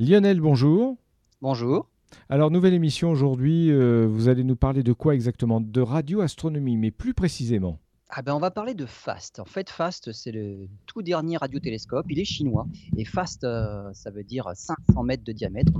Lionel, 0.00 0.40
bonjour. 0.40 0.96
Bonjour. 1.42 1.88
Alors, 2.28 2.52
nouvelle 2.52 2.72
émission 2.72 3.10
aujourd'hui, 3.10 3.72
euh, 3.72 4.06
vous 4.08 4.28
allez 4.28 4.44
nous 4.44 4.54
parler 4.54 4.84
de 4.84 4.92
quoi 4.92 5.12
exactement? 5.12 5.60
De 5.60 5.80
radioastronomie, 5.80 6.76
mais 6.76 6.92
plus 6.92 7.14
précisément 7.14 7.80
ah 8.10 8.22
ben 8.22 8.34
on 8.34 8.38
va 8.38 8.50
parler 8.50 8.72
de 8.72 8.86
FAST. 8.86 9.38
En 9.38 9.44
fait, 9.44 9.68
FAST, 9.68 10.12
c'est 10.12 10.32
le 10.32 10.66
tout 10.86 11.02
dernier 11.02 11.36
radiotélescope. 11.36 12.06
Il 12.08 12.18
est 12.18 12.24
chinois. 12.24 12.66
Et 12.96 13.04
FAST, 13.04 13.44
euh, 13.44 13.92
ça 13.92 14.10
veut 14.10 14.24
dire 14.24 14.50
500 14.54 15.02
mètres 15.02 15.24
de 15.24 15.32
diamètre. 15.32 15.72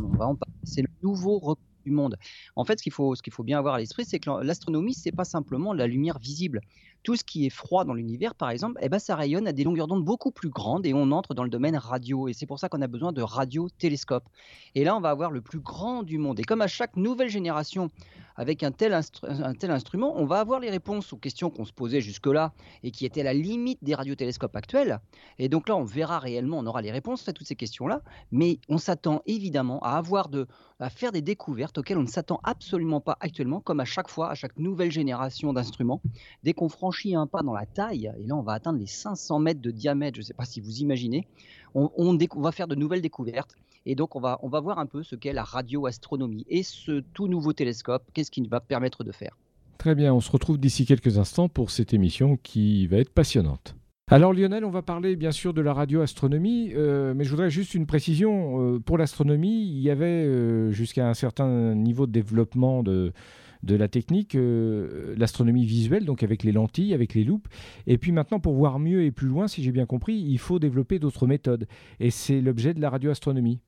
C'est 0.62 0.82
le 0.82 0.89
nouveau 1.03 1.39
record 1.39 1.64
du 1.87 1.91
monde. 1.91 2.19
En 2.55 2.64
fait, 2.64 2.79
ce 2.79 2.82
qu'il 2.82 2.93
faut, 2.93 3.14
ce 3.14 3.23
qu'il 3.23 3.32
faut 3.32 3.45
bien 3.45 3.59
avoir 3.59 3.77
à 3.77 3.79
l'esprit, 3.79 4.05
c'est 4.05 4.19
que 4.19 4.29
l'astronomie, 4.43 4.93
c'est 4.93 5.11
pas 5.11 5.25
simplement 5.25 5.73
la 5.73 5.87
lumière 5.87 6.19
visible 6.19 6.61
tout 7.03 7.17
ce 7.17 7.25
qui 7.25 7.46
est 7.46 7.51
froid 7.51 7.85
dans 7.85 7.95
l'univers, 7.95 8.35
par 8.35 8.51
exemple, 8.51 8.79
eh 8.83 8.89
ben, 8.89 8.98
ça 8.98 9.17
rayonne 9.17 9.47
à 9.47 9.53
des 9.53 9.65
longueurs 9.65 9.87
d'onde 9.87 10.05
beaucoup 10.05 10.30
plus 10.30 10.51
grandes 10.51 10.87
et 10.87 10.95
on 10.95 11.11
entre 11.12 11.35
dans 11.35 11.45
le 11.45 11.51
domaine 11.51 11.77
radio. 11.77 12.29
Et 12.29 12.33
c'est 12.33 12.47
pour 12.47 12.59
ça 12.59 12.69
qu'on 12.69 12.83
a 12.83 12.87
besoin 12.87 13.12
de 13.12 13.23
radiotélescopes. 13.23 14.29
Et 14.75 14.85
là, 14.85 14.97
on 14.97 15.01
va 15.01 15.11
avoir 15.11 15.30
le 15.30 15.41
plus 15.41 15.61
grand 15.61 16.03
du 16.03 16.19
monde. 16.19 16.39
Et 16.41 16.45
comme 16.45 16.61
à 16.61 16.66
chaque 16.66 16.97
nouvelle 16.97 17.29
génération, 17.29 17.91
avec 18.39 18.62
un 18.62 18.70
tel, 18.70 18.95
instrument, 18.95 20.15
on 20.16 20.25
va 20.25 20.39
avoir 20.39 20.61
les 20.61 20.70
réponses 20.70 21.12
aux 21.12 21.16
questions 21.16 21.51
qu'on 21.51 21.65
se 21.65 21.73
posait 21.73 22.01
jusque-là 22.01 22.53
et 22.84 22.92
qui 22.92 23.05
étaient 23.05 23.23
à 23.23 23.25
la 23.25 23.34
limite 23.34 23.83
des 23.83 23.97
radiotélescopes 23.97 24.55
actuels. 24.55 25.01
Et 25.41 25.48
donc 25.48 25.69
là, 25.69 25.77
on 25.77 25.83
verra 25.83 26.20
réellement, 26.20 26.59
on 26.59 26.67
aura 26.67 26.80
les 26.80 26.92
réponses 26.92 27.28
à 27.28 27.33
toutes 27.33 27.48
ces 27.48 27.56
questions-là. 27.56 28.01
Mais 28.30 28.61
on 28.69 28.78
s'attend 28.78 29.23
évidemment 29.27 29.80
à 29.80 29.97
avoir 29.97 30.28
de, 30.28 30.47
à 30.78 30.89
faire 30.89 31.11
des 31.11 31.20
découvertes 31.20 31.78
auxquelles 31.78 31.98
on 31.98 32.03
ne 32.03 32.06
s'attend 32.06 32.39
absolument 32.45 33.01
pas 33.01 33.17
actuellement, 33.19 33.61
comme 33.61 33.80
à 33.80 33.84
chaque 33.84 34.09
fois, 34.09 34.30
à 34.30 34.37
chaque 34.37 34.56
nouvelle 34.56 34.92
génération 34.92 35.53
d'instruments. 35.53 36.01
Dès 36.45 36.53
qu'on 36.53 36.69
un 37.15 37.27
pas 37.27 37.42
dans 37.42 37.55
la 37.55 37.66
taille, 37.66 38.12
et 38.19 38.27
là 38.27 38.37
on 38.37 38.42
va 38.42 38.52
atteindre 38.52 38.78
les 38.78 38.87
500 38.87 39.38
mètres 39.38 39.60
de 39.60 39.70
diamètre, 39.70 40.16
je 40.16 40.23
ne 40.23 40.27
sais 40.27 40.34
pas 40.34 40.45
si 40.45 40.60
vous 40.60 40.80
imaginez, 40.80 41.27
on, 41.74 41.91
on, 41.97 42.41
va 42.41 42.52
faire 42.52 42.69
de 42.69 42.74
nouvelles 42.74 43.02
découvertes. 43.02 43.55
Et 43.87 43.95
donc 43.95 44.16
on 44.16 44.20
va, 44.20 44.38
on 44.42 44.48
va 44.48 44.61
voir 44.61 44.78
un 44.78 44.87
peu 44.87 45.02
ce 45.02 45.16
qu'est 45.16 45.33
la 45.33 45.45
radioastronomie 45.45 46.45
et 46.48 46.62
ce 46.62 47.01
tout 47.14 47.28
nouveau 47.28 47.52
télescope, 47.52 48.05
qu'est-ce 48.12 48.31
qu'il 48.31 48.48
va 48.48 48.61
permettre 48.61 49.05
de 49.05 49.12
faire. 49.12 49.36
Très 49.78 49.94
bien, 49.94 50.12
on 50.12 50.20
se 50.20 50.31
retrouve 50.31 50.59
d'ici 50.59 50.86
quelques 50.86 51.19
instants 51.19 51.48
pour 51.48 51.70
cette 51.70 51.94
émission 51.94 52.36
qui 52.42 52.86
va 52.89 52.98
être 52.98 53.12
passionnante. 53.12 53.77
Alors 54.11 54.33
Lionel, 54.33 54.64
on 54.64 54.70
va 54.70 54.81
parler 54.81 55.16
bien 55.16 55.33
sûr 55.33 55.53
de 55.53 55.61
la 55.61 55.75
radioastronomie, 55.75 56.72
euh, 56.75 57.12
mais 57.14 57.25
je 57.25 57.31
voudrais 57.31 57.50
juste 57.50 57.75
une 57.75 57.86
précision. 57.86 58.75
Euh, 58.75 58.78
pour 58.78 58.97
l'astronomie, 58.97 59.66
il 59.69 59.81
y 59.81 59.91
avait 59.91 60.06
euh, 60.06 60.70
jusqu'à 60.70 61.09
un 61.09 61.14
certain 61.14 61.75
niveau 61.75 62.06
de 62.06 62.12
développement 62.12 62.83
de, 62.83 63.12
de 63.62 63.75
la 63.75 63.89
technique, 63.89 64.37
l'astronomie 65.17 65.67
visuelle, 65.67 66.05
donc 66.05 66.23
avec 66.23 66.42
les 66.42 66.53
lentilles, 66.53 66.95
avec 66.95 67.14
les 67.14 67.25
loupes. 67.25 67.48
Et 67.87 67.98
puis 67.98 68.12
maintenant, 68.12 68.41
pour 68.41 68.55
voir 68.55 68.78
mieux 68.78 69.03
et 69.05 69.11
plus 69.11 69.28
loin, 69.28 69.48
si 69.48 69.62
j'ai 69.62 69.73
bien 69.73 69.87
compris, 69.87 70.15
il 70.15 70.39
faut 70.39 70.59
développer 70.59 70.98
d'autres 70.98 71.27
méthodes. 71.27 71.67
Et 72.00 72.11
c'est 72.11 72.41
l'objet 72.41 72.75
de 72.75 72.81
la 72.81 72.91
radioastronomie. 72.91 73.61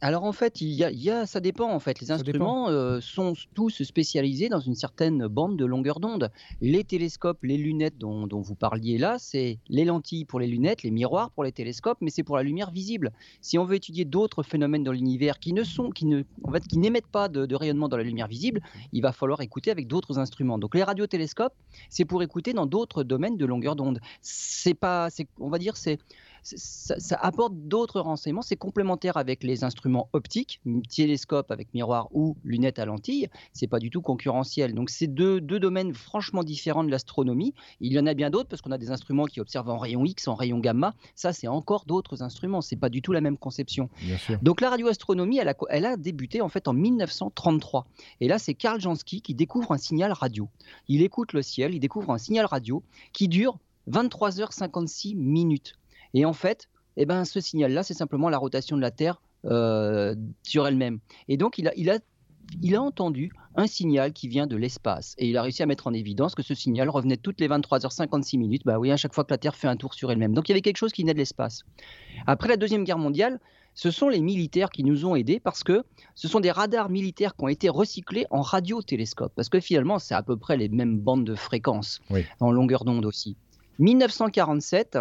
Alors 0.00 0.22
en 0.22 0.32
fait, 0.32 0.60
il 0.60 0.68
y 0.68 1.10
a, 1.10 1.26
ça 1.26 1.40
dépend 1.40 1.72
en 1.72 1.80
fait. 1.80 2.00
Les 2.00 2.12
instruments 2.12 2.68
euh, 2.68 3.00
sont 3.00 3.32
tous 3.54 3.82
spécialisés 3.82 4.48
dans 4.48 4.60
une 4.60 4.76
certaine 4.76 5.26
bande 5.26 5.56
de 5.56 5.64
longueur 5.64 5.98
d'onde. 5.98 6.30
Les 6.60 6.84
télescopes, 6.84 7.42
les 7.42 7.56
lunettes 7.56 7.98
dont, 7.98 8.28
vous 8.30 8.54
parliez 8.54 8.96
là, 8.96 9.16
c'est 9.18 9.58
les 9.68 9.84
lentilles 9.84 10.24
pour 10.24 10.38
les 10.38 10.46
lunettes, 10.46 10.84
les 10.84 10.92
miroirs 10.92 11.32
pour 11.32 11.42
les 11.42 11.50
télescopes, 11.50 11.98
mais 12.00 12.10
c'est 12.10 12.22
pour 12.22 12.36
la 12.36 12.44
lumière 12.44 12.70
visible. 12.70 13.10
Si 13.40 13.58
on 13.58 13.64
veut 13.64 13.74
étudier 13.74 14.04
d'autres 14.04 14.44
phénomènes 14.44 14.84
dans 14.84 14.92
l'univers 14.92 15.40
qui 15.40 15.52
ne 15.52 15.64
sont, 15.64 15.90
qui 15.90 16.06
ne, 16.06 16.22
en 16.44 16.52
fait, 16.52 16.64
qui 16.68 16.78
n'émettent 16.78 17.08
pas 17.08 17.28
de, 17.28 17.44
de, 17.44 17.56
rayonnement 17.56 17.88
dans 17.88 17.96
la 17.96 18.04
lumière 18.04 18.28
visible, 18.28 18.60
il 18.92 19.02
va 19.02 19.10
falloir 19.10 19.40
écouter 19.40 19.72
avec 19.72 19.88
d'autres 19.88 20.20
instruments. 20.20 20.58
Donc 20.58 20.76
les 20.76 20.84
radiotélescopes, 20.84 21.54
c'est 21.90 22.04
pour 22.04 22.22
écouter 22.22 22.52
dans 22.52 22.66
d'autres 22.66 23.02
domaines 23.02 23.36
de 23.36 23.46
longueur 23.46 23.74
d'onde. 23.74 23.98
C'est 24.22 24.74
pas, 24.74 25.08
on 25.40 25.48
va 25.48 25.58
dire, 25.58 25.76
c'est 25.76 25.98
ça, 26.56 27.16
apporte 27.16 27.54
d'autres 27.54 28.00
renseignements. 28.00 28.42
C'est 28.42 28.56
complémentaire 28.56 29.16
avec 29.16 29.42
les 29.42 29.64
instruments 29.64 30.08
optiques, 30.12 30.60
télescope 30.88 31.50
avec 31.50 31.72
miroir 31.74 32.08
ou 32.12 32.36
lunettes 32.44 32.78
à 32.78 32.84
lentilles. 32.84 33.28
C'est 33.52 33.66
pas 33.66 33.78
du 33.78 33.90
tout 33.90 34.00
concurrentiel. 34.00 34.74
Donc 34.74 34.90
c'est 34.90 35.06
deux, 35.06 35.40
deux, 35.40 35.60
domaines 35.60 35.94
franchement 35.94 36.42
différents 36.42 36.84
de 36.84 36.90
l'astronomie. 36.90 37.54
Il 37.80 37.92
y 37.92 37.98
en 37.98 38.06
a 38.06 38.14
bien 38.14 38.30
d'autres 38.30 38.48
parce 38.48 38.62
qu'on 38.62 38.72
a 38.72 38.78
des 38.78 38.90
instruments 38.90 39.26
qui 39.26 39.40
observent 39.40 39.70
en 39.70 39.78
rayon 39.78 40.04
X, 40.04 40.28
en 40.28 40.34
rayon 40.34 40.58
gamma. 40.58 40.94
Ça, 41.14 41.32
c'est 41.32 41.48
encore 41.48 41.84
d'autres 41.84 42.22
instruments. 42.22 42.60
C'est 42.60 42.76
pas 42.76 42.88
du 42.88 43.02
tout 43.02 43.12
la 43.12 43.20
même 43.20 43.36
conception. 43.36 43.88
Donc 44.42 44.60
la 44.60 44.70
radioastronomie, 44.70 45.38
elle 45.38 45.48
a, 45.48 45.54
elle 45.70 45.86
a 45.86 45.96
débuté 45.96 46.40
en 46.40 46.48
fait 46.48 46.68
en 46.68 46.72
1933. 46.72 47.86
Et 48.20 48.28
là, 48.28 48.38
c'est 48.38 48.54
Karl 48.54 48.80
Jansky 48.80 49.22
qui 49.22 49.34
découvre 49.34 49.72
un 49.72 49.78
signal 49.78 50.12
radio. 50.12 50.48
Il 50.88 51.02
écoute 51.02 51.32
le 51.32 51.42
ciel, 51.42 51.74
il 51.74 51.80
découvre 51.80 52.10
un 52.10 52.18
signal 52.18 52.46
radio 52.46 52.82
qui 53.12 53.28
dure 53.28 53.58
23h56 53.90 55.16
minutes. 55.16 55.77
Et 56.14 56.24
en 56.24 56.32
fait, 56.32 56.68
eh 56.96 57.06
ben, 57.06 57.24
ce 57.24 57.40
signal-là, 57.40 57.82
c'est 57.82 57.94
simplement 57.94 58.28
la 58.28 58.38
rotation 58.38 58.76
de 58.76 58.82
la 58.82 58.90
Terre 58.90 59.20
euh, 59.44 60.14
sur 60.42 60.66
elle-même. 60.66 60.98
Et 61.28 61.36
donc, 61.36 61.58
il 61.58 61.68
a, 61.68 61.72
il, 61.76 61.90
a, 61.90 61.98
il 62.62 62.74
a 62.74 62.82
entendu 62.82 63.30
un 63.54 63.66
signal 63.66 64.12
qui 64.12 64.28
vient 64.28 64.46
de 64.46 64.56
l'espace. 64.56 65.14
Et 65.18 65.28
il 65.28 65.36
a 65.36 65.42
réussi 65.42 65.62
à 65.62 65.66
mettre 65.66 65.86
en 65.86 65.92
évidence 65.92 66.34
que 66.34 66.42
ce 66.42 66.54
signal 66.54 66.88
revenait 66.88 67.16
toutes 67.16 67.40
les 67.40 67.48
23h56 67.48 68.38
minutes, 68.38 68.62
bah 68.64 68.78
oui, 68.78 68.90
à 68.90 68.96
chaque 68.96 69.14
fois 69.14 69.24
que 69.24 69.32
la 69.32 69.38
Terre 69.38 69.54
fait 69.54 69.68
un 69.68 69.76
tour 69.76 69.94
sur 69.94 70.10
elle-même. 70.10 70.32
Donc 70.32 70.48
il 70.48 70.52
y 70.52 70.54
avait 70.54 70.60
quelque 70.60 70.76
chose 70.76 70.92
qui 70.92 71.02
venait 71.02 71.14
de 71.14 71.18
l'espace. 71.18 71.64
Après 72.26 72.48
la 72.48 72.56
Deuxième 72.56 72.84
Guerre 72.84 72.98
mondiale, 72.98 73.40
ce 73.74 73.92
sont 73.92 74.08
les 74.08 74.20
militaires 74.20 74.70
qui 74.70 74.82
nous 74.82 75.06
ont 75.06 75.14
aidés 75.14 75.38
parce 75.38 75.62
que 75.62 75.84
ce 76.16 76.26
sont 76.26 76.40
des 76.40 76.50
radars 76.50 76.88
militaires 76.88 77.36
qui 77.36 77.44
ont 77.44 77.48
été 77.48 77.68
recyclés 77.68 78.26
en 78.30 78.40
radiotélescope. 78.40 79.32
Parce 79.36 79.48
que 79.48 79.60
finalement, 79.60 80.00
c'est 80.00 80.14
à 80.14 80.22
peu 80.24 80.36
près 80.36 80.56
les 80.56 80.68
mêmes 80.68 80.98
bandes 80.98 81.24
de 81.24 81.36
fréquences, 81.36 82.00
en 82.40 82.50
longueur 82.50 82.84
d'onde 82.84 83.06
aussi. 83.06 83.36
1947, 83.78 84.98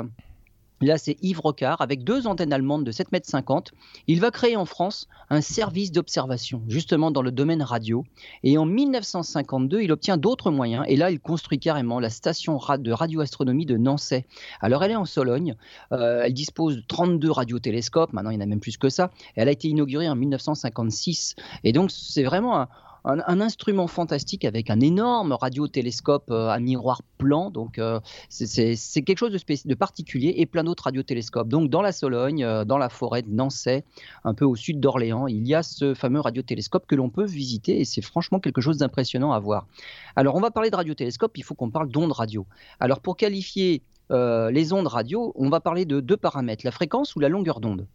Là, 0.81 0.97
c'est 0.97 1.17
Yves 1.23 1.39
Rocard 1.39 1.81
avec 1.81 2.03
deux 2.03 2.27
antennes 2.27 2.53
allemandes 2.53 2.83
de 2.83 2.91
7,50 2.91 3.55
m. 3.55 3.77
Il 4.07 4.21
va 4.21 4.29
créer 4.29 4.55
en 4.55 4.65
France 4.65 5.07
un 5.29 5.41
service 5.41 5.91
d'observation, 5.91 6.61
justement 6.67 7.09
dans 7.09 7.23
le 7.23 7.31
domaine 7.31 7.63
radio. 7.63 8.05
Et 8.43 8.57
en 8.59 8.65
1952, 8.65 9.81
il 9.81 9.91
obtient 9.91 10.17
d'autres 10.17 10.51
moyens. 10.51 10.85
Et 10.87 10.95
là, 10.95 11.09
il 11.09 11.19
construit 11.19 11.59
carrément 11.59 11.99
la 11.99 12.11
station 12.11 12.59
de 12.77 12.91
radioastronomie 12.91 13.65
de 13.65 13.75
Nancy. 13.77 14.23
Alors, 14.61 14.83
elle 14.83 14.91
est 14.91 14.95
en 14.95 15.05
Sologne. 15.05 15.55
Euh, 15.91 16.21
elle 16.25 16.33
dispose 16.33 16.75
de 16.75 16.83
32 16.87 17.31
radiotélescopes. 17.31 18.13
Maintenant, 18.13 18.29
il 18.29 18.35
y 18.35 18.37
en 18.37 18.41
a 18.41 18.45
même 18.45 18.59
plus 18.59 18.77
que 18.77 18.89
ça. 18.89 19.09
elle 19.35 19.47
a 19.47 19.51
été 19.51 19.67
inaugurée 19.67 20.07
en 20.07 20.15
1956. 20.15 21.35
Et 21.63 21.73
donc, 21.73 21.89
c'est 21.91 22.23
vraiment 22.23 22.61
un, 22.61 22.67
un, 23.07 23.41
instrument 23.41 23.87
fantastique 23.87 24.45
avec 24.45 24.69
un 24.69 24.79
énorme 24.79 25.31
radiotélescope 25.31 26.29
euh, 26.29 26.49
à 26.49 26.59
miroir 26.59 27.01
plan. 27.17 27.49
Donc, 27.49 27.79
euh, 27.79 27.99
c'est 28.29 28.75
quelque 29.01 29.17
chose 29.17 29.31
de, 29.31 29.75
particulier 29.75 30.35
et 30.37 30.45
plein 30.45 30.63
d'autres 30.63 30.83
radiotélescopes. 30.83 31.47
Donc, 31.47 31.69
dans 31.69 31.81
la 31.81 31.91
Sologne, 31.91 32.43
euh, 32.43 32.65
dans 32.65 32.77
la 32.77 32.89
forêt 32.89 33.21
de 33.21 33.29
Nancy, 33.29 33.83
un 34.23 34.33
peu 34.33 34.45
au 34.45 34.55
sud 34.55 34.79
d'Orléans, 34.79 35.27
il 35.27 35.47
y 35.47 35.55
a 35.55 35.63
ce 35.63 35.93
fameux 35.93 36.19
radiotélescope 36.19 36.85
que 36.85 36.95
l'on 36.95 37.09
peut 37.09 37.25
visiter 37.25 37.79
et 37.79 37.85
c'est 37.85 38.01
franchement 38.01 38.39
quelque 38.39 38.61
chose 38.61 38.77
d'impressionnant 38.77 39.31
à 39.31 39.39
voir. 39.39 39.67
Alors, 40.15 40.35
on 40.35 40.41
va 40.41 40.51
parler 40.51 40.69
de 40.69 40.75
radiotélescope, 40.75 41.37
il 41.37 41.43
faut 41.43 41.55
qu'on 41.55 41.71
parle 41.71 41.89
d'ondes 41.89 42.11
radio. 42.11 42.45
Alors, 42.79 42.99
pour 42.99 43.17
qualifier 43.17 43.81
les 44.09 44.71
ondes 44.71 44.87
radio, 44.87 45.33
on 45.35 45.49
va 45.49 45.59
parler 45.59 45.83
de 45.83 45.99
deux 45.99 46.15
paramètres, 46.15 46.63
la 46.63 46.71
fréquence 46.71 47.17
ou 47.17 47.19
la 47.19 47.27
longueur 47.27 47.59
d'onde. 47.59 47.85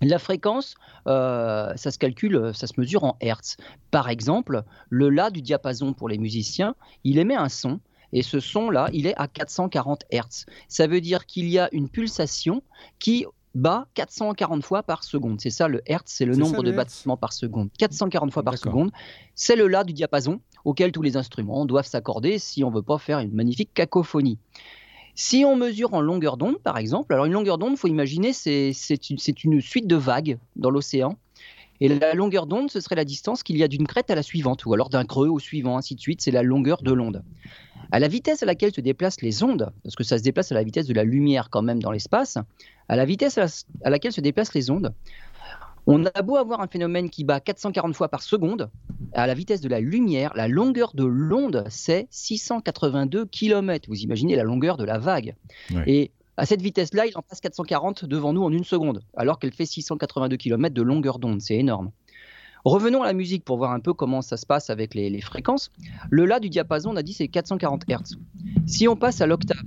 La 0.00 0.18
fréquence, 0.18 0.74
euh, 1.06 1.72
ça 1.76 1.90
se 1.90 1.98
calcule, 1.98 2.52
ça 2.54 2.66
se 2.66 2.78
mesure 2.78 3.04
en 3.04 3.16
hertz. 3.20 3.56
Par 3.90 4.08
exemple, 4.08 4.62
le 4.88 5.10
La 5.10 5.30
du 5.30 5.42
diapason 5.42 5.92
pour 5.92 6.08
les 6.08 6.18
musiciens, 6.18 6.74
il 7.04 7.18
émet 7.18 7.36
un 7.36 7.48
son, 7.48 7.80
et 8.12 8.22
ce 8.22 8.40
son-là, 8.40 8.88
il 8.92 9.06
est 9.06 9.14
à 9.16 9.28
440 9.28 10.04
hertz. 10.10 10.46
Ça 10.68 10.86
veut 10.86 11.00
dire 11.00 11.26
qu'il 11.26 11.48
y 11.48 11.58
a 11.58 11.68
une 11.72 11.88
pulsation 11.88 12.62
qui 12.98 13.26
bat 13.54 13.86
440 13.94 14.64
fois 14.64 14.82
par 14.82 15.04
seconde. 15.04 15.40
C'est 15.40 15.50
ça 15.50 15.68
le 15.68 15.82
hertz, 15.86 16.12
c'est 16.12 16.24
le 16.24 16.36
nombre 16.36 16.62
de 16.62 16.72
battements 16.72 17.16
par 17.16 17.32
seconde. 17.32 17.68
440 17.78 18.32
fois 18.32 18.42
par 18.42 18.56
seconde, 18.58 18.90
c'est 19.34 19.56
le 19.56 19.68
La 19.68 19.84
du 19.84 19.92
diapason 19.92 20.40
auquel 20.64 20.92
tous 20.92 21.02
les 21.02 21.16
instruments 21.16 21.64
doivent 21.64 21.86
s'accorder 21.86 22.38
si 22.38 22.64
on 22.64 22.70
veut 22.70 22.82
pas 22.82 22.98
faire 22.98 23.18
une 23.18 23.32
magnifique 23.32 23.72
cacophonie. 23.74 24.38
Si 25.14 25.44
on 25.44 25.56
mesure 25.56 25.94
en 25.94 26.00
longueur 26.00 26.36
d'onde, 26.36 26.58
par 26.58 26.78
exemple, 26.78 27.12
alors 27.12 27.26
une 27.26 27.32
longueur 27.32 27.58
d'onde, 27.58 27.72
il 27.72 27.76
faut 27.76 27.88
imaginer, 27.88 28.32
c'est 28.32 29.10
une, 29.10 29.60
suite 29.60 29.86
de 29.86 29.96
vagues 29.96 30.38
dans 30.56 30.70
l'océan. 30.70 31.16
Et 31.82 31.88
la 31.88 32.12
longueur 32.14 32.46
d'onde, 32.46 32.70
ce 32.70 32.80
serait 32.80 32.94
la 32.94 33.06
distance 33.06 33.42
qu'il 33.42 33.56
y 33.56 33.62
a 33.62 33.68
d'une 33.68 33.86
crête 33.86 34.10
à 34.10 34.14
la 34.14 34.22
suivante, 34.22 34.66
ou 34.66 34.74
alors 34.74 34.90
d'un 34.90 35.04
creux 35.04 35.28
au 35.28 35.38
suivant, 35.38 35.78
ainsi 35.78 35.94
de 35.94 36.00
suite. 36.00 36.20
C'est 36.20 36.30
la 36.30 36.42
longueur 36.42 36.82
de 36.82 36.92
l'onde. 36.92 37.22
À 37.90 37.98
la 37.98 38.08
vitesse 38.08 38.42
à 38.42 38.46
laquelle 38.46 38.72
se 38.72 38.82
déplacent 38.82 39.22
les 39.22 39.42
ondes, 39.42 39.72
parce 39.82 39.96
que 39.96 40.04
ça 40.04 40.18
se 40.18 40.22
déplace 40.22 40.52
à 40.52 40.54
la 40.54 40.62
vitesse 40.62 40.86
de 40.86 40.94
la 40.94 41.04
lumière 41.04 41.48
quand 41.50 41.62
même 41.62 41.82
dans 41.82 41.90
l'espace, 41.90 42.38
à 42.88 42.96
la 42.96 43.04
vitesse 43.04 43.38
à 43.38 43.90
laquelle 43.90 44.12
se 44.12 44.20
déplacent 44.20 44.54
les 44.54 44.70
ondes, 44.70 44.92
on 45.90 46.04
a 46.04 46.22
beau 46.22 46.36
avoir 46.36 46.60
un 46.60 46.68
phénomène 46.68 47.10
qui 47.10 47.24
bat 47.24 47.40
440 47.40 47.94
fois 47.96 48.08
par 48.08 48.22
seconde, 48.22 48.70
à 49.12 49.26
la 49.26 49.34
vitesse 49.34 49.60
de 49.60 49.68
la 49.68 49.80
lumière, 49.80 50.32
la 50.36 50.46
longueur 50.46 50.92
de 50.94 51.04
l'onde, 51.04 51.64
c'est 51.68 52.06
682 52.10 53.26
km. 53.26 53.88
Vous 53.88 54.00
imaginez 54.00 54.36
la 54.36 54.44
longueur 54.44 54.76
de 54.76 54.84
la 54.84 54.98
vague. 54.98 55.34
Et 55.86 56.12
à 56.36 56.46
cette 56.46 56.62
vitesse-là, 56.62 57.06
il 57.06 57.18
en 57.18 57.22
passe 57.22 57.40
440 57.40 58.04
devant 58.04 58.32
nous 58.32 58.44
en 58.44 58.52
une 58.52 58.62
seconde, 58.62 59.02
alors 59.16 59.40
qu'elle 59.40 59.52
fait 59.52 59.66
682 59.66 60.36
km 60.36 60.72
de 60.72 60.82
longueur 60.82 61.18
d'onde. 61.18 61.40
C'est 61.40 61.56
énorme. 61.56 61.90
Revenons 62.64 63.02
à 63.02 63.06
la 63.06 63.12
musique 63.12 63.44
pour 63.44 63.56
voir 63.56 63.72
un 63.72 63.80
peu 63.80 63.92
comment 63.92 64.22
ça 64.22 64.36
se 64.36 64.46
passe 64.46 64.70
avec 64.70 64.94
les, 64.94 65.10
les 65.10 65.20
fréquences. 65.20 65.72
Le 66.08 66.24
La 66.24 66.38
du 66.38 66.50
diapason, 66.50 66.90
on 66.90 66.96
a 66.96 67.02
dit, 67.02 67.14
c'est 67.14 67.26
440 67.26 67.84
Hz. 67.88 68.16
Si 68.66 68.86
on 68.86 68.94
passe 68.94 69.20
à 69.20 69.26
l'octave, 69.26 69.62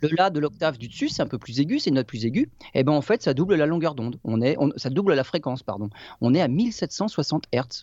le 0.00 0.08
La 0.16 0.30
de 0.30 0.40
l'octave 0.40 0.78
du 0.78 0.88
dessus, 0.88 1.08
c'est 1.08 1.22
un 1.22 1.26
peu 1.26 1.38
plus 1.38 1.60
aigu, 1.60 1.78
c'est 1.78 1.90
une 1.90 1.96
note 1.96 2.06
plus 2.06 2.24
aiguë. 2.24 2.50
Et 2.74 2.80
eh 2.80 2.84
ben 2.84 2.92
en 2.92 3.02
fait, 3.02 3.22
ça 3.22 3.34
double 3.34 3.54
la 3.54 3.66
longueur 3.66 3.94
d'onde. 3.94 4.18
On 4.24 4.40
est, 4.40 4.56
ça 4.76 4.90
double 4.90 5.14
la 5.14 5.24
fréquence, 5.24 5.62
pardon. 5.62 5.90
On 6.20 6.34
est 6.34 6.40
à 6.40 6.48
1760 6.48 7.44
Hz. 7.52 7.82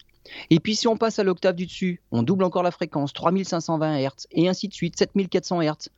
Et 0.49 0.59
puis 0.59 0.75
si 0.75 0.87
on 0.87 0.97
passe 0.97 1.19
à 1.19 1.23
l'octave 1.23 1.55
du 1.55 1.65
dessus, 1.65 2.01
on 2.11 2.23
double 2.23 2.43
encore 2.43 2.63
la 2.63 2.71
fréquence, 2.71 3.13
3520 3.13 3.99
Hz, 3.99 4.27
et 4.31 4.47
ainsi 4.47 4.67
de 4.67 4.73
suite, 4.73 4.97
7400 4.97 5.61
Hz. 5.61 5.89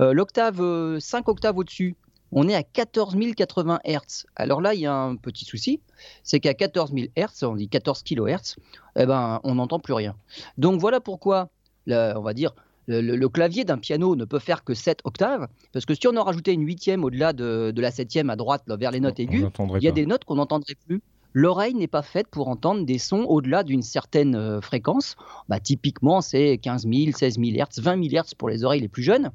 Euh, 0.00 0.12
l'octave, 0.12 0.56
5 0.98 1.28
euh, 1.28 1.30
octaves 1.30 1.56
au-dessus, 1.56 1.96
on 2.32 2.48
est 2.48 2.54
à 2.54 2.62
14 2.62 3.16
080 3.36 3.80
Hz. 3.84 4.26
Alors 4.36 4.60
là, 4.60 4.74
il 4.74 4.80
y 4.80 4.86
a 4.86 4.94
un 4.94 5.16
petit 5.16 5.44
souci, 5.44 5.80
c'est 6.22 6.40
qu'à 6.40 6.54
14 6.54 6.92
000 6.92 7.06
Hz, 7.16 7.44
on 7.44 7.56
dit 7.56 7.68
14 7.68 8.02
kHz, 8.02 8.56
eh 8.96 9.06
ben, 9.06 9.40
on 9.42 9.56
n'entend 9.56 9.80
plus 9.80 9.94
rien. 9.94 10.14
Donc 10.58 10.80
voilà 10.80 11.00
pourquoi, 11.00 11.48
on 11.88 12.20
va 12.20 12.34
dire, 12.34 12.54
le, 12.98 13.28
clavier 13.28 13.64
d'un 13.64 13.78
piano 13.78 14.16
ne 14.16 14.24
peut 14.24 14.38
faire 14.38 14.64
que 14.64 14.74
7 14.74 15.00
octaves, 15.04 15.46
parce 15.72 15.84
que 15.84 15.94
si 15.94 16.08
on 16.08 16.16
en 16.16 16.24
rajoutait 16.24 16.52
une 16.52 16.66
huitième 16.66 17.04
au-delà 17.04 17.32
de, 17.32 17.72
la 17.76 17.90
septième 17.90 18.30
à 18.30 18.36
droite, 18.36 18.64
vers 18.66 18.90
les 18.90 19.00
notes 19.00 19.20
aiguës, 19.20 19.48
il 19.76 19.84
y 19.84 19.88
a 19.88 19.92
des 19.92 20.06
notes 20.06 20.24
qu'on 20.24 20.36
n'entendrait 20.36 20.76
plus. 20.86 21.02
L'oreille 21.32 21.74
n'est 21.74 21.86
pas 21.86 22.02
faite 22.02 22.26
pour 22.28 22.48
entendre 22.48 22.84
des 22.84 22.98
sons 22.98 23.24
au-delà 23.28 23.62
d'une 23.62 23.82
certaine 23.82 24.34
euh, 24.34 24.60
fréquence. 24.60 25.14
Bah, 25.48 25.60
typiquement, 25.60 26.20
c'est 26.20 26.58
15 26.58 26.88
000, 26.92 27.16
16 27.16 27.38
000 27.38 27.50
Hz, 27.52 27.80
20 27.80 28.10
000 28.10 28.24
Hz 28.24 28.34
pour 28.36 28.48
les 28.48 28.64
oreilles 28.64 28.80
les 28.80 28.88
plus 28.88 29.04
jeunes. 29.04 29.30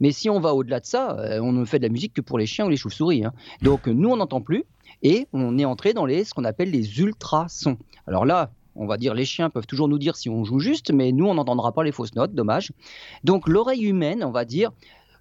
Mais 0.00 0.10
si 0.10 0.28
on 0.28 0.40
va 0.40 0.54
au-delà 0.54 0.80
de 0.80 0.86
ça, 0.86 1.16
euh, 1.20 1.38
on 1.40 1.52
ne 1.52 1.64
fait 1.64 1.78
de 1.78 1.84
la 1.84 1.88
musique 1.88 2.14
que 2.14 2.20
pour 2.20 2.38
les 2.38 2.46
chiens 2.46 2.66
ou 2.66 2.68
les 2.68 2.76
chauves-souris. 2.76 3.24
Hein. 3.24 3.32
Donc 3.62 3.86
nous, 3.86 4.08
on 4.08 4.16
n'entend 4.16 4.40
plus 4.40 4.64
et 5.02 5.28
on 5.32 5.56
est 5.56 5.64
entré 5.64 5.94
dans 5.94 6.04
les, 6.04 6.24
ce 6.24 6.34
qu'on 6.34 6.44
appelle 6.44 6.70
les 6.70 7.00
ultrasons. 7.00 7.78
Alors 8.08 8.24
là, 8.24 8.50
on 8.76 8.86
va 8.86 8.96
dire 8.96 9.14
les 9.14 9.24
chiens 9.24 9.50
peuvent 9.50 9.66
toujours 9.66 9.88
nous 9.88 9.98
dire 9.98 10.16
si 10.16 10.28
on 10.28 10.44
joue 10.44 10.58
juste, 10.58 10.92
mais 10.92 11.12
nous, 11.12 11.26
on 11.26 11.34
n'entendra 11.34 11.72
pas 11.72 11.84
les 11.84 11.92
fausses 11.92 12.14
notes, 12.14 12.34
dommage. 12.34 12.72
Donc 13.24 13.48
l'oreille 13.48 13.84
humaine, 13.84 14.24
on 14.24 14.30
va 14.30 14.44
dire, 14.44 14.70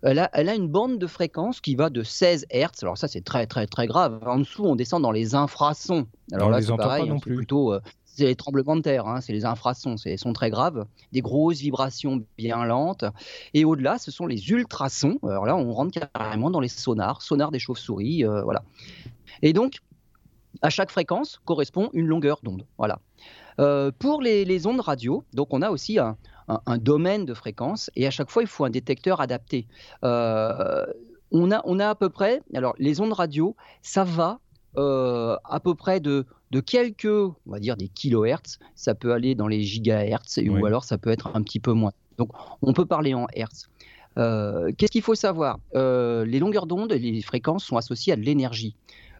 elle 0.03 0.19
a, 0.19 0.55
une 0.55 0.67
bande 0.67 0.99
de 0.99 1.07
fréquence 1.07 1.61
qui 1.61 1.75
va 1.75 1.89
de 1.89 2.03
16 2.03 2.45
Hz. 2.51 2.83
Alors 2.83 2.97
ça, 2.97 3.07
c'est 3.07 3.23
très 3.23 3.47
très 3.47 3.65
très 3.65 3.87
grave. 3.87 4.19
En 4.25 4.37
dessous, 4.37 4.63
on 4.63 4.75
descend 4.75 5.01
dans 5.01 5.11
les 5.11 5.33
infrasons. 5.33 6.05
Alors 6.31 6.49
là, 6.49 6.61
c'est 6.61 6.75
pareil, 6.75 7.09
hein, 7.09 7.17
c'est 7.23 7.33
plutôt 7.33 7.73
euh, 7.73 7.79
c'est 8.05 8.25
les 8.25 8.35
tremblements 8.35 8.75
de 8.75 8.81
terre, 8.81 9.07
hein, 9.07 9.19
c'est 9.19 9.33
les 9.33 9.45
infrasons, 9.45 9.97
c'est 9.97 10.15
sont 10.17 10.31
très 10.31 10.49
graves, 10.49 10.85
des 11.11 11.21
grosses 11.21 11.59
vibrations 11.59 12.23
bien 12.37 12.63
lentes. 12.65 13.03
Et 13.53 13.65
au-delà, 13.65 13.97
ce 13.97 14.11
sont 14.11 14.25
les 14.25 14.49
ultrasons. 14.51 15.17
Alors 15.23 15.45
là, 15.45 15.55
on 15.55 15.71
rentre 15.71 15.99
carrément 16.13 16.49
dans 16.49 16.61
les 16.61 16.69
sonars, 16.69 17.21
sonars 17.21 17.51
des 17.51 17.59
chauves-souris, 17.59 18.25
euh, 18.25 18.43
voilà. 18.43 18.63
Et 19.41 19.53
donc, 19.53 19.79
à 20.61 20.69
chaque 20.69 20.91
fréquence 20.91 21.41
correspond 21.45 21.89
une 21.93 22.07
longueur 22.07 22.39
d'onde. 22.43 22.65
Voilà. 22.77 22.99
Euh, 23.59 23.91
pour 23.97 24.21
les, 24.21 24.67
ondes 24.67 24.81
radio, 24.81 25.23
donc 25.33 25.53
on 25.53 25.61
a 25.61 25.69
aussi 25.69 25.99
un, 25.99 26.17
domaine 26.77 27.25
de 27.25 27.33
fréquence 27.33 27.89
et 27.95 28.05
à 28.05 28.11
chaque 28.11 28.29
fois 28.29 28.43
il 28.43 28.47
faut 28.47 28.65
un 28.65 28.69
détecteur 28.69 29.21
adapté. 29.21 29.67
Euh, 30.03 30.85
on, 31.31 31.51
a, 31.51 31.61
on 31.65 31.79
a 31.79 31.89
à 31.89 31.95
peu 31.95 32.09
près, 32.09 32.41
alors 32.53 32.75
les 32.77 33.01
ondes 33.01 33.13
radio, 33.13 33.55
ça 33.81 34.03
va 34.03 34.39
euh, 34.77 35.37
à 35.45 35.59
peu 35.59 35.73
près 35.73 35.99
de, 35.99 36.25
de, 36.51 36.59
quelques, 36.59 37.05
on 37.05 37.35
va 37.51 37.59
dire 37.59 37.77
des 37.77 37.87
kilohertz, 37.87 38.59
ça 38.75 38.93
peut 38.93 39.13
aller 39.13 39.35
dans 39.35 39.47
les 39.47 39.63
gigahertz 39.63 40.39
ou 40.47 40.65
alors 40.65 40.83
ça 40.83 40.97
peut 40.97 41.09
être 41.09 41.31
un 41.33 41.41
petit 41.41 41.59
peu 41.59 41.71
moins. 41.71 41.93
Donc 42.17 42.29
on 42.61 42.73
peut 42.73 42.85
parler 42.85 43.13
en 43.13 43.27
hertz. 43.33 43.69
Qu'est-ce 44.15 44.91
qu'il 44.91 45.01
faut 45.01 45.15
savoir? 45.15 45.59
Les 45.73 46.39
longueurs 46.39 46.67
d'onde 46.67 46.91
et 46.91 46.99
les 46.99 47.21
fréquences 47.21 47.65
sont 47.65 47.77
associées 47.77 48.13
à 48.13 48.15
de 48.15 48.21
l'énergie. 48.21 48.75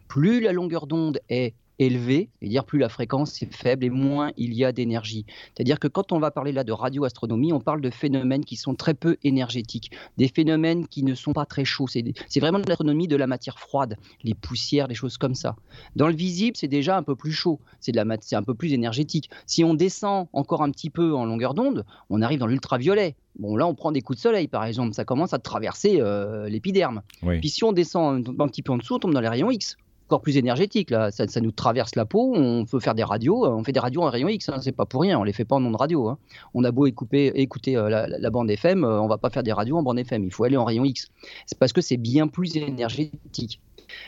Plus 0.08 0.40
la 0.40 0.52
longueur 0.52 0.86
d'onde 0.86 1.18
est 1.28 1.54
élevé, 1.78 2.30
c'est-à-dire 2.40 2.64
plus 2.64 2.78
la 2.78 2.88
fréquence 2.88 3.42
est 3.42 3.52
faible 3.52 3.84
et 3.84 3.90
moins 3.90 4.32
il 4.36 4.54
y 4.54 4.64
a 4.64 4.72
d'énergie. 4.72 5.26
C'est-à-dire 5.54 5.78
que 5.78 5.88
quand 5.88 6.12
on 6.12 6.18
va 6.18 6.30
parler 6.30 6.52
là 6.52 6.64
de 6.64 6.72
radioastronomie, 6.72 7.52
on 7.52 7.60
parle 7.60 7.80
de 7.80 7.90
phénomènes 7.90 8.44
qui 8.44 8.56
sont 8.56 8.74
très 8.74 8.94
peu 8.94 9.16
énergétiques, 9.24 9.90
des 10.16 10.28
phénomènes 10.28 10.86
qui 10.86 11.02
ne 11.02 11.14
sont 11.14 11.32
pas 11.32 11.46
très 11.46 11.64
chauds. 11.64 11.86
C'est 11.86 12.40
vraiment 12.40 12.58
de 12.58 12.68
l'astronomie 12.68 13.08
de 13.08 13.16
la 13.16 13.26
matière 13.26 13.58
froide, 13.58 13.96
les 14.24 14.34
poussières, 14.34 14.88
les 14.88 14.94
choses 14.94 15.18
comme 15.18 15.34
ça. 15.34 15.56
Dans 15.94 16.08
le 16.08 16.14
visible, 16.14 16.56
c'est 16.56 16.68
déjà 16.68 16.96
un 16.96 17.02
peu 17.02 17.16
plus 17.16 17.32
chaud, 17.32 17.60
c'est 17.80 17.96
un 17.96 18.42
peu 18.42 18.54
plus 18.54 18.72
énergétique. 18.72 19.30
Si 19.46 19.64
on 19.64 19.74
descend 19.74 20.28
encore 20.32 20.62
un 20.62 20.70
petit 20.70 20.90
peu 20.90 21.14
en 21.14 21.24
longueur 21.24 21.54
d'onde, 21.54 21.84
on 22.10 22.22
arrive 22.22 22.38
dans 22.38 22.46
l'ultraviolet. 22.46 23.16
Bon, 23.38 23.54
là, 23.54 23.66
on 23.66 23.74
prend 23.74 23.92
des 23.92 24.00
coups 24.00 24.18
de 24.18 24.22
soleil, 24.22 24.48
par 24.48 24.64
exemple, 24.64 24.94
ça 24.94 25.04
commence 25.04 25.34
à 25.34 25.38
traverser 25.38 26.00
euh, 26.00 26.48
l'épiderme. 26.48 27.02
Puis 27.40 27.50
si 27.50 27.64
on 27.64 27.72
descend 27.72 28.26
un, 28.26 28.44
un, 28.44 28.48
petit 28.48 28.62
peu 28.62 28.72
en 28.72 28.78
dessous, 28.78 28.94
on 28.94 28.98
tombe 28.98 29.12
dans 29.12 29.20
les 29.20 29.28
rayons 29.28 29.50
X 29.50 29.76
encore 30.06 30.22
plus 30.22 30.36
énergétique. 30.36 30.90
Là. 30.90 31.10
Ça, 31.10 31.40
nous 31.40 31.50
traverse 31.50 31.94
la 31.96 32.04
peau, 32.04 32.32
on 32.34 32.64
peut 32.64 32.80
faire 32.80 32.94
des 32.94 33.04
radios, 33.04 33.44
euh, 33.44 33.50
on 33.50 33.64
fait 33.64 33.72
des 33.72 33.80
radios 33.80 34.02
en 34.02 34.10
rayon 34.10 34.28
X, 34.28 34.48
hein, 34.48 34.58
c'est 34.60 34.72
pas 34.72 34.86
pour 34.86 35.02
rien, 35.02 35.18
on 35.18 35.24
les 35.24 35.32
fait 35.32 35.44
pas 35.44 35.56
en 35.56 35.64
ondes 35.64 35.76
radio. 35.76 36.08
Hein. 36.08 36.18
On 36.54 36.64
a 36.64 36.70
beau 36.70 36.86
écouter, 36.86 37.40
écouter 37.40 37.76
euh, 37.76 37.88
la, 37.88 38.30
bande 38.30 38.50
FM, 38.50 38.84
euh, 38.84 39.00
on 39.00 39.08
va 39.08 39.18
pas 39.18 39.30
faire 39.30 39.42
des 39.42 39.52
radios 39.52 39.76
en 39.76 39.82
bande 39.82 39.98
FM, 39.98 40.24
il 40.24 40.32
faut 40.32 40.44
aller 40.44 40.56
en 40.56 40.64
rayon 40.64 40.84
X. 40.84 41.08
C'est 41.46 41.58
parce 41.58 41.72
que 41.72 41.80
c'est 41.80 41.96
bien 41.96 42.28
plus 42.28 42.56
énergétique. 42.56 43.60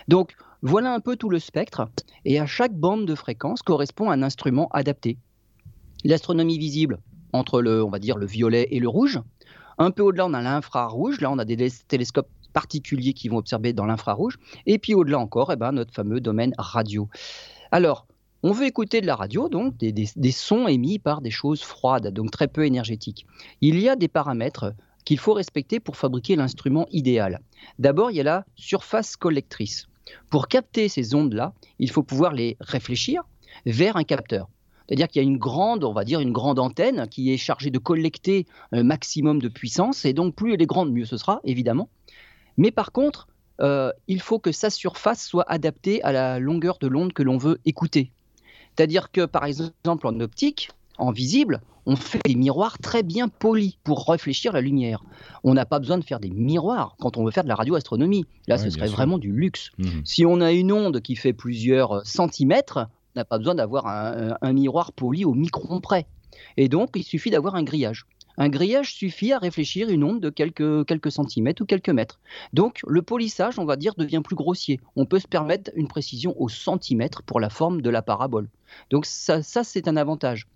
Donc 0.07 0.35
voilà 0.63 0.95
un 0.95 1.01
peu 1.01 1.17
tout 1.17 1.31
le 1.31 1.39
spectre, 1.39 1.89
et 2.25 2.39
à 2.39 2.47
chaque 2.47 2.75
bande 2.75 3.05
de 3.07 3.15
fréquence 3.15 3.63
correspond 3.63 4.11
un 4.11 4.23
instrument 4.23 4.69
adapté. 4.73 5.19
L'astronomie 6.05 6.59
visible, 6.59 7.01
entre 7.33 7.61
le, 7.61 7.83
on 7.83 7.91
va 7.91 7.99
dire, 7.99 8.17
le 8.17 8.27
violet 8.27 8.69
et 8.71 8.79
le 8.79 8.89
rouge. 8.89 9.21
Un 9.79 9.91
peu 9.93 10.03
au-delà, 10.03 10.27
on 10.27 10.35
a 10.35 10.43
l'infrarouge. 10.43 11.21
Là, 11.21 11.31
on 11.31 11.39
a 11.39 11.45
des 11.45 11.71
télescopes 11.87 12.29
particuliers 12.53 13.13
qui 13.13 13.29
vont 13.29 13.39
observer 13.39 13.73
dans 13.73 13.87
l'infrarouge. 13.87 14.39
Et 14.67 14.79
puis 14.79 14.95
au-delà 14.95 15.19
encore, 15.19 15.53
eh 15.53 15.57
ben, 15.57 15.73
notre 15.73 15.93
fameux 15.93 16.21
domaine 16.21 16.55
radio. 16.59 17.09
Alors, 17.71 18.07
on 18.45 18.53
veut 18.53 18.67
écouter 18.67 19.01
de 19.01 19.07
la 19.07 19.17
radio, 19.17 19.49
donc 19.49 19.77
des, 19.77 20.33
sons 20.33 20.69
émis 20.69 21.01
par 21.01 21.21
des 21.21 21.31
choses 21.31 21.63
froides, 21.63 22.09
donc 22.09 22.31
très 22.31 22.47
peu 22.47 22.65
énergétiques. 22.65 23.27
Il 23.61 23.81
y 23.81 23.89
a 23.89 23.97
des 23.97 24.07
paramètres 24.07 24.75
qu'il 25.05 25.19
faut 25.19 25.33
respecter 25.33 25.81
pour 25.81 25.97
fabriquer 25.97 26.37
l'instrument 26.37 26.87
idéal. 26.93 27.41
D'abord, 27.81 28.13
il 28.13 28.17
y 28.17 28.21
a 28.21 28.25
la 28.25 28.45
surface 28.55 29.17
collectrice. 29.17 29.89
Pour 30.31 30.47
capter 30.47 30.89
ces 30.89 31.15
ondes-là, 31.15 31.53
il 31.81 31.91
faut 31.91 32.05
pouvoir 32.05 32.33
les 32.33 32.57
réfléchir 32.61 33.23
vers 33.67 33.97
un 33.97 34.05
capteur. 34.05 34.49
C'est-à-dire 34.87 35.09
qu'il 35.09 35.21
y 35.21 35.25
a 35.25 35.29
une 35.29 35.39
grande, 35.39 35.85
on 35.85 35.93
va 35.93 36.05
dire 36.05 36.21
une 36.21 36.33
grande 36.33 36.59
antenne 36.59 37.09
qui 37.11 37.33
est 37.33 37.37
chargée 37.37 37.71
de 37.71 37.79
collecter 37.79 38.47
un 38.73 38.85
maximum 38.85 39.43
de 39.43 39.49
puissance, 39.49 40.05
et 40.05 40.13
donc 40.13 40.35
plus 40.35 40.55
elle 40.55 40.63
est 40.63 40.67
grande, 40.67 40.93
mieux 40.93 41.05
ce 41.05 41.17
sera, 41.17 41.41
évidemment. 41.45 41.89
Mais 42.59 42.71
par 42.71 42.93
contre, 42.93 43.29
euh, 43.61 43.93
il 44.07 44.21
faut 44.21 44.39
que 44.39 44.53
sa 44.53 44.69
surface 44.69 45.25
soit 45.25 45.51
adaptée 45.51 46.03
à 46.03 46.13
la 46.13 46.39
longueur 46.39 46.79
de 46.79 46.87
l'onde 46.87 47.13
que 47.13 47.23
l'on 47.23 47.39
veut 47.39 47.59
écouter. 47.65 48.13
C'est-à-dire 48.77 49.11
que, 49.11 49.25
par 49.25 49.45
exemple, 49.45 50.07
en 50.07 50.21
optique, 50.21 50.71
en 50.99 51.11
visible, 51.11 51.61
on 51.87 51.97
fait 51.97 52.21
des 52.25 52.35
miroirs 52.35 52.79
très 52.79 53.03
bien 53.03 53.29
polis 53.29 53.77
pour 53.83 54.07
réfléchir 54.07 54.53
la 54.53 54.61
lumière. 54.61 55.03
On 55.43 55.55
n'a 55.55 55.65
pas 55.65 55.79
besoin 55.79 55.99
de 55.99 56.05
faire 56.05 56.21
des 56.21 56.31
miroirs 56.31 56.97
quand 57.01 57.17
on 57.17 57.25
veut 57.25 57.31
faire 57.31 57.45
de 57.45 57.49
la 57.49 57.55
radioastronomie. 57.55 58.27
Là, 58.47 58.59
ce 58.59 58.69
serait 58.69 58.89
vraiment 58.89 59.19
du 59.19 59.33
luxe. 59.33 59.71
Mhm. 59.79 60.03
Si 60.05 60.27
on 60.27 60.41
a 60.41 60.53
une 60.53 60.71
onde 60.71 61.01
qui 61.01 61.17
fait 61.17 61.33
plusieurs 61.33 62.07
centimètres, 62.07 62.89
on 63.17 63.21
n'a 63.21 63.25
pas 63.25 63.39
besoin 63.39 63.55
d'avoir 63.55 63.87
un, 63.87 64.37
un, 64.41 64.53
miroir 64.53 64.93
poli 64.93 65.25
au 65.25 65.35
micron 65.35 65.81
près. 65.81 66.07
Et 66.57 66.69
donc, 66.69 66.91
il 66.95 67.05
suffit 67.05 67.31
d'avoir 67.31 67.55
un 67.55 67.63
grillage. 67.63 68.05
Un 68.39 68.49
grillage 68.49 68.95
suffit 68.95 69.33
à 69.33 69.39
réfléchir 69.39 69.91
une 69.91 70.05
onde 70.05 70.21
de 70.21 70.31
quelques, 70.31 70.87
quelques 70.87 71.11
centimètres 71.11 71.63
ou 71.63 71.67
quelques 71.67 71.91
mètres. 71.91 72.21
Donc 72.53 72.81
le 72.87 73.03
polissage, 73.03 73.59
on 73.59 73.65
va 73.65 73.77
dire, 73.77 73.95
devient 73.97 74.23
plus 74.25 74.37
grossier. 74.37 74.81
On 74.95 75.05
peut 75.05 75.19
se 75.19 75.27
permettre 75.27 75.73
une 75.75 75.89
précision 75.89 76.41
au 76.41 76.49
centimètre 76.49 77.25
pour 77.25 77.41
la 77.41 77.51
forme 77.51 77.83
de 77.83 77.91
la 77.91 78.01
parabole. 78.01 78.49
Donc 78.91 79.07
ça, 79.07 79.43
ça 79.43 79.65
c'est 79.65 79.89
un 79.89 79.97
avantage. 79.97 80.47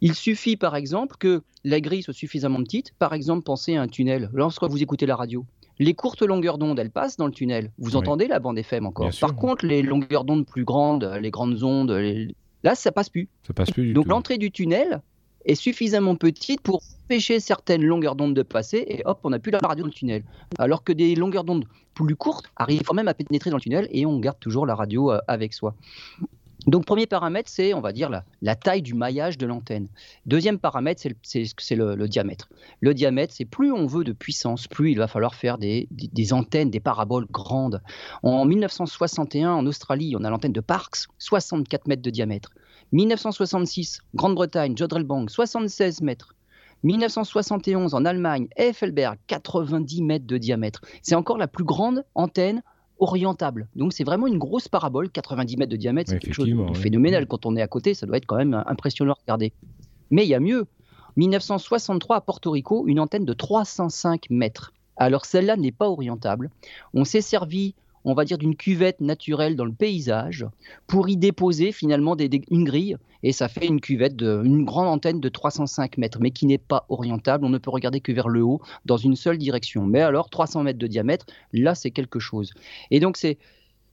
Il 0.00 0.14
suffit 0.14 0.56
par 0.56 0.74
exemple 0.74 1.16
que 1.18 1.42
la 1.64 1.82
grille 1.82 2.02
soit 2.02 2.14
suffisamment 2.14 2.62
petite. 2.62 2.94
Par 2.98 3.12
exemple, 3.12 3.42
pensez 3.42 3.76
à 3.76 3.82
un 3.82 3.88
tunnel. 3.88 4.30
Lorsque 4.32 4.64
vous 4.64 4.82
écoutez 4.82 5.04
la 5.04 5.16
radio, 5.16 5.44
les 5.78 5.92
courtes 5.92 6.22
longueurs 6.22 6.56
d'onde, 6.56 6.78
elles 6.78 6.90
passent 6.90 7.18
dans 7.18 7.26
le 7.26 7.32
tunnel. 7.32 7.72
Vous 7.76 7.96
entendez 7.96 8.26
la 8.26 8.38
bande 8.38 8.58
FM 8.58 8.86
encore. 8.86 9.10
Par 9.20 9.36
contre, 9.36 9.66
les 9.66 9.82
longueurs 9.82 10.24
d'onde 10.24 10.46
plus 10.46 10.64
grandes, 10.64 11.04
les 11.20 11.30
grandes 11.30 11.62
ondes, 11.62 11.90
là, 12.62 12.74
ça 12.74 12.90
passe 12.90 13.10
plus. 13.10 13.28
Ça 13.46 13.52
passe 13.52 13.70
plus. 13.70 13.92
Donc 13.92 14.06
l'entrée 14.06 14.38
du 14.38 14.50
tunnel, 14.50 15.02
est 15.44 15.54
suffisamment 15.54 16.16
petite 16.16 16.60
pour 16.60 16.82
empêcher 17.04 17.40
certaines 17.40 17.82
longueurs 17.82 18.14
d'onde 18.14 18.34
de 18.34 18.42
passer 18.42 18.84
et 18.86 19.02
hop, 19.04 19.20
on 19.24 19.30
n'a 19.30 19.38
plus 19.38 19.50
la 19.50 19.58
radio 19.58 19.82
dans 19.82 19.88
le 19.88 19.94
tunnel. 19.94 20.22
Alors 20.58 20.84
que 20.84 20.92
des 20.92 21.14
longueurs 21.14 21.44
d'onde 21.44 21.64
plus 21.94 22.16
courtes 22.16 22.46
arrivent 22.56 22.82
quand 22.82 22.94
même 22.94 23.08
à 23.08 23.14
pénétrer 23.14 23.50
dans 23.50 23.56
le 23.56 23.62
tunnel 23.62 23.88
et 23.90 24.06
on 24.06 24.18
garde 24.20 24.38
toujours 24.38 24.66
la 24.66 24.74
radio 24.74 25.12
euh, 25.12 25.18
avec 25.26 25.52
soi. 25.52 25.74
Donc 26.66 26.84
premier 26.84 27.06
paramètre, 27.06 27.48
c'est 27.48 27.72
on 27.72 27.80
va 27.80 27.92
dire 27.92 28.10
la, 28.42 28.54
taille 28.54 28.82
du 28.82 28.94
maillage 28.94 29.38
de 29.38 29.46
l'antenne. 29.46 29.88
Deuxième 30.26 30.58
paramètre, 30.58 31.02
c'est 31.22 31.74
le, 31.74 32.06
diamètre. 32.06 32.48
Le 32.80 32.92
diamètre, 32.92 33.32
c'est 33.34 33.44
plus 33.44 33.72
on 33.72 33.86
veut 33.86 34.04
de 34.04 34.12
puissance, 34.12 34.68
plus 34.68 34.90
il 34.92 34.98
va 34.98 35.08
falloir 35.08 35.34
faire 35.34 35.56
des, 35.56 35.88
des 35.90 36.32
antennes, 36.32 36.70
des 36.70 36.80
paraboles 36.80 37.26
grandes. 37.30 37.82
En 38.22 38.44
1961, 38.44 39.52
en 39.52 39.66
Australie, 39.66 40.14
on 40.18 40.24
a 40.24 40.30
l'antenne 40.30 40.52
de 40.52 40.60
Parkes, 40.60 41.06
64 41.18 41.88
mètres 41.88 42.02
de 42.02 42.10
diamètre. 42.10 42.50
1966, 42.92 44.00
Grande-Bretagne, 44.14 44.76
Jodrell-Bank, 44.76 45.30
76 45.30 46.02
mètres. 46.02 46.34
1971, 46.82 47.94
en 47.94 48.04
Allemagne, 48.04 48.48
Effelberg, 48.56 49.18
90 49.26 50.02
mètres 50.02 50.26
de 50.26 50.38
diamètre. 50.38 50.80
C'est 51.02 51.14
encore 51.14 51.38
la 51.38 51.46
plus 51.46 51.64
grande 51.64 52.04
antenne 52.14 52.62
orientable. 52.98 53.68
Donc 53.76 53.92
c'est 53.92 54.04
vraiment 54.04 54.26
une 54.26 54.38
grosse 54.38 54.68
parabole, 54.68 55.10
90 55.10 55.56
mètres 55.56 55.70
de 55.70 55.76
diamètre, 55.76 56.10
c'est 56.10 56.18
quelque 56.18 56.34
chose 56.34 56.48
de 56.48 56.76
phénoménal. 56.76 57.26
Quand 57.26 57.46
on 57.46 57.56
est 57.56 57.62
à 57.62 57.68
côté, 57.68 57.94
ça 57.94 58.06
doit 58.06 58.16
être 58.16 58.26
quand 58.26 58.36
même 58.36 58.62
impressionnant 58.66 59.12
à 59.12 59.20
regarder. 59.20 59.52
Mais 60.10 60.24
il 60.24 60.28
y 60.28 60.34
a 60.34 60.40
mieux. 60.40 60.66
1963 61.16 62.16
à 62.16 62.20
Porto 62.20 62.50
Rico, 62.52 62.86
une 62.86 63.00
antenne 63.00 63.24
de 63.24 63.32
305 63.32 64.30
mètres 64.30 64.72
Alors 64.96 65.24
celle-là 65.24 65.56
n'est 65.56 65.72
pas 65.72 65.88
orientable. 65.88 66.50
On 66.94 67.04
s'est 67.04 67.20
servi 67.20 67.74
on 68.04 68.14
va 68.14 68.24
dire, 68.24 68.38
d'une 68.38 68.56
cuvette 68.56 69.00
naturelle 69.00 69.56
dans 69.56 69.64
le 69.64 69.72
paysage 69.72 70.46
pour 70.86 71.08
y 71.08 71.16
déposer 71.16 71.72
finalement 71.72 72.16
une 72.16 72.64
grille. 72.64 72.96
Et 73.22 73.32
ça 73.32 73.48
fait 73.48 73.66
une 73.66 73.80
cuvette, 73.80 74.16
de, 74.16 74.42
une 74.44 74.64
grande 74.64 74.88
antenne 74.88 75.20
de 75.20 75.28
305 75.28 75.98
mètres, 75.98 76.18
mais 76.20 76.30
qui 76.30 76.46
n'est 76.46 76.58
pas 76.58 76.86
orientable. 76.88 77.44
On 77.44 77.50
ne 77.50 77.58
peut 77.58 77.70
regarder 77.70 78.00
que 78.00 78.12
vers 78.12 78.28
le 78.28 78.42
haut 78.42 78.60
dans 78.86 78.96
une 78.96 79.16
seule 79.16 79.36
direction. 79.36 79.86
Mais 79.86 80.00
alors, 80.00 80.30
300 80.30 80.62
mètres 80.62 80.78
de 80.78 80.86
diamètre, 80.86 81.26
là, 81.52 81.74
c'est 81.74 81.90
quelque 81.90 82.18
chose. 82.18 82.52
Et 82.90 83.00
donc, 83.00 83.18
c'est 83.18 83.36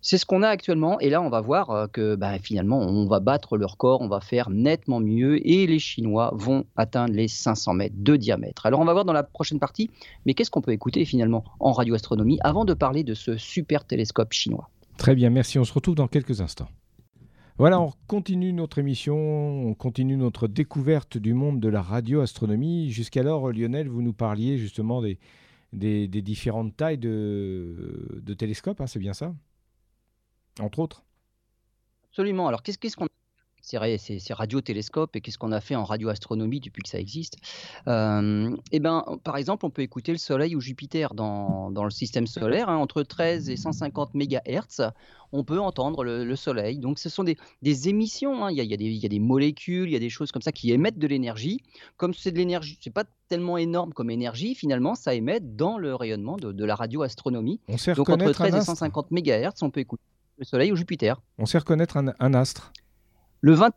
c'est 0.01 0.17
ce 0.17 0.25
qu'on 0.25 0.43
a 0.43 0.49
actuellement. 0.49 0.99
Et 0.99 1.09
là, 1.09 1.21
on 1.21 1.29
va 1.29 1.41
voir 1.41 1.69
euh, 1.71 1.87
que 1.87 2.15
bah, 2.15 2.39
finalement, 2.39 2.79
on 2.79 3.07
va 3.07 3.19
battre 3.19 3.57
le 3.57 3.65
record, 3.65 4.01
on 4.01 4.07
va 4.07 4.21
faire 4.21 4.49
nettement 4.49 4.99
mieux 4.99 5.45
et 5.47 5.67
les 5.67 5.79
Chinois 5.79 6.31
vont 6.35 6.65
atteindre 6.75 7.13
les 7.13 7.27
500 7.27 7.73
mètres 7.73 7.95
de 7.97 8.15
diamètre. 8.15 8.65
Alors, 8.65 8.79
on 8.79 8.85
va 8.85 8.93
voir 8.93 9.05
dans 9.05 9.13
la 9.13 9.23
prochaine 9.23 9.59
partie, 9.59 9.89
mais 10.25 10.33
qu'est-ce 10.33 10.51
qu'on 10.51 10.61
peut 10.61 10.71
écouter 10.71 11.05
finalement 11.05 11.43
en 11.59 11.71
radioastronomie 11.71 12.39
avant 12.41 12.65
de 12.65 12.73
parler 12.73 13.03
de 13.03 13.13
ce 13.13 13.37
super 13.37 13.85
télescope 13.85 14.33
chinois? 14.33 14.69
Très 14.97 15.15
bien, 15.15 15.29
merci. 15.29 15.59
On 15.59 15.63
se 15.63 15.73
retrouve 15.73 15.95
dans 15.95 16.07
quelques 16.07 16.41
instants. 16.41 16.69
Voilà, 17.59 17.81
on 17.81 17.91
continue 18.05 18.53
notre 18.53 18.77
émission, 18.77 19.17
on 19.17 19.73
continue 19.73 20.15
notre 20.15 20.47
découverte 20.47 21.17
du 21.17 21.33
monde 21.33 21.59
de 21.59 21.69
la 21.69 21.81
radioastronomie. 21.81 22.91
Jusqu'alors, 22.91 23.51
Lionel, 23.51 23.87
vous 23.89 24.03
nous 24.03 24.13
parliez 24.13 24.59
justement 24.59 25.01
des, 25.01 26.07
différentes 26.07 26.77
tailles 26.77 26.99
de, 26.99 28.33
télescopes, 28.37 28.79
hein, 28.79 28.85
c'est 28.85 28.99
bien 28.99 29.13
ça? 29.13 29.33
Entre 30.59 30.79
autres. 30.79 31.03
Absolument. 32.09 32.47
Alors, 32.47 32.63
qu'est-ce 32.63 32.95
qu'on 32.95 33.07
ces, 33.61 34.19
ces 34.19 34.33
radiotélescopes 34.33 35.15
et 35.15 35.21
qu'est-ce 35.21 35.37
qu'on 35.37 35.51
a 35.51 35.61
fait 35.61 35.75
en 35.75 35.83
radioastronomie 35.83 36.59
depuis 36.59 36.83
que 36.83 36.89
ça 36.89 36.99
existe? 36.99 37.37
Euh, 37.87 38.55
Eh 38.71 38.79
ben, 38.79 39.03
par 39.23 39.37
exemple, 39.37 39.65
on 39.65 39.69
peut 39.69 39.81
écouter 39.81 40.11
le 40.11 40.17
Soleil 40.17 40.55
ou 40.55 40.61
Jupiter 40.61 41.13
dans, 41.13 41.71
dans 41.71 41.83
le 41.83 41.89
système 41.89 42.27
solaire, 42.27 42.69
hein, 42.69 42.77
entre 42.77 43.03
13 43.03 43.49
et 43.49 43.57
150 43.57 44.13
MHz. 44.13 44.91
On 45.33 45.43
peut 45.43 45.59
entendre 45.59 46.05
le, 46.05 46.35
Soleil. 46.37 46.79
Donc, 46.79 46.99
ce 46.99 47.09
sont 47.09 47.25
des, 47.25 47.35
des 47.61 47.89
émissions. 47.89 48.45
Hein. 48.45 48.51
Il, 48.51 48.57
y 48.57 48.61
a, 48.61 48.63
il, 48.63 48.69
y 48.69 48.73
a 48.73 48.77
des, 48.77 48.85
il, 48.85 48.97
y 48.97 49.05
a, 49.05 49.09
des 49.09 49.19
molécules, 49.19 49.89
il 49.89 49.93
y 49.93 49.97
a 49.97 49.99
des 49.99 50.09
choses 50.09 50.31
comme 50.31 50.41
ça 50.41 50.53
qui 50.53 50.71
émettent 50.71 50.99
de 50.99 51.07
l'énergie. 51.07 51.61
Comme 51.97 52.13
c'est 52.13 52.31
de 52.31 52.37
l'énergie, 52.37 52.77
c'est 52.81 52.93
pas 52.93 53.03
tellement 53.27 53.57
énorme 53.57 53.91
comme 53.91 54.09
énergie, 54.09 54.55
finalement, 54.55 54.95
ça 54.95 55.13
émet 55.13 55.41
dans 55.41 55.77
le 55.77 55.93
rayonnement 55.93 56.37
de, 56.37 56.53
de 56.53 56.65
la 56.65 56.75
radioastronomie. 56.75 57.59
Donc, 57.95 58.09
entre 58.09 58.31
13 58.31 58.55
et 58.55 58.61
150 58.61 59.11
MHz, 59.11 59.63
on 59.63 59.69
peut 59.69 59.81
écouter 59.81 60.03
le 60.37 60.45
Soleil 60.45 60.71
ou 60.71 60.75
Jupiter. 60.75 61.21
On 61.37 61.45
sait 61.45 61.57
reconnaître 61.57 61.97
un, 61.97 62.33
astre 62.33 62.71
Le 63.41 63.53
20. 63.53 63.71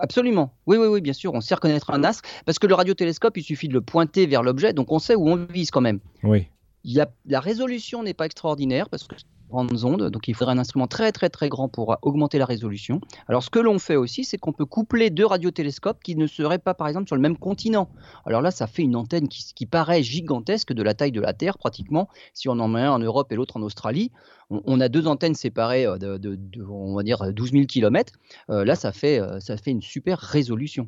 Absolument. 0.00 0.54
Oui, 0.66 0.76
oui, 0.76 0.86
oui, 0.86 1.00
bien 1.00 1.12
sûr. 1.12 1.34
On 1.34 1.40
sait 1.40 1.54
reconnaître 1.54 1.90
un 1.90 2.04
astre 2.04 2.22
parce 2.44 2.58
que 2.58 2.66
le 2.66 2.74
radiotélescope, 2.74 3.36
il 3.36 3.42
suffit 3.42 3.68
de 3.68 3.72
le 3.72 3.80
pointer 3.80 4.26
vers 4.26 4.42
l'objet, 4.42 4.72
donc 4.72 4.92
on 4.92 4.98
sait 4.98 5.14
où 5.14 5.28
on 5.28 5.36
vise 5.36 5.70
quand 5.70 5.80
même. 5.80 6.00
Oui. 6.22 6.48
Il 6.84 6.92
y 6.92 7.00
a, 7.00 7.10
la 7.26 7.40
résolution 7.40 8.02
n'est 8.02 8.14
pas 8.14 8.26
extraordinaire 8.26 8.88
parce 8.88 9.04
que 9.04 9.16
grandes 9.48 9.84
ondes, 9.84 10.10
donc 10.10 10.28
il 10.28 10.34
faudrait 10.34 10.54
un 10.54 10.58
instrument 10.58 10.86
très 10.86 11.12
très 11.12 11.28
très 11.28 11.48
grand 11.48 11.68
pour 11.68 11.96
augmenter 12.02 12.38
la 12.38 12.46
résolution. 12.46 13.00
Alors 13.28 13.42
ce 13.42 13.50
que 13.50 13.58
l'on 13.58 13.78
fait 13.78 13.96
aussi, 13.96 14.24
c'est 14.24 14.38
qu'on 14.38 14.52
peut 14.52 14.64
coupler 14.64 15.10
deux 15.10 15.26
radiotélescopes 15.26 16.02
qui 16.02 16.16
ne 16.16 16.26
seraient 16.26 16.58
pas 16.58 16.74
par 16.74 16.88
exemple 16.88 17.06
sur 17.06 17.16
le 17.16 17.22
même 17.22 17.36
continent. 17.36 17.88
Alors 18.26 18.42
là, 18.42 18.50
ça 18.50 18.66
fait 18.66 18.82
une 18.82 18.96
antenne 18.96 19.28
qui, 19.28 19.66
paraît 19.66 20.02
gigantesque 20.02 20.72
de 20.72 20.82
la 20.82 20.94
taille 20.94 21.12
de 21.12 21.20
la 21.20 21.32
Terre 21.32 21.58
pratiquement. 21.58 22.08
Si 22.32 22.48
on 22.48 22.58
en 22.58 22.68
met 22.68 22.82
un 22.82 22.92
en 22.92 22.98
Europe 22.98 23.32
et 23.32 23.34
l'autre 23.34 23.56
en 23.56 23.62
Australie, 23.62 24.10
on, 24.50 24.80
a 24.80 24.88
deux 24.88 25.06
antennes 25.06 25.34
séparées 25.34 25.86
euh, 25.86 25.96
de, 25.96 26.38
on 26.68 26.94
va 26.94 27.02
dire 27.02 27.32
12 27.32 27.52
000 27.52 27.64
km. 27.64 28.12
là, 28.48 28.74
ça 28.74 28.92
fait, 28.92 29.20
euh, 29.20 29.40
ça 29.40 29.56
fait 29.56 29.70
une 29.70 29.82
super 29.82 30.18
résolution. 30.18 30.86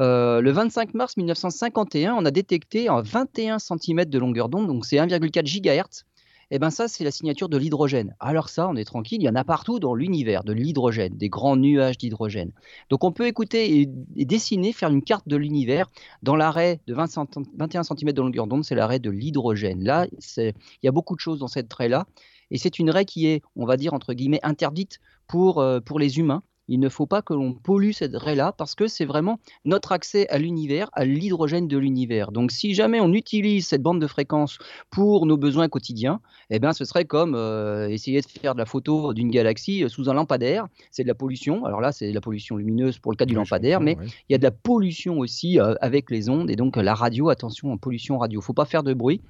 Euh, 0.00 0.40
le 0.40 0.50
25 0.50 0.94
mars 0.94 1.16
1951, 1.16 2.14
on 2.14 2.24
a 2.24 2.30
détecté 2.30 2.88
un 2.88 3.02
21 3.02 3.58
cm 3.58 4.06
de 4.06 4.18
longueur 4.18 4.48
d'onde, 4.48 4.66
donc 4.66 4.84
c'est 4.84 4.96
1,4 4.96 5.44
GHz 5.44 6.04
eh 6.50 6.58
ben 6.58 6.70
ça, 6.70 6.88
c'est 6.88 7.04
la 7.04 7.10
signature 7.10 7.48
de 7.48 7.56
l'hydrogène. 7.56 8.14
Alors 8.20 8.48
ça, 8.48 8.68
on 8.68 8.76
est 8.76 8.84
tranquille, 8.84 9.20
il 9.20 9.24
y 9.24 9.28
en 9.28 9.34
a 9.34 9.44
partout 9.44 9.78
dans 9.78 9.94
l'univers 9.94 10.44
de 10.44 10.52
l'hydrogène, 10.52 11.16
des 11.16 11.28
grands 11.28 11.56
nuages 11.56 11.98
d'hydrogène. 11.98 12.52
Donc 12.90 13.04
on 13.04 13.12
peut 13.12 13.26
écouter 13.26 13.80
et, 13.80 14.24
dessiner, 14.24 14.72
faire 14.72 14.90
une 14.90 15.02
carte 15.02 15.28
de 15.28 15.36
l'univers 15.36 15.90
dans 16.22 16.36
l'arrêt 16.36 16.80
de 16.86 16.94
21 16.94 17.82
cm 17.82 18.12
de 18.12 18.20
longueur 18.20 18.46
d'onde, 18.46 18.64
c'est 18.64 18.74
l'arrêt 18.74 18.98
de 18.98 19.10
l'hydrogène. 19.10 19.82
Là, 19.82 20.06
il 20.36 20.52
y 20.82 20.88
a 20.88 20.92
beaucoup 20.92 21.14
de 21.14 21.20
choses 21.20 21.38
dans 21.38 21.48
cette 21.48 21.72
raie-là. 21.72 22.06
Et 22.50 22.58
c'est 22.58 22.78
une 22.78 22.90
raie 22.90 23.04
qui 23.04 23.26
est, 23.26 23.42
on 23.56 23.64
va 23.64 23.76
dire, 23.76 23.94
entre 23.94 24.12
guillemets, 24.12 24.40
interdite 24.42 25.00
pour, 25.26 25.60
euh, 25.60 25.80
pour 25.80 25.98
les 25.98 26.18
humains 26.18 26.42
il 26.68 26.80
ne 26.80 26.88
faut 26.88 27.06
pas 27.06 27.22
que 27.22 27.34
l'on 27.34 27.52
pollue 27.52 27.92
cette 27.92 28.16
raie-là 28.16 28.52
parce 28.52 28.74
que 28.74 28.86
c'est 28.86 29.04
vraiment 29.04 29.38
notre 29.64 29.92
accès 29.92 30.28
à 30.28 30.38
l'univers, 30.38 30.88
à 30.92 31.04
l'hydrogène 31.04 31.68
de 31.68 31.76
l'univers. 31.76 32.32
Donc 32.32 32.50
si 32.50 32.74
jamais 32.74 33.00
on 33.00 33.12
utilise 33.12 33.66
cette 33.66 33.82
bande 33.82 34.00
de 34.00 34.06
fréquence 34.06 34.58
pour 34.90 35.26
nos 35.26 35.36
besoins 35.36 35.68
quotidiens, 35.68 36.20
eh 36.50 36.58
bien 36.58 36.72
ce 36.72 36.84
serait 36.84 37.04
comme 37.04 37.34
euh, 37.34 37.88
essayer 37.88 38.20
de 38.20 38.26
faire 38.26 38.54
de 38.54 38.58
la 38.58 38.66
photo 38.66 39.12
d'une 39.12 39.30
galaxie 39.30 39.84
euh, 39.84 39.88
sous 39.88 40.08
un 40.08 40.14
lampadaire. 40.14 40.66
C'est 40.90 41.02
de 41.02 41.08
la 41.08 41.14
pollution. 41.14 41.64
Alors 41.64 41.80
là, 41.80 41.92
c'est 41.92 42.08
de 42.08 42.14
la 42.14 42.20
pollution 42.20 42.56
lumineuse 42.56 42.98
pour 42.98 43.12
le 43.12 43.16
cas 43.16 43.26
du 43.26 43.34
lampadaire, 43.34 43.80
mais 43.80 43.96
il 44.28 44.32
y 44.32 44.34
a 44.34 44.38
de 44.38 44.44
la 44.44 44.50
pollution 44.50 45.18
aussi 45.18 45.60
euh, 45.60 45.74
avec 45.80 46.10
les 46.10 46.28
ondes 46.28 46.50
et 46.50 46.56
donc 46.56 46.76
la 46.76 46.94
radio. 46.94 47.28
Attention 47.28 47.72
en 47.72 47.76
pollution 47.76 48.18
radio. 48.18 48.38
Il 48.38 48.42
ne 48.42 48.44
faut 48.44 48.52
pas 48.54 48.64
faire 48.64 48.82
de 48.82 48.94
bruit. 48.94 49.20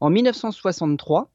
En 0.00 0.10
1963, 0.10 1.30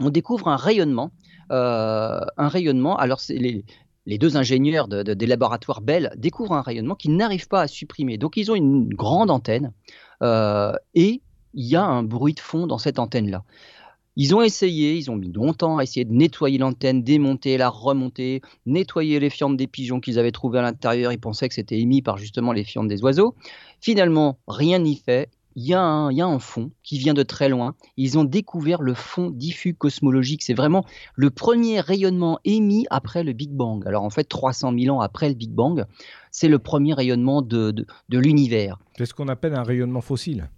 on 0.00 0.10
découvre 0.10 0.48
un 0.48 0.56
rayonnement. 0.56 1.12
un 1.50 2.48
rayonnement. 2.48 2.96
Alors, 2.96 3.20
les, 3.28 3.64
les 4.06 4.18
deux 4.18 4.36
ingénieurs 4.36 4.88
des 4.88 5.26
laboratoires 5.26 5.80
Bell 5.80 6.12
découvrent 6.16 6.52
un 6.52 6.62
rayonnement 6.62 6.94
qu'ils 6.94 7.16
n'arrivent 7.16 7.48
pas 7.48 7.62
à 7.62 7.68
supprimer. 7.68 8.18
Donc 8.18 8.36
ils 8.36 8.50
ont 8.50 8.54
une 8.54 8.88
grande 8.88 9.30
antenne 9.30 9.72
euh, 10.22 10.72
et 10.94 11.22
il 11.54 11.64
y 11.64 11.76
a 11.76 11.84
un 11.84 12.02
bruit 12.02 12.34
de 12.34 12.40
fond 12.40 12.66
dans 12.66 12.78
cette 12.78 12.98
antenne-là. 12.98 13.44
Ils 14.16 14.34
ont 14.34 14.42
essayé, 14.42 14.94
ils 14.94 15.10
ont 15.10 15.16
mis 15.16 15.32
longtemps 15.32 15.78
à 15.78 15.82
essayer 15.82 16.04
de 16.04 16.12
nettoyer 16.12 16.58
l'antenne, 16.58 17.02
démonter, 17.02 17.56
la 17.56 17.68
remonter, 17.68 18.42
nettoyer 18.64 19.18
les 19.18 19.30
fientes 19.30 19.56
des 19.56 19.66
pigeons 19.66 20.00
qu'ils 20.00 20.20
avaient 20.20 20.30
trouvées 20.30 20.60
à 20.60 20.62
l'intérieur. 20.62 21.12
Ils 21.12 21.18
pensaient 21.18 21.48
que 21.48 21.54
c'était 21.54 21.80
émis 21.80 22.00
par 22.00 22.16
justement 22.16 22.52
les 22.52 22.62
fientes 22.62 22.86
des 22.86 23.02
oiseaux. 23.02 23.34
Finalement, 23.80 24.38
rien 24.46 24.78
n'y 24.78 24.96
fait 24.96 25.30
il 25.56 25.64
y, 25.64 25.74
a 25.74 25.80
un, 25.82 26.38
fond 26.40 26.72
qui 26.82 26.98
vient 26.98 27.14
de 27.14 27.22
très 27.22 27.48
loin. 27.48 27.76
Ils 27.96 28.18
ont 28.18 28.24
découvert 28.24 28.82
le 28.82 28.94
fond 28.94 29.30
diffus 29.30 29.74
cosmologique. 29.74 30.42
C'est 30.42 30.54
vraiment 30.54 30.84
le 31.14 31.30
premier 31.30 31.80
rayonnement 31.80 32.40
émis 32.44 32.86
après 32.90 33.22
le 33.22 33.32
Big 33.32 33.50
Bang. 33.50 33.86
Alors 33.86 34.02
en 34.02 34.10
fait, 34.10 34.24
300 34.24 34.74
000 34.76 34.96
ans 34.96 35.00
après 35.00 35.28
le 35.28 35.34
Big 35.34 35.50
Bang, 35.50 35.84
c'est 36.32 36.48
le 36.48 36.58
premier 36.58 36.92
rayonnement 36.92 37.40
de, 37.40 37.70
de, 37.70 38.18
l'univers. 38.18 38.78
C'est 38.98 39.06
ce 39.06 39.14
qu'on 39.14 39.28
appelle 39.28 39.54
un 39.54 39.62
rayonnement 39.62 40.00
fossile. 40.00 40.48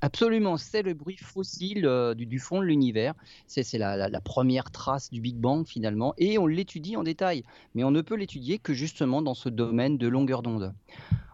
Absolument, 0.00 0.58
c'est 0.58 0.82
le 0.82 0.94
bruit 0.94 1.16
fossile 1.16 1.84
euh, 1.84 2.14
du, 2.14 2.38
fond 2.38 2.60
de 2.60 2.66
l'univers. 2.66 3.14
C'est 3.46 3.78
la, 3.78 4.08
la, 4.08 4.20
première 4.20 4.70
trace 4.70 5.10
du 5.10 5.20
Big 5.20 5.36
Bang 5.36 5.66
finalement, 5.66 6.14
et 6.18 6.38
on 6.38 6.46
l'étudie 6.46 6.96
en 6.96 7.02
détail. 7.02 7.42
Mais 7.74 7.84
on 7.84 7.90
ne 7.90 8.02
peut 8.02 8.14
l'étudier 8.14 8.58
que 8.58 8.74
justement 8.74 9.22
dans 9.22 9.34
ce 9.34 9.48
domaine 9.48 9.96
de 9.96 10.06
longueur 10.06 10.42
d'onde. 10.42 10.72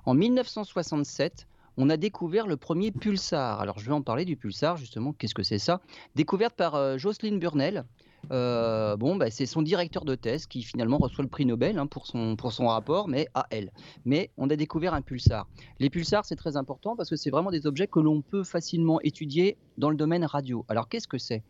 En 0.06 0.14
1967, 0.14 1.46
on 1.76 1.90
a 1.90 1.96
découvert 1.96 2.46
le 2.46 2.56
premier 2.56 2.90
pulsar. 2.92 3.60
Alors 3.60 3.78
je 3.78 3.86
vais 3.86 3.92
en 3.92 4.02
parler 4.02 4.24
du 4.24 4.36
pulsar 4.36 4.76
justement. 4.76 5.12
Qu'est-ce 5.12 5.34
que 5.34 5.42
c'est 5.42 5.58
ça? 5.58 5.80
Découverte 6.14 6.54
par 6.54 6.74
euh, 6.74 6.98
Jocelyn 6.98 7.38
Burnell. 7.38 7.84
Euh, 8.30 8.96
bon, 8.96 9.16
bah, 9.16 9.30
c'est 9.30 9.44
son 9.44 9.60
directeur 9.60 10.04
de 10.04 10.14
thèse 10.14 10.46
qui 10.46 10.62
finalement 10.62 10.96
reçoit 10.98 11.22
le 11.22 11.28
prix 11.28 11.44
Nobel 11.44 11.78
hein, 11.78 11.86
pour, 11.86 12.06
son, 12.06 12.36
pour 12.36 12.52
son 12.52 12.68
rapport, 12.68 13.06
mais 13.06 13.28
à 13.34 13.46
elle. 13.50 13.70
Mais 14.06 14.30
on 14.38 14.48
a 14.48 14.56
découvert 14.56 14.94
un 14.94 15.02
pulsar. 15.02 15.46
Les 15.78 15.90
pulsars, 15.90 16.24
c'est 16.24 16.36
très 16.36 16.56
important 16.56 16.96
parce 16.96 17.10
que 17.10 17.16
c'est 17.16 17.30
vraiment 17.30 17.50
des 17.50 17.66
objets 17.66 17.86
que 17.86 18.00
l'on 18.00 18.22
peut 18.22 18.44
facilement 18.44 19.00
étudier 19.02 19.58
dans 19.76 19.90
le 19.90 19.96
domaine 19.96 20.24
radio. 20.24 20.64
Alors 20.68 20.88
qu'est-ce 20.88 21.08
que 21.08 21.18
c'est? 21.18 21.42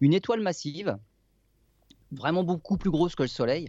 Une 0.00 0.14
étoile 0.14 0.40
massive, 0.40 0.98
vraiment 2.10 2.44
beaucoup 2.44 2.76
plus 2.76 2.90
grosse 2.90 3.14
que 3.14 3.22
le 3.22 3.28
Soleil, 3.28 3.68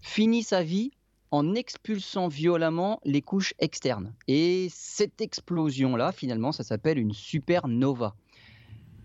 finit 0.00 0.42
sa 0.42 0.62
vie 0.62 0.92
en 1.32 1.54
expulsant 1.54 2.28
violemment 2.28 3.00
les 3.04 3.22
couches 3.22 3.54
externes. 3.58 4.12
Et 4.28 4.68
cette 4.70 5.20
explosion-là, 5.20 6.12
finalement, 6.12 6.52
ça 6.52 6.62
s'appelle 6.62 6.98
une 6.98 7.14
supernova. 7.14 8.14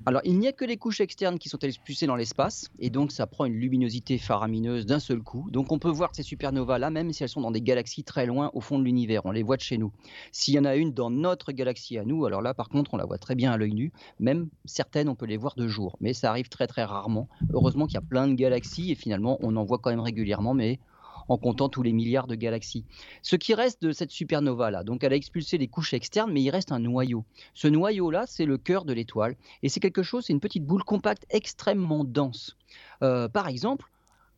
Alors, 0.06 0.22
il 0.24 0.38
n'y 0.38 0.48
a 0.48 0.54
que 0.54 0.64
les 0.64 0.78
couches 0.78 1.02
externes 1.02 1.38
qui 1.38 1.50
sont 1.50 1.60
expulsées 1.60 2.06
dans 2.06 2.16
l'espace, 2.16 2.70
et 2.80 2.90
donc 2.90 3.12
ça 3.12 3.28
prend 3.28 3.44
une 3.44 3.56
luminosité 3.56 4.18
faramineuse 4.18 4.86
d'un 4.86 5.00
seul 5.00 5.22
coup. 5.22 5.50
Donc, 5.52 5.72
on 5.72 5.80
peut 5.80 5.90
voir 5.90 6.16
ces 6.16 6.24
supernovas-là, 6.24 6.90
même 6.90 7.12
si 7.12 7.24
elles 7.24 7.30
sont 7.30 7.42
dans 7.42 7.52
des 7.52 7.62
galaxies 7.62 8.04
très 8.04 8.26
loin 8.26 8.52
au 8.54 8.62
fond 8.62 8.80
de 8.80 8.84
l'univers. 8.84 9.26
On 9.26 9.32
les 9.32 9.44
voit 9.44 9.58
de 9.58 9.62
chez 9.62 9.78
nous. 9.78 9.92
S'il 10.32 10.54
y 10.54 10.60
en 10.60 10.66
a 10.66 10.76
une 10.76 10.94
dans 10.94 11.10
notre 11.10 11.52
galaxie 11.52 11.98
à 11.98 12.06
nous, 12.06 12.26
alors 12.26 12.42
là, 12.42 12.54
par 12.54 12.70
contre, 12.70 12.94
on 12.94 12.98
la 12.98 13.06
voit 13.06 13.18
très 13.18 13.36
bien 13.36 13.52
à 13.52 13.58
l'œil 13.58 13.74
nu. 13.74 13.92
Même 14.20 14.50
certaines, 14.66 15.10
on 15.10 15.16
peut 15.16 15.26
les 15.26 15.38
voir 15.38 15.56
de 15.56 15.68
jour, 15.68 15.98
mais 16.00 16.14
ça 16.14 16.30
arrive 16.30 16.48
très 16.48 16.68
très 16.68 16.84
rarement. 16.84 17.28
Heureusement 17.54 17.86
qu'il 17.86 17.96
y 17.96 17.98
a 17.98 18.02
plein 18.02 18.28
de 18.30 18.34
galaxies, 18.34 18.92
et 18.92 18.96
finalement, 18.96 19.38
on 19.42 19.56
en 19.56 19.64
voit 19.64 19.78
quand 19.78 19.90
même 19.90 20.00
régulièrement, 20.00 20.54
mais 20.54 20.80
en 21.28 21.38
comptant 21.38 21.70
tous 21.70 21.84
les 21.84 21.94
milliards 21.94 22.28
de 22.28 22.36
galaxies. 22.36 22.86
Ce 23.22 23.36
qui 23.36 23.54
reste 23.54 23.82
de 23.82 23.92
cette 23.92 24.12
supernova-là, 24.12 24.84
donc 24.84 25.04
elle 25.04 25.14
a 25.14 25.16
expulsé 25.16 25.58
les 25.58 25.68
couches 25.68 25.94
externes, 25.94 26.32
mais 26.32 26.42
il 26.42 26.50
reste 26.50 26.72
un 26.72 26.80
noyau. 26.80 27.26
Ce 27.54 27.68
noyau-là, 27.68 28.26
c'est 28.28 28.46
le 28.46 28.58
cœur 28.58 28.86
de 28.86 28.94
l'étoile, 28.94 29.36
et 29.64 29.70
c'est 29.70 29.80
quelque 29.80 30.04
chose, 30.04 30.26
c'est 30.26 30.34
une 30.34 30.40
petite 30.40 30.66
boule 30.66 30.84
compacte 30.84 31.26
extrêmement 31.30 32.04
dense. 32.04 32.58
Euh, 33.04 33.28
par 33.28 33.48
exemple, 33.48 33.90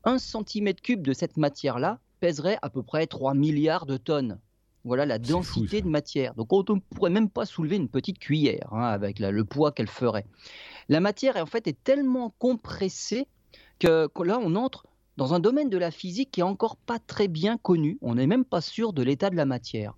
un 0.03 0.17
centimètre 0.17 0.81
cube 0.81 1.01
de 1.01 1.13
cette 1.13 1.37
matière-là 1.37 1.99
pèserait 2.19 2.57
à 2.61 2.69
peu 2.69 2.83
près 2.83 3.07
3 3.07 3.33
milliards 3.33 3.85
de 3.85 3.97
tonnes. 3.97 4.39
Voilà 4.85 5.05
la 5.05 5.19
densité 5.19 5.81
de 5.81 5.87
matière. 5.87 6.33
Donc 6.35 6.53
on 6.53 6.59
ne 6.59 6.79
pourrait 6.95 7.09
même 7.09 7.29
pas 7.29 7.45
soulever 7.45 7.75
une 7.75 7.89
petite 7.89 8.17
cuillère 8.17 8.71
hein, 8.71 8.83
avec 8.83 9.19
le 9.19 9.43
poids 9.43 9.71
qu'elle 9.71 9.89
ferait. 9.89 10.25
La 10.87 11.01
matière 11.01 11.35
en 11.35 11.45
fait 11.45 11.67
est 11.67 11.83
tellement 11.83 12.33
compressée 12.39 13.27
que, 13.77 14.07
que 14.07 14.23
là 14.23 14.39
on 14.41 14.55
entre 14.55 14.85
dans 15.19 15.33
un 15.33 15.41
domaine 15.41 15.69
de 15.69 15.77
la 15.77 15.91
physique 15.91 16.31
qui 16.31 16.39
est 16.39 16.43
encore 16.43 16.77
pas 16.77 16.97
très 16.97 17.27
bien 17.27 17.57
connu. 17.57 17.97
On 18.01 18.15
n'est 18.15 18.25
même 18.25 18.45
pas 18.45 18.61
sûr 18.61 18.93
de 18.93 19.03
l'état 19.03 19.29
de 19.29 19.35
la 19.35 19.45
matière. 19.45 19.93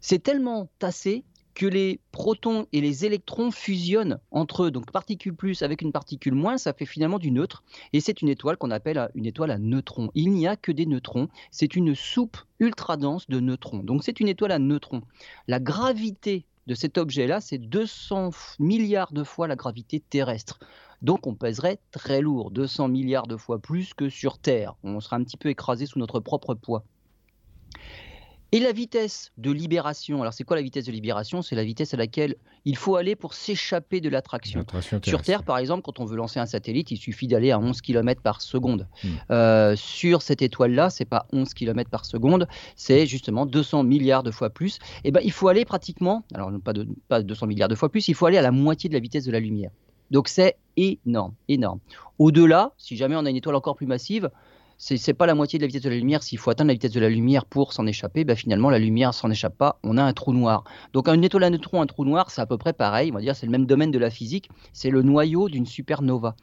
C'est 0.00 0.22
tellement 0.22 0.68
tassé 0.78 1.24
que 1.54 1.66
les 1.66 1.98
protons 2.12 2.68
et 2.72 2.80
les 2.80 3.04
électrons 3.04 3.50
fusionnent 3.50 4.20
entre 4.30 4.62
eux. 4.62 4.70
Donc 4.70 4.92
particule 4.92 5.34
plus 5.34 5.62
avec 5.62 5.82
une 5.82 5.90
particule 5.90 6.34
moins, 6.34 6.58
ça 6.58 6.72
fait 6.72 6.86
finalement 6.86 7.18
du 7.18 7.32
neutre. 7.32 7.64
Et 7.92 7.98
c'est 7.98 8.22
une 8.22 8.28
étoile 8.28 8.56
qu'on 8.56 8.70
appelle 8.70 9.10
une 9.16 9.26
étoile 9.26 9.50
à 9.50 9.58
neutrons. 9.58 10.10
Il 10.14 10.30
n'y 10.30 10.46
a 10.46 10.54
que 10.54 10.70
des 10.70 10.86
neutrons. 10.86 11.28
C'est 11.50 11.74
une 11.74 11.96
soupe 11.96 12.36
ultra 12.60 12.96
dense 12.96 13.28
de 13.28 13.40
neutrons. 13.40 13.82
Donc 13.82 14.04
c'est 14.04 14.20
une 14.20 14.28
étoile 14.28 14.52
à 14.52 14.60
neutrons. 14.60 15.02
La 15.48 15.58
gravité 15.58 16.46
de 16.68 16.76
cet 16.76 16.98
objet-là, 16.98 17.40
c'est 17.40 17.58
200 17.58 18.30
milliards 18.60 19.12
de 19.12 19.24
fois 19.24 19.48
la 19.48 19.56
gravité 19.56 19.98
terrestre. 19.98 20.60
Donc 21.02 21.26
on 21.26 21.34
pèserait 21.34 21.78
très 21.90 22.20
lourd, 22.20 22.50
200 22.50 22.88
milliards 22.88 23.26
de 23.26 23.36
fois 23.36 23.58
plus 23.58 23.92
que 23.92 24.08
sur 24.08 24.38
Terre. 24.38 24.74
On 24.84 25.00
sera 25.00 25.16
un 25.16 25.24
petit 25.24 25.36
peu 25.36 25.48
écrasé 25.48 25.86
sous 25.86 25.98
notre 25.98 26.20
propre 26.20 26.54
poids. 26.54 26.84
Et 28.54 28.60
la 28.60 28.72
vitesse 28.72 29.32
de 29.38 29.50
libération, 29.50 30.20
alors 30.20 30.34
c'est 30.34 30.44
quoi 30.44 30.56
la 30.56 30.62
vitesse 30.62 30.84
de 30.84 30.92
libération? 30.92 31.40
C'est 31.40 31.56
la 31.56 31.64
vitesse 31.64 31.94
à 31.94 31.96
laquelle 31.96 32.36
il 32.66 32.76
faut 32.76 32.96
aller 32.96 33.16
pour 33.16 33.32
s'échapper 33.32 34.02
de 34.02 34.10
l'attraction. 34.10 34.62
Sur 35.02 35.22
Terre, 35.22 35.42
par 35.42 35.56
exemple, 35.56 35.80
quand 35.80 36.00
on 36.00 36.04
veut 36.04 36.16
lancer 36.16 36.38
un 36.38 36.44
satellite, 36.44 36.90
il 36.90 36.98
suffit 36.98 37.26
d'aller 37.26 37.50
à 37.50 37.58
11 37.58 37.80
km 37.80 38.20
par 38.20 38.42
seconde. 38.42 38.86
Hmm. 39.02 39.08
Euh, 39.30 39.74
sur 39.74 40.20
cette 40.20 40.42
étoile-là, 40.42 40.90
c'est 40.90 41.06
pas 41.06 41.26
11 41.32 41.54
km 41.54 41.88
par 41.88 42.04
seconde, 42.04 42.46
c'est 42.76 43.06
justement 43.06 43.46
200 43.46 43.84
milliards 43.84 44.22
de 44.22 44.30
fois 44.30 44.50
plus. 44.50 44.76
Et 45.02 45.08
eh 45.08 45.10
ben, 45.12 45.22
il 45.24 45.32
faut 45.32 45.48
aller 45.48 45.64
pratiquement, 45.64 46.22
alors 46.34 46.52
pas, 46.62 46.74
de, 46.74 46.86
pas 47.08 47.22
200 47.22 47.46
milliards 47.46 47.70
de 47.70 47.74
fois 47.74 47.88
plus, 47.88 48.06
il 48.08 48.14
faut 48.14 48.26
aller 48.26 48.38
à 48.38 48.42
la 48.42 48.52
moitié 48.52 48.90
de 48.90 48.94
la 48.94 49.00
vitesse 49.00 49.24
de 49.24 49.32
la 49.32 49.40
lumière. 49.40 49.70
Donc 50.12 50.28
c'est 50.28 50.56
énorme, 50.76 51.32
énorme. 51.48 51.80
Au-delà, 52.18 52.72
si 52.76 52.96
jamais 52.96 53.16
on 53.16 53.24
a 53.24 53.30
une 53.30 53.36
étoile 53.36 53.56
encore 53.56 53.74
plus 53.74 53.86
massive, 53.86 54.30
c'est 54.76 55.14
pas 55.14 55.26
la 55.26 55.34
moitié 55.34 55.58
de 55.58 55.62
la 55.62 55.68
vitesse 55.68 55.82
de 55.82 55.90
la 55.90 55.96
lumière. 55.96 56.22
S'il 56.22 56.38
faut 56.38 56.50
atteindre 56.50 56.68
la 56.68 56.74
vitesse 56.74 56.92
de 56.92 57.00
la 57.00 57.08
lumière 57.08 57.46
pour 57.46 57.72
s'en 57.72 57.86
échapper, 57.86 58.24
bah 58.24 58.34
finalement 58.34 58.68
la 58.68 58.78
lumière 58.78 59.14
s'en 59.14 59.30
échappe 59.30 59.56
pas. 59.56 59.78
On 59.84 59.96
a 59.96 60.02
un 60.02 60.12
trou 60.12 60.32
noir. 60.32 60.64
Donc 60.92 61.08
une 61.08 61.24
étoile 61.24 61.44
à 61.44 61.50
neutrons, 61.50 61.80
un 61.80 61.86
trou 61.86 62.04
noir, 62.04 62.30
c'est 62.30 62.40
à 62.40 62.46
peu 62.46 62.58
près 62.58 62.72
pareil. 62.72 63.10
On 63.10 63.14
va 63.14 63.20
dire 63.20 63.34
c'est 63.36 63.46
le 63.46 63.52
même 63.52 63.64
domaine 63.64 63.90
de 63.90 63.98
la 63.98 64.10
physique. 64.10 64.50
C'est 64.72 64.90
le 64.90 65.02
noyau 65.02 65.48
d'une 65.48 65.66
supernova. 65.66 66.36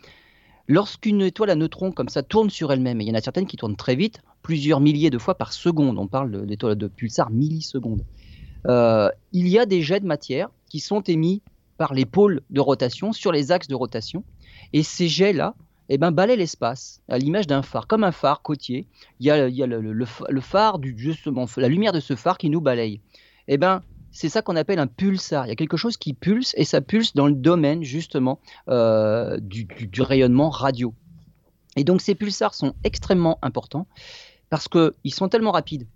Lorsqu'une 0.68 1.22
étoile 1.22 1.50
à 1.50 1.56
neutrons 1.56 1.92
comme 1.92 2.10
ça 2.10 2.24
tourne 2.24 2.50
sur 2.50 2.72
elle-même, 2.72 3.02
et 3.02 3.04
il 3.04 3.08
y 3.10 3.12
en 3.12 3.16
a 3.16 3.22
certaines 3.22 3.48
qui 3.48 3.58
tournent 3.58 3.76
très 3.76 3.96
vite, 3.96 4.22
plusieurs 4.42 4.80
milliers 4.80 5.10
de 5.10 5.18
fois 5.18 5.36
par 5.36 5.52
seconde. 5.52 6.00
On 6.00 6.08
parle 6.08 6.46
d'étoiles 6.46 6.76
de 6.76 6.88
pulsars 6.88 7.32
millisecondes. 7.32 8.06
Euh, 8.68 9.10
il 9.32 9.48
y 9.48 9.60
a 9.60 9.66
des 9.66 9.82
jets 9.82 10.00
de 10.00 10.06
matière 10.06 10.50
qui 10.70 10.80
sont 10.80 11.02
émis 11.02 11.42
par 11.80 11.94
les 11.94 12.06
pôles 12.06 12.42
de 12.50 12.60
rotation 12.60 13.14
sur 13.14 13.32
les 13.32 13.54
axes 13.54 13.70
de 13.70 13.74
rotation. 13.74 14.26
Et 14.74 14.84
ces 14.84 15.08
jets-là 15.08 15.56
eh 15.88 15.98
ben, 15.98 16.12
balaye 16.12 16.38
l'espace 16.38 17.02
à 17.08 17.18
l'image 17.18 17.48
d'un 17.48 17.64
phare, 17.64 17.88
comme 17.88 18.04
un 18.04 18.12
phare 18.12 18.42
côtier. 18.42 18.86
Il 19.20 19.26
y 19.26 19.32
a, 19.32 19.48
le, 19.48 20.06
phare, 20.42 20.78
du, 20.78 20.94
justement, 20.98 21.46
la 21.56 21.70
lumière 21.70 21.94
de 21.94 22.02
ce 22.02 22.16
phare 22.18 22.38
qui 22.38 22.50
nous 22.50 22.60
balaye. 22.60 23.00
Eh 23.48 23.58
ben, 23.58 23.82
c'est 24.12 24.28
ça 24.28 24.42
qu'on 24.42 24.58
appelle 24.58 24.78
un 24.78 24.88
pulsar. 24.88 25.46
Il 25.46 25.50
y 25.50 25.52
a 25.54 25.56
quelque 25.56 25.78
chose 25.78 25.96
qui 25.96 26.14
pulse 26.14 26.54
et 26.58 26.66
ça 26.66 26.82
pulse 26.82 27.14
dans 27.14 27.28
le 27.28 27.34
domaine 27.34 27.82
justement 27.82 28.40
euh, 28.68 29.40
du, 29.40 29.68
rayonnement 30.02 30.50
radio. 30.50 30.94
Et 31.78 31.86
donc 31.86 32.02
ces 32.02 32.14
pulsars 32.14 32.56
sont 32.56 32.76
extrêmement 32.84 33.40
importants 33.42 33.88
parce 34.50 34.68
qu'ils 34.68 35.14
sont 35.14 35.30
tellement 35.30 35.52
rapides 35.52 35.88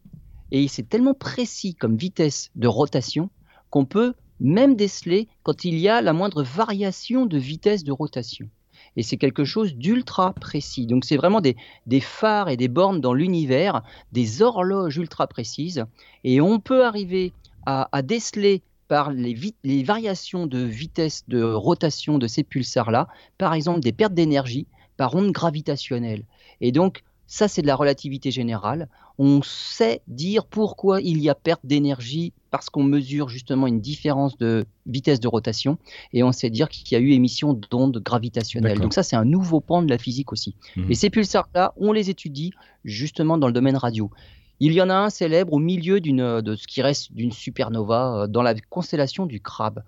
et 0.52 0.68
c'est 0.70 0.88
tellement 0.88 1.14
précis 1.14 1.76
comme 1.76 1.98
vitesse 1.98 2.52
de 2.56 2.68
rotation 2.68 3.30
qu'on 3.70 3.86
peut 3.86 4.14
même 4.40 4.76
déceler 4.76 5.28
quand 5.44 5.66
il 5.66 5.78
y 5.78 5.88
a 5.90 6.02
la 6.02 6.14
moindre 6.14 6.44
variation 6.44 7.26
de 7.26 7.38
vitesse 7.38 7.84
de 7.84 7.92
rotation 7.92 8.50
et 8.96 9.04
c'est 9.04 9.18
quelque 9.18 9.46
chose 9.46 9.76
d'ultra 9.76 10.34
précis. 10.34 10.86
Donc 10.86 11.06
c'est 11.06 11.18
vraiment 11.18 11.42
des, 11.42 11.56
phares 12.02 12.50
et 12.50 12.58
des 12.58 12.68
bornes 12.68 13.02
dans 13.02 13.14
l'univers, 13.14 13.84
des 14.12 14.42
horloges 14.42 14.98
ultra 14.98 15.28
précises, 15.28 15.86
et 16.24 16.42
on 16.42 16.60
peut 16.60 16.86
arriver 16.86 17.34
à, 17.66 18.02
déceler 18.02 18.62
par 18.88 19.12
les, 19.12 19.36
les, 19.64 19.84
variations 19.84 20.48
de 20.48 20.60
vitesse 20.60 21.24
de 21.28 21.42
rotation 21.42 22.18
de 22.18 22.28
ces 22.28 22.44
pulsars-là, 22.44 23.08
par 23.38 23.54
exemple 23.54 23.80
des 23.80 23.94
pertes 23.94 24.14
d'énergie 24.14 24.68
par 24.98 25.16
onde 25.16 25.32
gravitationnelle. 25.32 26.26
Et 26.60 26.72
donc 26.72 27.04
ça, 27.26 27.48
c'est 27.48 27.62
de 27.62 27.68
la 27.68 27.76
relativité 27.76 28.32
générale. 28.32 28.90
On 29.18 29.42
sait 29.42 30.02
dire 30.08 30.46
pourquoi 30.46 31.02
il 31.02 31.20
y 31.20 31.30
a 31.30 31.36
perte 31.36 31.66
d'énergie 31.66 32.34
parce 32.54 32.70
qu'on 32.70 32.84
mesure 32.84 33.30
justement 33.30 33.66
une 33.66 33.82
différence 33.82 34.38
de 34.38 34.66
vitesse 34.86 35.20
de 35.20 35.28
rotation 35.28 35.80
et 36.14 36.22
on 36.22 36.32
sait 36.32 36.52
dire 36.52 36.70
qu'il 36.70 36.92
y 36.92 36.96
a 36.96 37.04
eu 37.04 37.10
émission 37.10 37.60
d'ondes 37.72 37.98
gravitationnelles. 37.98 38.80
Donc 38.80 38.94
ça, 38.94 39.02
c'est 39.02 39.16
un 39.16 39.26
nouveau 39.26 39.60
pan 39.60 39.82
de 39.82 39.90
la 39.90 39.98
physique 39.98 40.32
aussi. 40.32 40.56
Mhm. 40.76 40.92
Et 40.92 40.94
ces 40.94 41.10
pulsars-là, 41.10 41.74
on 41.78 41.92
les 41.92 42.12
étudie 42.12 42.54
justement 42.86 43.40
dans 43.40 43.48
le 43.48 43.54
domaine 43.54 43.76
radio. 43.76 44.12
Il 44.60 44.74
y 44.74 44.84
en 44.84 44.92
a 44.92 44.94
un 44.94 45.10
célèbre 45.10 45.54
au 45.54 45.58
milieu 45.58 46.00
de 46.00 46.56
ce 46.56 46.68
qui 46.68 46.84
reste 46.84 47.12
d'une 47.14 47.32
supernova 47.32 48.22
euh, 48.22 48.28
dans 48.28 48.44
la 48.44 48.54
constellation 48.70 49.26
du 49.26 49.42
Crabe. 49.42 49.82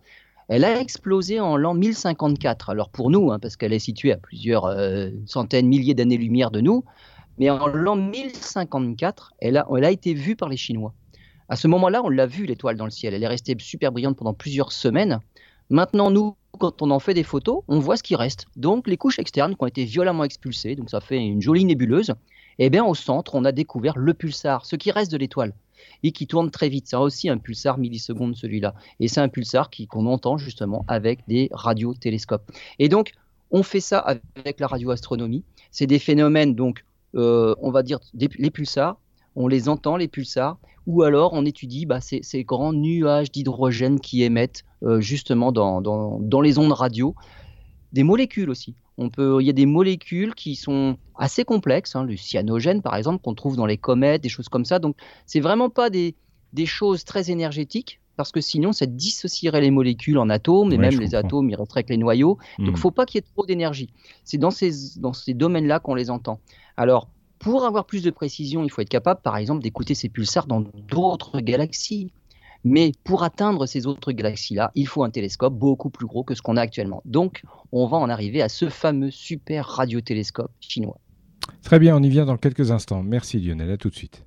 Elle 0.47 0.65
a 0.65 0.81
explosé 0.81 1.39
en 1.39 1.57
l'an 1.57 1.75
1054. 1.75 2.71
Alors 2.71 2.89
pour 2.89 3.11
nous, 3.11 3.31
hein, 3.31 3.37
parce 3.37 3.57
qu'elle 3.57 3.73
est 3.73 3.79
située 3.79 4.11
à 4.11 4.17
plusieurs 4.17 4.65
euh, 4.65 5.11
centaines, 5.27 5.67
milliers 5.67 5.93
d'années-lumière 5.93 6.49
de 6.49 6.61
nous, 6.61 6.83
mais 7.37 7.51
en 7.51 7.67
l'an 7.67 7.95
1054, 7.95 9.33
elle 9.39 9.57
a, 9.57 9.67
elle 9.77 9.85
a 9.85 9.91
été 9.91 10.15
vue 10.15 10.35
par 10.35 10.49
les 10.49 10.57
Chinois. 10.57 10.95
À 11.47 11.55
ce 11.55 11.67
moment-là, 11.67 12.01
on 12.03 12.09
l'a 12.09 12.25
vue, 12.25 12.45
l'étoile 12.45 12.75
dans 12.75 12.85
le 12.85 12.91
ciel. 12.91 13.13
Elle 13.13 13.23
est 13.23 13.27
restée 13.27 13.55
super 13.59 13.91
brillante 13.91 14.17
pendant 14.17 14.33
plusieurs 14.33 14.71
semaines. 14.71 15.19
Maintenant, 15.69 16.09
nous, 16.09 16.35
quand 16.59 16.81
on 16.81 16.91
en 16.91 16.99
fait 16.99 17.13
des 17.13 17.23
photos, 17.23 17.63
on 17.67 17.79
voit 17.79 17.97
ce 17.97 18.03
qui 18.03 18.15
reste. 18.15 18.45
Donc, 18.55 18.87
les 18.87 18.97
couches 18.97 19.19
externes 19.19 19.55
qui 19.55 19.63
ont 19.63 19.67
été 19.67 19.83
violemment 19.83 20.23
expulsées, 20.23 20.75
donc 20.75 20.89
ça 20.89 21.01
fait 21.01 21.17
une 21.17 21.41
jolie 21.41 21.65
nébuleuse. 21.65 22.11
Et 22.57 22.67
eh 22.67 22.69
bien, 22.69 22.85
au 22.85 22.95
centre, 22.95 23.35
on 23.35 23.43
a 23.43 23.51
découvert 23.51 23.97
le 23.97 24.13
pulsar, 24.13 24.65
ce 24.65 24.75
qui 24.77 24.89
reste 24.89 25.11
de 25.11 25.17
l'étoile, 25.17 25.53
et 26.03 26.11
qui 26.11 26.25
tourne 26.25 26.51
très 26.51 26.69
vite. 26.69 26.87
C'est 26.87 26.95
aussi 26.95 27.29
un 27.29 27.37
pulsar 27.37 27.77
milliseconde, 27.77 28.35
celui-là. 28.35 28.73
Et 28.99 29.07
c'est 29.07 29.19
un 29.19 29.27
pulsar 29.27 29.69
qu'on 29.89 30.05
entend 30.05 30.37
justement 30.37 30.85
avec 30.87 31.27
des 31.27 31.49
radiotélescopes. 31.51 32.49
Et 32.79 32.87
donc, 32.87 33.11
on 33.51 33.61
fait 33.61 33.81
ça 33.81 33.99
avec 33.99 34.59
la 34.59 34.67
radioastronomie. 34.67 35.43
C'est 35.71 35.87
des 35.87 35.99
phénomènes 35.99 36.55
donc 36.55 36.85
euh, 37.15 37.55
on 37.61 37.71
va 37.71 37.81
dire, 37.83 37.99
les 38.13 38.51
pulsars, 38.51 38.97
on 39.35 39.47
les 39.47 39.69
entend, 39.69 39.97
les 39.97 40.07
pulsars, 40.07 40.57
ou 40.87 41.03
alors 41.03 41.33
on 41.33 41.45
étudie 41.45 41.85
bah, 41.85 41.99
ces, 42.01 42.43
grands 42.43 42.73
nuages 42.73 43.31
d'hydrogène 43.31 43.99
qui 43.99 44.23
émettent 44.23 44.63
euh, 44.83 45.01
justement 45.01 45.51
dans, 45.51 46.41
les 46.41 46.59
ondes 46.59 46.71
radio. 46.71 47.15
Des 47.93 48.03
molécules 48.03 48.49
aussi. 48.49 48.75
On 48.97 49.09
peut, 49.09 49.37
il 49.41 49.45
y 49.45 49.49
a 49.49 49.53
des 49.53 49.65
molécules 49.65 50.35
qui 50.35 50.55
sont 50.55 50.97
assez 51.17 51.43
complexes, 51.43 51.95
hein, 51.95 52.03
le 52.03 52.15
cyanogène 52.17 52.81
par 52.81 52.95
exemple, 52.95 53.21
qu'on 53.21 53.33
trouve 53.33 53.55
dans 53.55 53.65
les 53.65 53.77
comètes, 53.77 54.21
des 54.21 54.29
choses 54.29 54.49
comme 54.49 54.65
ça. 54.65 54.79
Donc, 54.79 54.95
c'est 55.25 55.39
vraiment 55.39 55.69
pas 55.69 55.89
des, 55.89 56.15
choses 56.65 57.03
très 57.03 57.31
énergétiques, 57.31 57.99
parce 58.15 58.31
que 58.31 58.39
sinon 58.39 58.71
ça 58.71 58.85
dissocierait 58.85 59.59
les 59.59 59.71
molécules 59.71 60.17
en 60.17 60.29
atomes 60.29 60.71
et 60.71 60.77
même 60.77 60.97
les 60.97 61.15
atomes 61.15 61.49
ils 61.49 61.55
rentreraient 61.55 61.79
avec 61.79 61.89
les 61.89 61.97
noyaux. 61.97 62.37
Donc 62.59 62.67
il 62.67 62.71
hmm. 62.71 62.77
faut 62.77 62.91
pas 62.91 63.05
qu'il 63.05 63.17
y 63.17 63.19
ait 63.19 63.27
trop 63.33 63.45
d'énergie. 63.45 63.89
C'est 64.23 64.37
dans 64.37 64.51
ces, 64.51 64.71
dans 64.97 65.11
ces 65.11 65.33
domaines-là 65.33 65.81
qu'on 65.81 65.95
les 65.95 66.09
entend. 66.09 66.39
Alors, 66.77 67.09
pour 67.45 67.63
avoir 67.63 67.85
plus 67.85 68.01
de 68.01 68.09
précision, 68.09 68.63
il 68.63 68.71
faut 68.71 68.81
être 68.81 68.89
capable, 68.89 69.21
par 69.21 69.37
exemple, 69.37 69.61
d'écouter 69.61 69.93
ces 69.93 70.09
pulsars 70.09 70.47
dans 70.47 70.61
d'autres 70.61 71.41
galaxies. 71.41 72.11
Mais 72.63 72.91
pour 73.03 73.21
atteindre 73.21 73.67
ces 73.67 73.85
autres 73.85 74.11
galaxies-là, 74.11 74.71
il 74.73 74.87
faut 74.87 75.03
un 75.03 75.11
télescope 75.11 75.53
beaucoup 75.53 75.91
plus 75.91 76.07
gros 76.07 76.23
que 76.23 76.33
ce 76.33 76.41
qu'on 76.41 76.57
a 76.57 76.61
actuellement. 76.61 77.03
Donc, 77.05 77.43
on 77.71 77.85
va 77.85 77.97
en 77.97 78.09
arriver 78.09 78.41
à 78.41 78.49
ce 78.49 78.67
fameux 78.67 79.11
super 79.11 79.67
radiotélescope 79.67 80.49
chinois. 80.59 80.99
Très 81.61 81.77
bien, 81.77 81.95
on 81.95 82.01
y 82.01 82.09
vient 82.09 82.25
dans 82.25 82.37
quelques 82.37 82.71
instants. 82.71 83.03
Merci 83.03 83.39
Lionel, 83.39 83.69
à 83.69 83.77
tout 83.77 83.91
de 83.91 83.95
suite. 83.95 84.25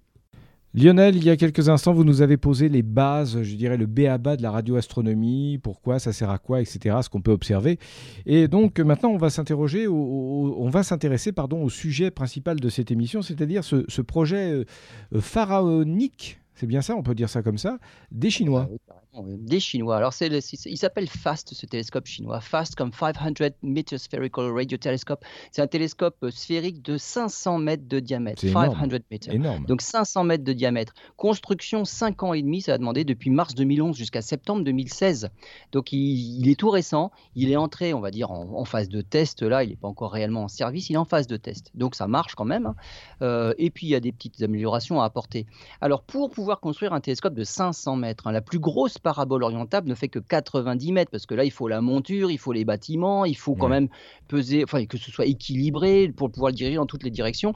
Lionel, 0.75 1.17
il 1.17 1.25
y 1.25 1.31
a 1.31 1.37
quelques 1.37 1.71
instants, 1.71 1.95
vous 1.95 2.05
nous 2.05 2.21
avez 2.21 2.37
posé 2.37 2.69
les 2.69 2.83
bases, 2.83 3.43
je 3.43 3.57
dirais 3.57 3.79
le 3.79 3.87
B.A.B.A. 3.87 4.37
de 4.37 4.43
la 4.43 4.51
radioastronomie, 4.51 5.59
pourquoi, 5.63 5.99
ça 5.99 6.13
sert 6.13 6.29
à 6.29 6.39
quoi, 6.39 6.61
etc., 6.61 6.97
ce 7.03 7.09
qu'on 7.09 7.23
peut 7.23 7.33
observer. 7.33 7.79
Et 8.27 8.49
donc 8.49 8.79
maintenant, 8.79 9.09
on 9.09 9.17
va 9.17 9.31
s'interroger, 9.31 9.89
on 9.89 10.69
va 10.69 10.83
s'intéresser 10.83 11.33
pardon, 11.33 11.63
au 11.63 11.71
sujet 11.71 12.11
principal 12.11 12.61
de 12.61 12.69
cette 12.69 12.91
émission, 12.91 13.23
c'est-à-dire 13.23 13.65
ce, 13.65 14.03
projet 14.03 14.53
euh, 14.53 15.21
pharaonique, 15.21 16.39
c'est 16.55 16.67
bien 16.67 16.83
ça, 16.83 16.95
on 16.97 17.03
peut 17.03 17.15
dire 17.15 17.31
ça 17.31 17.43
comme 17.43 17.59
ça, 17.59 17.79
des 18.13 18.31
Chinois. 18.31 18.69
Ah 18.91 18.98
des 19.15 19.61
Chinois. 19.61 19.97
Alors, 19.97 20.13
c'est 20.13 20.29
il 20.67 20.77
s'appelle 20.77 21.09
FAST, 21.09 21.55
ce 21.55 21.67
télescope 21.67 22.07
chinois. 22.07 22.41
FAST 22.41 22.75
comme 22.75 22.93
500 22.93 23.33
Meter 23.63 23.99
Spherical 23.99 24.53
Radio 24.53 24.79
Telescope. 24.79 25.25
C'est 25.51 25.63
un 25.63 25.67
télescope 25.67 26.17
euh, 26.23 26.31
sphérique 26.31 26.83
de 26.83 26.99
500 26.99 27.59
mètres 27.59 27.89
de 27.89 28.01
diamètre. 28.01 28.41
500 28.41 28.87
mètres. 29.11 29.33
Énorme. 29.33 29.65
Donc 29.67 29.83
500 29.83 30.25
mètres 30.25 30.45
de 30.45 30.53
diamètre. 30.53 30.93
Construction 31.17 31.85
5 31.85 32.23
ans 32.23 32.35
et 32.35 32.43
demi, 32.43 32.61
ça 32.61 32.75
a 32.75 32.79
demandé 32.79 33.05
depuis 33.05 33.31
mars 33.31 33.55
2011 33.55 33.97
jusqu'à 33.97 34.23
septembre 34.23 34.63
2016. 34.65 35.31
Donc 35.73 35.93
il, 35.93 36.49
est 36.49 36.59
tout 36.59 36.71
récent. 36.71 37.11
Il 37.35 37.51
est 37.51 37.57
entré, 37.57 37.95
on 37.95 38.01
va 38.01 38.11
dire, 38.11 38.31
en, 38.31 38.65
phase 38.65 38.89
de 38.89 39.01
test. 39.01 39.43
Là, 39.43 39.65
il 39.65 39.71
n'est 39.71 39.77
pas 39.77 39.89
encore 39.89 40.13
réellement 40.13 40.45
en 40.45 40.49
service. 40.49 40.91
Il 40.91 40.95
est 40.95 40.99
en 40.99 41.05
phase 41.05 41.27
de 41.27 41.37
test. 41.37 41.71
Donc 41.75 41.95
ça 41.95 42.07
marche 42.07 42.35
quand 42.35 42.45
même. 42.45 42.67
Hein. 42.67 42.77
Euh, 43.23 43.55
et 43.59 43.71
puis 43.71 43.87
il 43.87 43.91
y 43.91 43.95
a 43.95 44.01
des 44.01 44.13
petites 44.13 44.43
améliorations 44.43 45.01
à 45.01 45.05
apporter. 45.05 45.47
Alors 45.81 46.03
pour 46.03 46.31
pouvoir 46.31 46.61
construire 46.61 46.93
un 46.93 47.01
télescope 47.01 47.35
de 47.35 47.45
500 47.45 47.97
mètres, 47.97 48.27
hein, 48.27 48.33
la 48.33 48.43
plus 48.43 48.59
grosse 48.59 48.98
parabole 49.01 49.43
orientable 49.43 49.89
ne 49.89 49.95
fait 49.95 50.09
que 50.09 50.19
90 50.19 50.93
mètres 50.93 51.11
parce 51.11 51.27
que 51.27 51.35
là, 51.35 51.45
il 51.45 51.51
faut 51.51 51.69
la 51.69 51.81
monture, 51.81 52.31
il 52.31 52.39
faut 52.39 52.53
les 52.53 52.65
bâtiments, 52.65 53.25
il 53.25 53.37
faut 53.37 53.55
quand 53.55 53.69
même 53.69 53.89
peser, 54.29 54.65
enfin 54.65 54.85
que 54.87 54.99
ce 54.99 55.11
soit 55.11 55.27
équilibré 55.27 56.13
pour 56.15 56.31
pouvoir 56.31 56.51
le 56.51 56.57
diriger 56.57 56.77
dans 56.77 56.87
toutes 56.87 57.03
les 57.05 57.11
directions. 57.11 57.55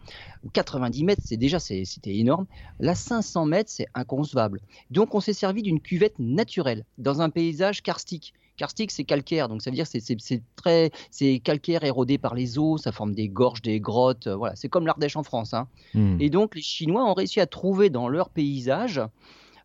90 0.53 1.05
mètres, 1.05 1.23
c'est 1.25 1.37
déjà 1.37 1.59
c'était 1.59 2.17
énorme. 2.17 2.47
Là, 2.81 2.95
500 2.95 3.47
mètres, 3.47 3.71
c'est 3.71 3.87
inconcevable. 3.95 4.61
Donc, 4.91 5.15
on 5.15 5.21
s'est 5.21 5.33
servi 5.33 5.63
d'une 5.63 5.81
cuvette 5.81 6.19
naturelle 6.19 6.85
dans 6.99 7.21
un 7.21 7.31
paysage 7.31 7.83
karstique. 7.83 8.35
Karstique, 8.57 8.91
c'est 8.91 9.05
calcaire, 9.05 9.49
donc 9.49 9.63
ça 9.63 9.71
veut 9.71 9.77
dire 9.77 9.91
que 9.91 9.99
c'est 9.99 10.43
très, 10.57 10.91
c'est 11.11 11.39
calcaire 11.39 11.85
érodé 11.85 12.19
par 12.19 12.35
les 12.35 12.59
eaux, 12.59 12.77
ça 12.77 12.93
forme 12.93 13.15
des 13.15 13.29
gorges, 13.29 13.63
des 13.63 13.81
grottes, 13.81 14.27
euh, 14.27 14.37
voilà, 14.37 14.55
c'est 14.57 14.69
comme 14.69 14.87
l'Ardèche 14.87 15.17
en 15.17 15.23
France. 15.23 15.55
Hein. 15.55 15.69
Hmm. 15.95 16.19
Et 16.21 16.29
donc 16.29 16.55
les 16.55 16.61
Chinois 16.61 17.05
ont 17.05 17.15
réussi 17.15 17.41
à 17.41 17.47
trouver 17.47 17.89
dans 17.89 18.09
leur 18.09 18.29
paysage 18.29 19.01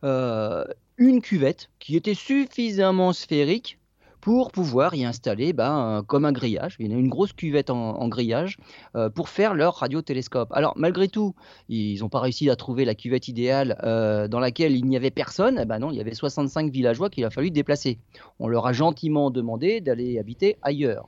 euh, 0.04 0.63
une 0.97 1.21
cuvette 1.21 1.69
qui 1.79 1.95
était 1.95 2.13
suffisamment 2.13 3.13
sphérique 3.13 3.79
pour 4.27 4.51
pouvoir 4.51 4.93
y 4.93 5.05
installer 5.05 5.53
ben, 5.53 6.03
comme 6.05 6.25
un 6.25 6.33
grillage, 6.33 6.75
a 6.79 6.83
une 6.83 7.07
grosse 7.07 7.31
cuvette 7.31 7.69
en, 7.69 8.07
grillage 8.10 8.57
euh, 8.95 9.10
pour 9.10 9.29
faire 9.29 9.53
leur 9.53 9.75
radiotélescope. 9.75 10.51
Alors 10.51 10.73
malgré 10.75 11.07
tout, 11.07 11.33
ils 11.69 11.99
n'ont 12.01 12.10
pas 12.10 12.19
réussi 12.19 12.49
à 12.49 12.57
trouver 12.57 12.83
la 12.83 12.93
cuvette 12.93 13.29
idéale 13.29 13.77
euh, 13.83 14.27
dans 14.27 14.41
laquelle 14.41 14.75
il 14.75 14.86
n'y 14.86 14.97
avait 14.97 15.12
personne. 15.12 15.60
Eh 15.62 15.65
ben 15.65 15.79
non, 15.79 15.91
il 15.91 15.97
y 15.97 16.01
avait 16.01 16.13
65 16.13 16.71
villageois 16.71 17.10
qu'il 17.10 17.23
a 17.23 17.29
fallu 17.29 17.51
déplacer. 17.51 17.99
On 18.39 18.49
leur 18.49 18.67
a 18.67 18.73
gentiment 18.73 19.31
demandé 19.31 19.79
d'aller 19.79 20.19
habiter 20.19 20.57
ailleurs. 20.62 21.07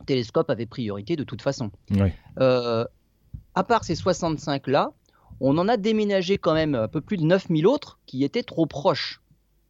Le 0.00 0.06
télescope 0.06 0.50
avait 0.50 0.66
priorité 0.66 1.14
de 1.14 1.22
toute 1.22 1.40
façon. 1.40 1.70
Euh, 2.40 2.84
à 3.54 3.62
part 3.62 3.84
ces 3.84 3.94
65 3.94 4.66
là, 4.66 4.92
on 5.40 5.56
en 5.58 5.68
a 5.68 5.76
déménagé 5.76 6.38
quand 6.38 6.54
même 6.54 6.74
un 6.74 6.88
peu 6.88 7.00
plus 7.00 7.16
de 7.16 7.24
9000 7.24 7.66
autres 7.66 7.98
qui 8.06 8.24
étaient 8.24 8.42
trop 8.42 8.66
proches. 8.66 9.20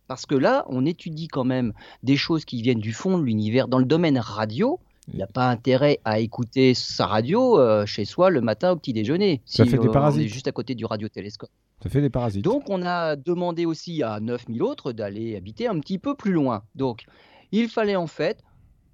Parce 0.07 0.27
que 0.27 0.35
là, 0.35 0.66
on 0.68 0.85
étudie 0.85 1.29
quand 1.29 1.44
même 1.44 1.72
des 2.03 2.16
choses 2.16 2.44
qui 2.44 2.61
viennent 2.62 2.81
du 2.81 2.92
fond 2.92 3.18
de 3.18 3.24
l'univers. 3.24 3.68
Dans 3.68 3.79
le 3.79 3.87
domaine 3.87 4.18
radio, 4.18 4.79
il 5.09 5.16
n'y 5.16 5.22
a 5.22 5.27
pas 5.27 5.48
intérêt 5.48 6.00
à 6.05 6.20
écouter 6.20 6.74
sa 6.74 7.07
radio 7.07 7.59
euh, 7.59 7.87
chez 7.87 8.05
soi 8.05 8.31
le 8.31 8.40
matin 8.40 8.72
au 8.72 8.77
petit 8.77 8.92
déjeuner. 8.92 9.40
Ça 9.46 9.64
fait 9.64 9.79
des 9.79 9.88
parasites. 9.88 10.22
On 10.22 10.24
est 10.24 10.29
juste 10.29 10.48
à 10.48 10.53
côté 10.53 10.74
du 10.74 10.85
radiotélescope. 10.85 11.50
Ça 11.83 11.90
fait 11.90 12.00
des 12.00 12.11
parasites. 12.11 12.44
Donc, 12.44 12.68
on 12.68 12.83
a 12.83 13.16
demandé 13.16 13.66
aussi 13.66 14.03
à 14.03 14.20
9000 14.20 14.62
autres 14.62 14.92
d'aller 14.92 15.37
habiter 15.37 15.66
un 15.66 15.79
petit 15.81 15.98
peu 15.98 16.14
plus 16.14 16.33
loin. 16.33 16.62
Donc, 16.74 17.05
il 17.53 17.68
fallait 17.68 17.96
en 17.96 18.07
fait 18.07 18.42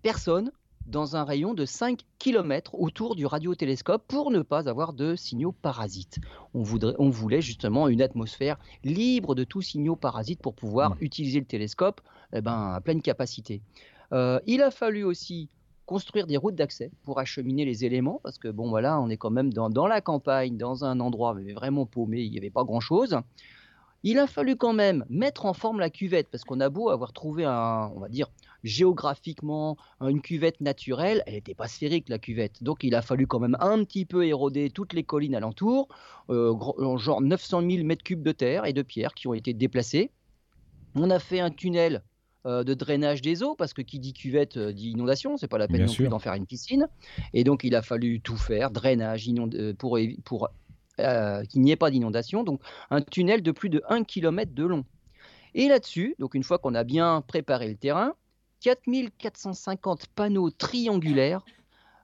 personne 0.03 0.51
dans 0.87 1.17
un 1.17 1.25
rayon 1.25 1.55
de 1.55 1.65
5 1.65 2.01
km 2.19 2.75
autour 2.75 3.15
du 3.15 3.27
radiotélescope 3.27 4.03
pour 4.09 4.31
ne 4.31 4.41
pas 4.41 4.69
avoir 4.69 4.93
de 4.93 5.15
signaux 5.15 5.53
parasites. 5.53 6.19
On, 6.55 6.63
voudrait, 6.63 6.95
on 6.99 7.11
voulait 7.11 7.43
justement 7.43 7.89
une 7.89 8.03
atmosphère 8.03 8.59
libre 8.85 9.35
de 9.35 9.45
tous 9.45 9.63
signaux 9.63 9.97
parasites 9.97 10.41
pour 10.41 10.55
pouvoir 10.55 10.97
utiliser 11.01 11.39
le 11.39 11.47
télescope 11.47 12.01
eh 12.33 12.41
ben, 12.41 12.73
à 12.75 12.81
pleine 12.81 13.03
capacité. 13.03 13.63
Euh, 14.13 14.41
il 14.47 14.63
a 14.63 14.71
fallu 14.71 15.05
aussi 15.05 15.49
construire 15.87 16.29
des 16.29 16.37
routes 16.37 16.55
d'accès 16.55 16.91
pour 17.03 17.19
acheminer 17.19 17.65
les 17.65 17.85
éléments, 17.85 18.21
parce 18.23 18.39
que 18.39 18.47
bon 18.47 18.69
voilà, 18.69 19.01
on 19.01 19.09
est 19.09 19.17
quand 19.17 19.31
même 19.31 19.53
dans, 19.53 19.71
dans 19.71 19.89
la 19.89 20.01
campagne, 20.01 20.57
dans 20.57 20.85
un 20.85 21.01
endroit 21.01 21.35
vraiment 21.53 21.85
paumé, 21.85 22.21
il 22.21 22.31
n'y 22.31 22.39
avait 22.39 22.51
pas 22.51 22.63
grand-chose. 22.63 23.19
Il 24.05 24.19
a 24.19 24.27
fallu 24.27 24.57
quand 24.57 24.73
même 24.73 25.05
mettre 25.11 25.47
en 25.47 25.53
forme 25.53 25.81
la 25.81 25.91
cuvette, 25.91 26.29
parce 26.31 26.45
qu'on 26.45 26.61
a 26.61 26.69
beau 26.69 26.91
avoir 26.91 27.13
trouvé 27.13 27.45
un, 27.45 27.91
on 27.95 27.99
va 27.99 28.09
dire, 28.09 28.29
géographiquement 28.65 29.77
une 30.01 30.21
cuvette 30.21 30.61
naturelle, 30.61 31.23
elle 31.27 31.35
n'était 31.35 31.55
pas 31.55 31.69
sphérique 31.69 32.09
la 32.09 32.19
cuvette. 32.19 32.63
Donc 32.63 32.85
il 32.85 32.95
a 32.95 33.03
fallu 33.03 33.27
quand 33.27 33.41
même 33.41 33.57
un 33.61 33.85
petit 33.85 34.05
peu 34.05 34.27
éroder 34.27 34.71
toutes 34.71 34.93
les 34.93 35.05
collines 35.05 35.35
alentours, 35.35 35.89
euh, 36.31 36.55
genre 36.97 37.21
900 37.21 37.63
000 37.71 37.85
mètres 37.85 38.03
cubes 38.03 38.23
de 38.23 38.33
terre 38.33 38.67
et 38.67 38.73
de 38.73 38.83
pierre 38.83 39.15
qui 39.15 39.27
ont 39.29 39.35
été 39.35 39.55
déplacés. 39.55 40.11
On 40.95 41.11
a 41.11 41.19
fait 41.19 41.41
un 41.41 41.51
tunnel 41.51 42.03
euh, 42.47 42.65
de 42.65 42.75
drainage 42.75 43.23
des 43.23 43.43
eaux, 43.43 43.55
parce 43.55 43.73
que 43.73 43.83
qui 43.83 43.99
dit 43.99 44.13
cuvette 44.13 44.57
euh, 44.57 44.73
dit 44.73 44.91
inondation, 44.91 45.37
c'est 45.37 45.49
pas 45.49 45.59
la 45.59 45.69
peine 45.69 45.85
non 45.85 45.93
plus 45.93 46.09
d'en 46.09 46.19
faire 46.19 46.35
une 46.35 46.47
piscine. 46.47 46.89
Et 47.33 47.45
donc 47.45 47.65
il 47.65 47.75
a 47.75 47.83
fallu 47.83 48.21
tout 48.21 48.37
faire, 48.37 48.71
drainage, 48.71 49.29
pour, 49.79 49.99
pour 50.25 50.49
qu'il 50.97 51.63
n'y 51.63 51.71
ait 51.71 51.77
pas 51.77 51.91
d'inondation. 51.91 52.45
Donc 52.45 52.61
un 52.91 53.01
tunnel 53.01 53.43
de 53.43 53.53
plus 53.53 53.71
de 53.71 53.83
1 53.89 54.05
km 54.05 54.53
de 54.53 54.65
long. 54.65 54.85
Et 55.55 55.69
là-dessus, 55.69 56.15
donc 56.19 56.35
une 56.35 56.45
fois 56.45 56.59
qu'on 56.59 56.75
a 56.75 56.85
bien 56.85 57.23
préparé 57.27 57.69
le 57.69 57.77
terrain, 57.77 58.15
4450 58.61 60.07
panneaux 60.09 60.51
triangulaires, 60.51 61.45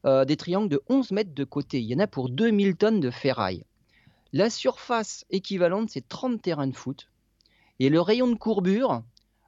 euh, 0.05 0.25
des 0.25 0.37
triangles 0.37 0.69
de 0.69 0.83
11 0.89 1.11
mètres 1.13 1.35
de 1.35 1.45
côté. 1.45 1.81
Il 1.81 1.87
y 1.87 1.95
en 1.95 1.99
a 1.99 2.07
pour 2.07 2.29
2000 2.29 2.77
tonnes 2.77 3.01
de 3.01 3.11
ferraille. 3.11 3.65
La 4.33 4.51
surface 4.51 5.25
équivalente, 5.31 5.91
c'est 5.91 6.09
30 6.09 6.43
terrains 6.43 6.67
de 6.67 6.77
foot. 6.77 7.09
Et 7.79 7.89
le 7.89 8.01
rayon 8.01 8.29
de 8.29 8.35
courbure, 8.35 9.03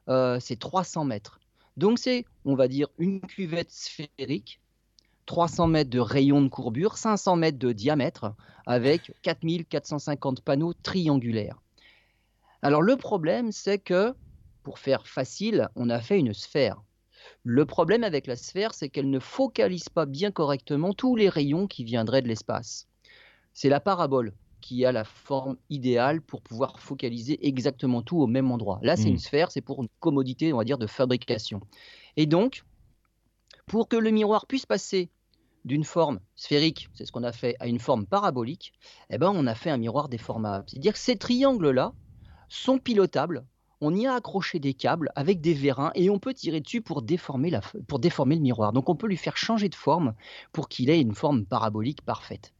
euh, 0.09 0.39
c'est 0.41 0.59
300 0.59 1.05
mètres. 1.05 1.41
Donc 1.77 1.99
c'est, 1.99 2.25
on 2.45 2.55
va 2.55 2.69
dire, 2.69 2.89
une 2.99 3.21
cuvette 3.21 3.71
sphérique, 3.71 4.61
300 5.27 5.69
mètres 5.69 5.91
de 5.91 6.01
rayon 6.01 6.43
de 6.43 6.49
courbure, 6.49 6.97
500 6.97 7.37
mètres 7.37 7.59
de 7.59 7.73
diamètre, 7.73 8.35
avec 8.67 9.13
4450 9.23 10.41
panneaux 10.41 10.75
triangulaires. 10.75 11.61
Alors 12.63 12.83
le 12.83 12.97
problème, 12.97 13.53
c'est 13.53 13.79
que, 13.79 14.15
pour 14.63 14.79
faire 14.79 15.07
facile, 15.07 15.69
on 15.77 15.89
a 15.89 16.01
fait 16.01 16.19
une 16.19 16.35
sphère. 16.35 16.83
Le 17.43 17.65
problème 17.65 18.05
avec 18.05 18.27
la 18.27 18.37
sphère, 18.37 18.75
c'est 18.75 18.89
qu'elle 18.89 19.11
ne 19.11 19.19
focalise 19.19 19.89
pas 19.89 20.07
bien 20.07 20.31
correctement 20.31 20.93
tous 20.93 21.17
les 21.17 21.29
rayons 21.29 21.67
qui 21.67 21.85
viendraient 21.85 22.23
de 22.23 22.29
l'espace. 22.29 22.87
C'est 23.53 23.69
la 23.69 23.81
parabole 23.81 24.33
qui 24.61 24.85
a 24.85 24.93
la 24.93 25.05
forme 25.05 25.57
idéale 25.71 26.21
pour 26.21 26.43
pouvoir 26.43 26.81
focaliser 26.81 27.47
exactement 27.47 28.03
tout 28.03 28.19
au 28.19 28.27
même 28.27 28.51
endroit. 28.51 28.81
Là, 28.83 28.97
c'est 28.97 29.09
une 29.09 29.15
mmh. 29.15 29.19
sphère, 29.19 29.51
c'est 29.51 29.61
pour 29.61 29.83
une 29.83 29.89
commodité, 30.01 30.53
on 30.53 30.59
va 30.59 30.65
dire, 30.65 30.79
de 30.79 30.87
fabrication. 30.87 31.61
Et 32.17 32.27
donc, 32.27 32.65
pour 33.67 33.89
que 33.89 33.97
le 33.97 34.11
miroir 34.11 34.47
puisse 34.47 34.67
passer 34.67 35.11
d'une 35.65 35.85
forme 35.85 36.21
sphérique, 36.35 36.89
c'est 36.95 37.05
ce 37.05 37.13
qu'on 37.13 37.23
a 37.23 37.33
fait, 37.33 37.57
à 37.61 37.67
une 37.67 37.79
forme 37.79 38.07
parabolique, 38.07 38.73
eh 39.11 39.19
ben, 39.19 39.31
on 39.35 39.47
a 39.47 39.55
fait 39.55 39.71
un 39.71 39.77
miroir 39.77 40.09
déformable. 40.09 40.65
C'est-à-dire 40.69 40.95
que 40.95 40.99
ces 40.99 41.17
triangles-là 41.17 41.93
sont 42.49 42.79
pilotables 42.79 43.45
on 43.81 43.95
y 43.95 44.07
a 44.07 44.15
accroché 44.15 44.59
des 44.59 44.75
câbles 44.75 45.11
avec 45.15 45.41
des 45.41 45.55
vérins 45.55 45.93
et 45.95 46.11
on 46.11 46.19
peut 46.19 46.35
tirer 46.35 46.61
dessus 46.61 46.81
pour 46.81 47.03
déformer, 47.03 47.53
pour 47.87 47.99
déformer 47.99 48.35
le 48.35 48.43
miroir. 48.43 48.73
Donc 48.73 48.89
on 48.89 48.97
peut 48.97 49.07
lui 49.07 49.17
faire 49.17 49.37
changer 49.37 49.69
de 49.69 49.75
forme 49.75 50.15
pour 50.53 50.69
qu'il 50.69 50.91
ait 50.91 51.01
une 51.01 51.15
forme 51.15 51.45
parabolique 51.45 52.03
parfaite. 52.03 52.53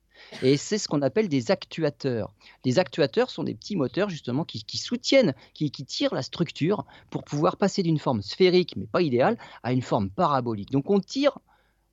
Et 0.43 0.57
c'est 0.57 0.79
ce 0.79 0.89
qu'on 0.89 1.03
appelle 1.03 1.29
des 1.29 1.51
actuateurs. 1.51 2.33
Les 2.65 2.79
actuateurs 2.79 3.31
sont 3.31 3.45
des 3.45 3.55
petits 3.55 3.77
moteurs 3.77 4.11
justement 4.11 4.45
qui, 4.45 4.65
soutiennent, 4.77 5.35
qui, 5.55 5.71
qui, 5.71 5.85
tirent 5.85 6.15
la 6.15 6.23
structure 6.23 6.85
pour 7.11 7.25
pouvoir 7.25 7.57
passer 7.57 7.83
d'une 7.83 7.99
forme 7.99 8.23
sphérique, 8.23 8.77
mais 8.77 8.87
pas 8.87 9.03
idéale, 9.03 9.39
à 9.63 9.73
une 9.73 9.83
forme 9.83 10.11
parabolique. 10.11 10.71
Donc 10.71 10.91
on 10.91 11.01
tire, 11.01 11.39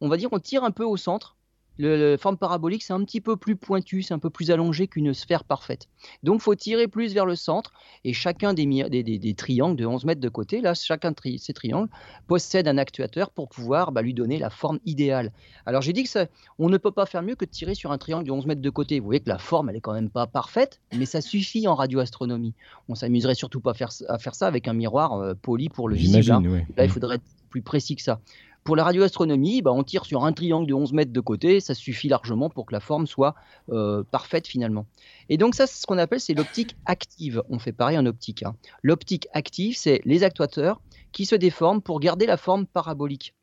on 0.01 0.09
va 0.09 0.17
dire, 0.17 0.29
on 0.31 0.39
tire 0.39 0.63
un 0.63 0.71
peu 0.71 0.83
au 0.83 0.97
centre 0.97 1.34
la 1.77 2.17
forme 2.17 2.37
parabolique, 2.37 2.83
c'est 2.83 2.93
un 2.93 3.03
petit 3.03 3.21
peu 3.21 3.35
plus 3.35 3.55
pointu, 3.55 4.01
c'est 4.01 4.13
un 4.13 4.19
peu 4.19 4.29
plus 4.29 4.51
allongé 4.51 4.87
qu'une 4.87 5.13
sphère 5.13 5.43
parfaite. 5.43 5.87
Donc, 6.23 6.39
il 6.39 6.43
faut 6.43 6.55
tirer 6.55 6.87
plus 6.87 7.13
vers 7.13 7.25
le 7.25 7.35
centre. 7.35 7.73
Et 8.03 8.13
chacun 8.13 8.53
des, 8.53 8.65
des, 8.65 9.33
triangles 9.33 9.75
de 9.75 9.85
11 9.85 10.05
mètres 10.05 10.21
de 10.21 10.29
côté, 10.29 10.61
là, 10.61 10.73
chacun 10.73 11.11
de 11.11 11.17
ces 11.37 11.53
triangles 11.53 11.89
possède 12.27 12.67
un 12.67 12.77
actuateur 12.77 13.29
pour 13.31 13.49
pouvoir 13.49 13.91
bah, 13.91 14.01
lui 14.01 14.13
donner 14.13 14.37
la 14.37 14.49
forme 14.49 14.79
idéale. 14.85 15.31
Alors, 15.65 15.81
j'ai 15.81 15.93
dit 15.93 16.03
que 16.03 16.09
ça, 16.09 16.27
on 16.59 16.69
ne 16.69 16.77
peut 16.77 16.91
pas 16.91 17.05
faire 17.05 17.23
mieux 17.23 17.35
que 17.35 17.45
de 17.45 17.49
tirer 17.49 17.75
sur 17.75 17.91
un 17.91 17.97
triangle 17.97 18.25
de 18.25 18.31
11 18.31 18.45
mètres 18.45 18.61
de 18.61 18.69
côté. 18.69 18.99
Vous 18.99 19.05
voyez 19.05 19.19
que 19.19 19.29
la 19.29 19.37
forme, 19.37 19.69
elle 19.69 19.75
est 19.75 19.81
quand 19.81 19.93
même 19.93 20.09
pas 20.09 20.27
parfaite, 20.27 20.81
mais 20.95 21.05
ça 21.05 21.21
suffit 21.21 21.67
en 21.67 21.75
radioastronomie. 21.75 22.53
On 22.87 22.95
s'amuserait 22.95 23.35
surtout 23.35 23.59
pas 23.59 23.71
à 23.71 23.73
faire, 23.73 23.89
à 24.07 24.17
faire 24.17 24.35
ça 24.35 24.47
avec 24.47 24.67
un 24.67 24.73
miroir 24.73 25.13
euh, 25.13 25.33
poli 25.33 25.69
pour 25.69 25.89
le 25.89 25.95
visible. 25.95 26.31
Hein. 26.31 26.41
Là, 26.77 26.85
il 26.85 26.89
mm. 26.89 26.89
faudrait 26.89 27.15
être 27.15 27.23
plus 27.49 27.61
précis 27.61 27.95
que 27.95 28.01
ça. 28.01 28.19
Pour 28.65 28.75
la 28.75 28.83
radioastronomie, 28.83 29.61
bah, 29.61 29.71
on 29.71 29.83
tire 29.83 30.05
sur 30.05 30.25
un 30.25 30.33
triangle 30.33 30.65
de 30.65 30.73
11 30.73 30.91
mètres 30.93 31.13
de 31.13 31.19
côté, 31.19 31.59
ça 31.59 31.75
suffit 31.75 32.09
largement 32.09 32.49
pour 32.49 32.65
que 32.65 32.73
la 32.73 32.79
forme 32.79 33.05
soit 33.05 33.35
euh, 33.69 34.03
parfaite 34.09 34.47
finalement. 34.47 34.87
Et 35.29 35.37
donc 35.37 35.53
ça, 35.53 35.67
c'est 35.67 35.79
ce 35.79 35.85
qu'on 35.85 35.99
appelle 35.99 36.19
c'est 36.19 36.33
l'optique 36.33 36.75
active. 36.87 37.43
On 37.49 37.59
fait 37.59 37.73
pareil 37.73 37.95
en 37.95 38.07
optique. 38.07 38.41
Hein. 38.41 38.55
L'optique 38.81 39.27
active, 39.33 39.77
c'est 39.77 40.01
les 40.03 40.23
actuateurs 40.23 40.81
qui 41.11 41.27
se 41.27 41.35
déforment 41.35 41.83
pour 41.83 41.99
garder 41.99 42.25
la 42.25 42.37
forme 42.37 42.65
parabolique. 42.65 43.35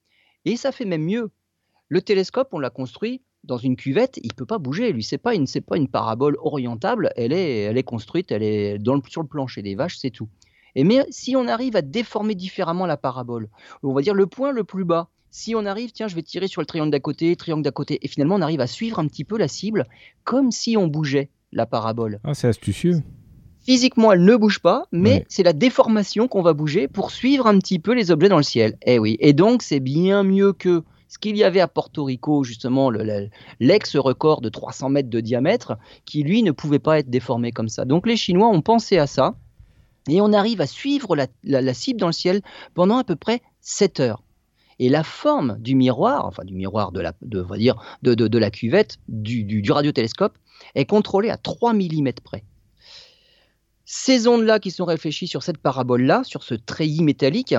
Et 0.45 0.57
ça 0.57 0.73
fait 0.73 0.85
même 0.85 1.05
mieux. 1.05 1.31
Le 1.87 2.03
télescope, 2.03 2.49
on 2.51 2.59
l'a 2.59 2.71
construit 2.71 3.23
dans 3.45 3.59
une 3.59 3.77
cuvette, 3.77 4.19
il 4.25 4.35
peut 4.35 4.47
pas 4.47 4.59
bouger. 4.59 4.93
Lui, 4.93 5.05
c'est 5.05 5.19
pas 5.19 5.37
une, 5.37 5.47
pas 5.47 5.77
une 5.77 5.89
parabole 5.89 6.37
orientable. 6.41 7.13
Elle 7.15 7.33
est, 7.33 7.61
elle 7.61 7.79
est 7.79 7.85
construite, 7.85 8.33
elle 8.33 8.43
est 8.43 8.79
dans 8.79 9.01
sur 9.09 9.23
le 9.23 9.29
plancher 9.29 9.63
des 9.63 9.77
vaches, 9.77 9.99
c'est 9.99 10.11
tout. 10.11 10.29
Et 10.75 10.85
mais 10.85 11.05
si 11.11 11.37
on 11.37 11.49
arrive 11.49 11.77
à 11.77 11.83
déformer 11.83 12.35
différemment 12.35 12.87
la 12.87 12.97
parabole, 12.97 13.49
on 13.83 13.93
va 13.93 14.03
dire 14.03 14.15
le 14.15 14.27
point 14.27 14.53
le 14.53 14.65
plus 14.65 14.85
bas, 14.85 15.09
si 15.31 15.55
on 15.55 15.65
arrive, 15.65 15.93
tiens, 15.93 16.09
je 16.09 16.15
vais 16.15 16.23
tirer 16.23 16.47
sur 16.47 16.61
le 16.61 16.67
triangle 16.67 16.91
d'à 16.91 17.01
côté, 17.01 17.35
triangle 17.37 17.63
d'à 17.63 17.71
côté, 17.71 17.99
et 18.03 18.09
finalement 18.09 18.35
on 18.35 18.43
arrive 18.43 18.61
à 18.61 18.67
suivre 18.67 18.99
un 18.99 19.07
petit 19.07 19.25
peu 19.25 19.39
la 19.39 19.49
cible 19.49 19.87
comme 20.25 20.51
si 20.51 20.77
on 20.77 20.87
bougeait 20.87 21.31
la 21.53 21.67
parabole. 21.67 22.21
Ah, 22.25 22.35
c'est 22.35 22.49
astucieux. 22.49 23.03
Physiquement, 23.65 24.11
elle 24.11 24.25
ne 24.25 24.37
bouge 24.37 24.59
pas, 24.59 24.87
mais 24.91 25.25
c'est 25.29 25.45
la 25.45 25.53
déformation 25.53 26.27
qu'on 26.27 26.43
va 26.43 26.53
bouger 26.53 26.89
pour 26.89 27.13
suivre 27.13 27.47
un 27.47 27.59
petit 27.59 27.79
peu 27.79 27.93
les 27.95 28.11
objets 28.11 28.29
dans 28.29 28.37
le 28.37 28.43
ciel. 28.43 28.77
Eh 28.85 28.99
oui, 28.99 29.17
et 29.21 29.33
donc 29.33 29.63
c'est 29.63 29.79
bien 29.79 30.25
mieux 30.25 30.53
que 30.53 30.83
ce 31.07 31.19
qu'il 31.19 31.37
y 31.37 31.45
avait 31.45 31.61
à 31.61 31.69
Porto 31.69 32.05
Rico, 32.05 32.43
justement, 32.43 32.91
l'ex-record 33.61 34.41
de 34.41 34.49
300 34.49 34.89
mètres 34.89 35.11
de 35.11 35.21
diamètre, 35.21 35.77
qui 36.07 36.25
lui 36.25 36.43
ne 36.43 36.51
pouvait 36.51 36.79
pas 36.79 36.99
être 36.99 37.11
déformé 37.11 37.53
comme 37.53 37.69
ça. 37.69 37.85
Donc 37.85 38.07
les 38.07 38.17
Chinois 38.17 38.49
ont 38.49 38.63
pensé 38.63 38.99
à 38.99 39.07
ça, 39.07 39.37
et 40.09 40.21
on 40.21 40.33
arrive 40.33 40.61
à 40.61 40.67
suivre 40.67 41.17
la, 41.17 41.75
cible 41.75 42.01
dans 42.01 42.09
le 42.09 42.13
ciel 42.13 42.43
pendant 42.75 42.99
à 42.99 43.05
peu 43.05 43.17
près 43.17 43.43
7 43.61 44.01
heures. 44.01 44.23
Et 44.79 44.89
la 44.89 45.05
forme 45.05 45.59
du 45.61 45.75
miroir, 45.75 46.27
enfin 46.27 46.45
du 46.45 46.55
miroir 46.55 46.91
de 46.93 47.01
la, 47.01 47.13
de, 47.23 47.41
va 47.41 47.57
dire, 47.57 47.81
de, 48.03 48.39
la 48.39 48.51
cuvette, 48.51 48.99
du, 49.09 49.45
du, 49.45 49.71
radiotélescope, 49.71 50.37
est 50.75 50.87
contrôlée 50.87 51.31
à 51.31 51.37
3 51.37 51.73
mm 51.75 52.13
près. 52.25 52.43
Ces 53.85 54.27
ondes-là 54.27 54.59
qui 54.59 54.71
sont 54.71 54.85
réfléchies 54.85 55.29
sur 55.29 55.43
cette 55.43 55.59
parabole-là, 55.59 56.23
sur 56.25 56.43
ce 56.43 56.55
treillis 56.55 57.03
métallique, 57.03 57.55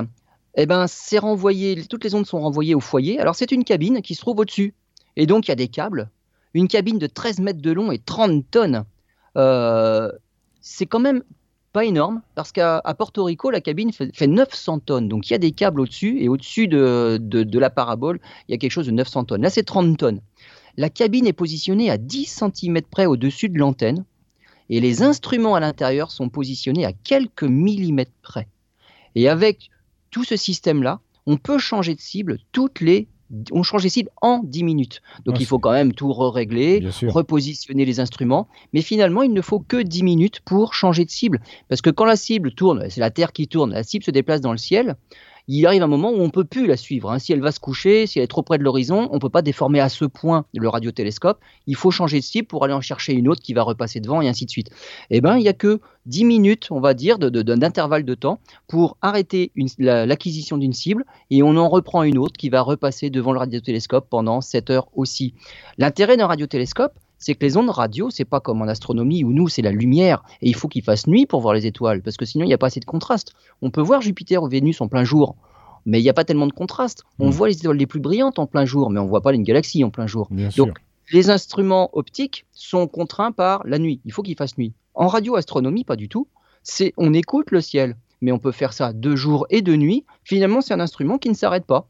eh 0.56 0.66
ben, 0.66 0.86
c'est 0.86 1.18
renvoyé, 1.18 1.84
toutes 1.86 2.04
les 2.04 2.14
ondes 2.14 2.26
sont 2.26 2.40
renvoyées 2.40 2.74
au 2.74 2.80
foyer. 2.80 3.18
Alors 3.18 3.34
c'est 3.34 3.52
une 3.52 3.64
cabine 3.64 4.02
qui 4.02 4.14
se 4.14 4.20
trouve 4.20 4.38
au-dessus. 4.38 4.74
Et 5.16 5.26
donc 5.26 5.46
il 5.46 5.50
y 5.50 5.52
a 5.52 5.56
des 5.56 5.68
câbles, 5.68 6.10
une 6.54 6.68
cabine 6.68 6.98
de 6.98 7.06
13 7.06 7.40
mètres 7.40 7.62
de 7.62 7.72
long 7.72 7.92
et 7.92 7.98
30 7.98 8.50
tonnes. 8.50 8.84
Euh, 9.36 10.10
c'est 10.60 10.86
quand 10.86 11.00
même 11.00 11.22
pas 11.74 11.84
énorme, 11.84 12.22
parce 12.36 12.52
qu'à 12.52 12.80
Porto 12.96 13.24
Rico, 13.24 13.50
la 13.50 13.60
cabine 13.60 13.92
fait, 13.92 14.26
900 14.28 14.78
tonnes. 14.78 15.08
Donc 15.08 15.28
il 15.28 15.32
y 15.32 15.34
a 15.34 15.38
des 15.38 15.50
câbles 15.50 15.80
au-dessus, 15.80 16.22
et 16.22 16.28
au-dessus 16.28 16.68
de, 16.68 17.18
de, 17.20 17.58
la 17.58 17.68
parabole, 17.68 18.20
il 18.48 18.52
y 18.52 18.54
a 18.54 18.58
quelque 18.58 18.70
chose 18.70 18.86
de 18.86 18.92
900 18.92 19.24
tonnes. 19.24 19.42
Là, 19.42 19.50
c'est 19.50 19.64
30 19.64 19.98
tonnes. 19.98 20.20
La 20.76 20.88
cabine 20.88 21.26
est 21.26 21.32
positionnée 21.32 21.90
à 21.90 21.98
10 21.98 22.44
cm 22.54 22.80
près 22.82 23.06
au-dessus 23.06 23.48
de 23.48 23.58
l'antenne 23.58 24.04
et 24.70 24.80
les 24.80 25.02
instruments 25.02 25.56
à 25.56 25.60
l'intérieur 25.60 26.12
sont 26.12 26.28
positionnés 26.28 26.86
à 26.86 26.92
quelques 26.92 27.42
millimètres 27.42 28.12
près. 28.22 28.46
Et 29.16 29.28
avec 29.28 29.70
tout 30.12 30.22
ce 30.22 30.36
système-là, 30.36 31.00
on 31.26 31.38
peut 31.38 31.58
changer 31.58 31.96
de 31.96 32.00
cible 32.00 32.38
toutes 32.52 32.80
les 32.80 33.08
on 33.52 33.62
change 33.62 33.82
de 33.82 33.88
cible 33.88 34.10
en 34.22 34.40
10 34.44 34.64
minutes. 34.64 35.02
Donc 35.24 35.40
il 35.40 35.46
faut 35.46 35.58
quand 35.58 35.72
même 35.72 35.92
tout 35.92 36.12
régler 36.12 36.86
repositionner 37.06 37.84
les 37.84 38.00
instruments. 38.00 38.48
Mais 38.72 38.82
finalement, 38.82 39.22
il 39.22 39.32
ne 39.32 39.40
faut 39.40 39.60
que 39.60 39.80
10 39.80 40.02
minutes 40.02 40.40
pour 40.40 40.74
changer 40.74 41.04
de 41.04 41.10
cible. 41.10 41.40
Parce 41.68 41.80
que 41.80 41.90
quand 41.90 42.04
la 42.04 42.16
cible 42.16 42.52
tourne, 42.52 42.88
c'est 42.90 43.00
la 43.00 43.10
Terre 43.10 43.32
qui 43.32 43.48
tourne, 43.48 43.72
la 43.72 43.82
cible 43.82 44.04
se 44.04 44.10
déplace 44.10 44.40
dans 44.40 44.52
le 44.52 44.58
ciel 44.58 44.96
il 45.46 45.66
arrive 45.66 45.82
un 45.82 45.86
moment 45.86 46.10
où 46.10 46.20
on 46.20 46.30
peut 46.30 46.44
plus 46.44 46.66
la 46.66 46.76
suivre. 46.76 47.10
Hein. 47.10 47.18
Si 47.18 47.32
elle 47.32 47.40
va 47.40 47.52
se 47.52 47.60
coucher, 47.60 48.06
si 48.06 48.18
elle 48.18 48.24
est 48.24 48.28
trop 48.28 48.42
près 48.42 48.58
de 48.58 48.62
l'horizon, 48.62 49.08
on 49.10 49.14
ne 49.14 49.20
peut 49.20 49.28
pas 49.28 49.42
déformer 49.42 49.80
à 49.80 49.88
ce 49.88 50.04
point 50.04 50.46
le 50.54 50.68
radiotélescope. 50.68 51.38
Il 51.66 51.76
faut 51.76 51.90
changer 51.90 52.18
de 52.18 52.24
cible 52.24 52.48
pour 52.48 52.64
aller 52.64 52.72
en 52.72 52.80
chercher 52.80 53.12
une 53.12 53.28
autre 53.28 53.42
qui 53.42 53.52
va 53.52 53.62
repasser 53.62 54.00
devant 54.00 54.22
et 54.22 54.28
ainsi 54.28 54.46
de 54.46 54.50
suite. 54.50 54.70
Eh 55.10 55.20
bien, 55.20 55.36
il 55.36 55.42
n'y 55.42 55.48
a 55.48 55.52
que 55.52 55.80
10 56.06 56.24
minutes, 56.24 56.68
on 56.70 56.80
va 56.80 56.94
dire, 56.94 57.18
d'intervalle 57.18 58.04
de, 58.04 58.14
temps 58.14 58.40
pour 58.68 58.96
arrêter 59.02 59.52
l'acquisition 59.78 60.56
d'une 60.56 60.72
cible 60.72 61.04
et 61.30 61.42
on 61.42 61.56
en 61.56 61.68
reprend 61.68 62.04
une 62.04 62.18
autre 62.18 62.36
qui 62.38 62.48
va 62.48 62.60
repasser 62.60 63.10
devant 63.10 63.32
le 63.32 63.38
radiotélescope 63.38 64.08
pendant 64.08 64.40
7 64.40 64.70
heures 64.70 64.88
aussi. 64.94 65.34
L'intérêt 65.78 66.16
d'un 66.16 66.26
radiotélescope, 66.26 66.94
c'est 67.24 67.34
que 67.34 67.44
les 67.44 67.56
ondes 67.56 67.70
radio, 67.70 68.10
c'est 68.10 68.26
pas 68.26 68.40
comme 68.40 68.60
en 68.60 68.66
astronomie 68.66 69.24
où 69.24 69.32
nous, 69.32 69.48
c'est 69.48 69.62
la 69.62 69.72
lumière 69.72 70.22
et 70.42 70.48
il 70.50 70.54
faut 70.54 70.68
qu'il 70.68 70.82
fasse 70.82 71.06
nuit 71.06 71.24
pour 71.24 71.40
voir 71.40 71.54
les 71.54 71.64
étoiles 71.64 72.02
parce 72.02 72.18
que 72.18 72.26
sinon 72.26 72.44
il 72.44 72.48
n'y 72.48 72.54
a 72.54 72.58
pas 72.58 72.66
assez 72.66 72.80
de 72.80 72.84
contraste. 72.84 73.32
On 73.62 73.70
peut 73.70 73.80
voir 73.80 74.02
Jupiter 74.02 74.42
ou 74.42 74.48
Vénus 74.48 74.82
en 74.82 74.88
plein 74.88 75.04
jour, 75.04 75.34
mais 75.86 76.00
il 76.00 76.02
n'y 76.02 76.10
a 76.10 76.12
pas 76.12 76.24
tellement 76.24 76.46
de 76.46 76.52
contraste. 76.52 77.04
On 77.18 77.28
mm. 77.28 77.30
voit 77.30 77.48
les 77.48 77.56
étoiles 77.56 77.78
les 77.78 77.86
plus 77.86 78.00
brillantes 78.00 78.38
en 78.38 78.46
plein 78.46 78.66
jour, 78.66 78.90
mais 78.90 79.00
on 79.00 79.04
ne 79.04 79.08
voit 79.08 79.22
pas 79.22 79.32
une 79.32 79.42
galaxie 79.42 79.82
en 79.84 79.90
plein 79.90 80.06
jour. 80.06 80.28
Donc 80.58 80.76
les 81.12 81.30
instruments 81.30 81.88
optiques 81.94 82.44
sont 82.52 82.86
contraints 82.86 83.32
par 83.32 83.66
la 83.66 83.78
nuit. 83.78 84.02
Il 84.04 84.12
faut 84.12 84.22
qu'il 84.22 84.36
fasse 84.36 84.58
nuit. 84.58 84.74
En 84.94 85.08
radioastronomie, 85.08 85.84
pas 85.84 85.96
du 85.96 86.10
tout. 86.10 86.28
C'est 86.62 86.92
on 86.98 87.14
écoute 87.14 87.50
le 87.52 87.62
ciel, 87.62 87.96
mais 88.20 88.32
on 88.32 88.38
peut 88.38 88.52
faire 88.52 88.74
ça 88.74 88.92
de 88.92 89.16
jour 89.16 89.46
et 89.48 89.62
de 89.62 89.76
nuit. 89.76 90.04
Finalement, 90.24 90.60
c'est 90.60 90.74
un 90.74 90.80
instrument 90.80 91.16
qui 91.16 91.30
ne 91.30 91.34
s'arrête 91.34 91.64
pas. 91.64 91.88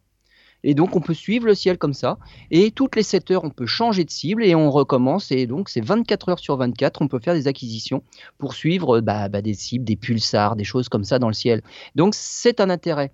Et 0.64 0.74
donc, 0.74 0.96
on 0.96 1.00
peut 1.00 1.14
suivre 1.14 1.46
le 1.46 1.54
ciel 1.54 1.78
comme 1.78 1.92
ça. 1.92 2.18
Et 2.50 2.70
toutes 2.70 2.96
les 2.96 3.02
7 3.02 3.30
heures, 3.30 3.44
on 3.44 3.50
peut 3.50 3.66
changer 3.66 4.04
de 4.04 4.10
cible 4.10 4.42
et 4.44 4.54
on 4.54 4.70
recommence. 4.70 5.30
Et 5.30 5.46
donc, 5.46 5.68
c'est 5.68 5.84
24 5.84 6.30
heures 6.30 6.38
sur 6.38 6.56
24, 6.56 7.02
on 7.02 7.08
peut 7.08 7.20
faire 7.20 7.34
des 7.34 7.46
acquisitions 7.46 8.02
pour 8.38 8.54
suivre 8.54 9.00
bah, 9.00 9.28
bah, 9.28 9.42
des 9.42 9.54
cibles, 9.54 9.84
des 9.84 9.96
pulsars, 9.96 10.56
des 10.56 10.64
choses 10.64 10.88
comme 10.88 11.04
ça 11.04 11.18
dans 11.18 11.28
le 11.28 11.34
ciel. 11.34 11.62
Donc, 11.94 12.14
c'est 12.16 12.60
un 12.60 12.70
intérêt. 12.70 13.12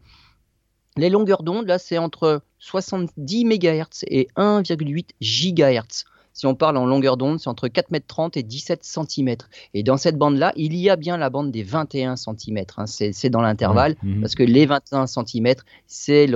Les 0.97 1.11
longueurs 1.11 1.43
d'onde, 1.43 1.67
là, 1.67 1.79
c'est 1.79 1.99
entre 1.99 2.43
70 2.59 3.45
MHz 3.45 4.05
et 4.07 4.29
1,8 4.37 5.11
GHz. 5.21 6.05
Si 6.41 6.47
on 6.47 6.55
parle 6.55 6.79
en 6.79 6.87
longueur 6.87 7.19
d'onde, 7.19 7.39
c'est 7.39 7.51
entre 7.51 7.69
4,30 7.69 8.25
m 8.25 8.31
et 8.37 8.43
17 8.43 8.83
cm. 8.83 9.37
Et 9.75 9.83
dans 9.83 9.99
cette 9.99 10.17
bande-là, 10.17 10.55
il 10.57 10.75
y 10.75 10.89
a 10.89 10.97
bien 10.97 11.19
la 11.19 11.29
bande 11.29 11.51
des 11.51 11.63
21 11.63 12.17
cm. 12.17 12.65
Hein. 12.79 12.87
C'est 12.87 13.29
dans 13.29 13.43
l'intervalle, 13.43 13.95
mhm. 14.03 14.23
parce 14.23 14.35
que 14.35 14.43
les 14.43 14.65
21 14.65 15.07
cm, 15.07 15.57
c'est 15.87 16.27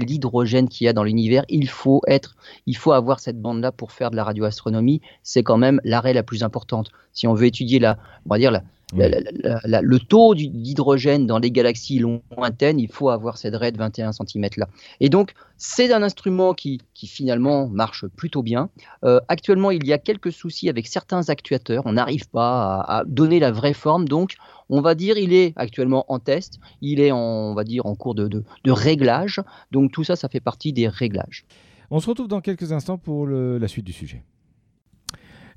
l'hydrogène 0.00 0.68
qu'il 0.68 0.86
y 0.86 0.88
a 0.88 0.92
dans 0.92 1.04
l'univers. 1.04 1.44
Il 1.48 1.68
faut 1.68 2.02
être, 2.08 2.34
il 2.66 2.76
faut 2.76 2.90
avoir 2.90 3.20
cette 3.20 3.40
bande-là 3.40 3.70
pour 3.70 3.92
faire 3.92 4.10
de 4.10 4.16
la 4.16 4.24
radioastronomie. 4.24 5.00
C'est 5.22 5.44
quand 5.44 5.58
même 5.58 5.80
l'arrêt 5.84 6.12
la 6.12 6.24
plus 6.24 6.42
importante. 6.42 6.90
Si 7.12 7.28
on 7.28 7.34
veut 7.34 7.46
étudier 7.46 7.78
la, 7.78 7.98
on 8.24 8.30
va 8.30 8.38
dire 8.38 8.50
la, 8.50 8.64
le 8.94 9.98
taux 9.98 10.34
d'hydrogène 10.34 11.26
dans 11.26 11.38
les 11.38 11.50
galaxies 11.50 11.98
lointaines, 11.98 12.78
il 12.78 12.88
faut 12.88 13.08
avoir 13.08 13.36
cette 13.36 13.56
raie 13.56 13.72
de 13.72 13.78
21 13.78 14.12
cm 14.12 14.46
là. 14.56 14.68
Et 15.00 15.08
donc, 15.08 15.34
c'est 15.56 15.92
un 15.92 16.02
instrument 16.02 16.54
qui, 16.54 16.80
finalement 16.94 17.66
marche 17.66 18.06
plutôt 18.06 18.42
bien. 18.42 18.68
Euh, 19.04 19.20
actuellement, 19.28 19.70
il 19.72 19.84
y 19.86 19.92
a 19.92 19.98
quelques 19.98 20.30
soucis 20.30 20.68
avec 20.68 20.86
certains 20.86 21.28
actuateurs. 21.30 21.82
On 21.86 21.94
n'arrive 21.94 22.28
pas 22.28 22.80
à, 22.80 23.04
donner 23.06 23.40
la 23.40 23.50
vraie 23.50 23.74
forme. 23.74 24.06
Donc, 24.06 24.36
on 24.68 24.80
va 24.80 24.94
dire, 24.94 25.18
il 25.18 25.32
est 25.32 25.52
actuellement 25.56 26.04
en 26.08 26.20
test. 26.20 26.60
Il 26.80 27.00
est 27.00 27.10
en, 27.10 27.18
on 27.18 27.54
va 27.54 27.64
dire, 27.64 27.86
en 27.86 27.96
cours 27.96 28.14
de, 28.14 28.28
de, 28.28 28.70
réglage. 28.70 29.40
Donc, 29.72 29.90
tout 29.90 30.04
ça, 30.04 30.14
ça 30.14 30.28
fait 30.28 30.40
partie 30.40 30.72
des 30.72 30.86
réglages. 30.86 31.44
On 31.90 31.98
se 31.98 32.08
retrouve 32.08 32.28
dans 32.28 32.40
quelques 32.40 32.72
instants 32.72 32.98
pour 32.98 33.26
la 33.26 33.68
suite 33.68 33.84
du 33.84 33.92
sujet. 33.92 34.22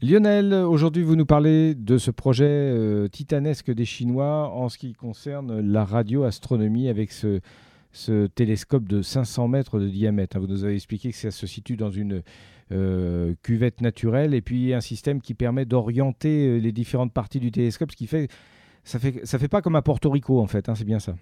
Lionel, 0.01 0.53
aujourd'hui 0.53 1.03
vous 1.03 1.17
nous 1.17 1.25
parlez 1.25 1.75
de 1.75 1.97
ce 1.97 2.09
projet 2.09 2.45
euh, 2.47 3.09
titanesque 3.09 3.69
des 3.69 3.83
Chinois 3.83 4.49
en 4.49 4.69
ce 4.69 4.77
qui 4.77 4.93
concerne 4.93 5.59
la 5.59 5.83
radioastronomie 5.83 6.87
avec 6.87 7.11
ce, 7.11 7.41
télescope 8.27 8.87
de 8.87 9.01
500 9.01 9.49
mètres 9.49 9.77
de 9.77 9.89
diamètre. 9.89 10.39
Vous 10.39 10.47
nous 10.47 10.63
avez 10.63 10.75
expliqué 10.75 11.11
que 11.11 11.17
ça 11.17 11.31
se 11.31 11.45
situe 11.45 11.75
dans 11.75 11.91
une 11.91 12.23
euh, 12.71 13.33
cuvette 13.43 13.81
naturelle 13.81 14.33
et 14.33 14.41
puis 14.41 14.73
un 14.73 14.79
système 14.79 15.19
qui 15.19 15.33
permet 15.33 15.65
d'orienter 15.65 16.47
euh, 16.47 16.57
les 16.59 16.71
différentes 16.71 17.11
parties 17.11 17.41
du 17.41 17.51
télescope, 17.51 17.91
ce 17.91 17.97
qui 17.97 18.07
fait 18.07 18.29
ça 18.85 18.99
fait 18.99 19.25
fait 19.25 19.47
pas 19.49 19.61
comme 19.61 19.75
à 19.75 19.81
Porto 19.81 20.09
Rico 20.09 20.39
en 20.39 20.47
fait, 20.47 20.69
hein, 20.69 20.75
c'est 20.75 20.85
bien 20.85 20.99
ça. 20.99 21.15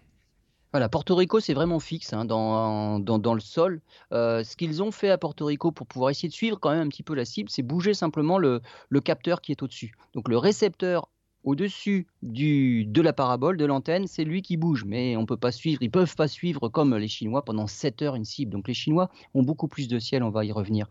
Voilà, 0.78 0.90
Porto 0.90 1.16
Rico, 1.16 1.40
c'est 1.40 1.56
vraiment 1.56 1.80
fixe 1.80 2.14
hein, 2.14 2.24
dans, 2.24 3.34
le 3.34 3.40
sol. 3.40 3.82
Euh, 4.12 4.44
ce 4.44 4.56
qu'ils 4.56 4.84
ont 4.84 4.92
fait 4.92 5.10
à 5.10 5.18
Porto 5.18 5.48
Rico 5.48 5.72
pour 5.72 5.88
pouvoir 5.88 6.12
essayer 6.12 6.30
de 6.30 6.34
suivre 6.36 6.60
quand 6.60 6.70
même 6.70 6.86
un 6.86 6.88
petit 6.88 7.02
peu 7.02 7.16
la 7.16 7.26
cible, 7.26 7.50
c'est 7.50 7.64
bouger 7.64 7.96
simplement 7.96 8.38
le, 8.38 8.62
capteur 9.04 9.42
qui 9.42 9.52
est 9.52 9.64
au-dessus. 9.64 9.96
Donc 10.14 10.30
le 10.30 10.38
récepteur 10.38 11.10
au-dessus 11.44 12.06
de 12.22 13.02
la 13.02 13.12
parabole, 13.12 13.58
de 13.58 13.66
l'antenne, 13.66 14.06
c'est 14.06 14.24
lui 14.24 14.44
qui 14.44 14.56
bouge. 14.56 14.86
Mais 14.86 15.18
on 15.18 15.26
peut 15.26 15.36
pas 15.36 15.52
suivre, 15.52 15.82
ils 15.82 15.90
peuvent 15.90 16.16
pas 16.16 16.28
suivre 16.28 16.70
comme 16.70 16.96
les 16.96 17.08
Chinois 17.08 17.44
pendant 17.44 17.66
7 17.66 18.04
heures 18.04 18.14
une 18.14 18.26
cible. 18.26 18.52
Donc 18.52 18.68
les 18.68 18.76
Chinois 18.76 19.10
ont 19.34 19.42
beaucoup 19.42 19.68
plus 19.68 19.88
de 19.88 19.98
ciel, 19.98 20.22
on 20.22 20.30
va 20.30 20.46
y 20.46 20.52
revenir. 20.52 20.88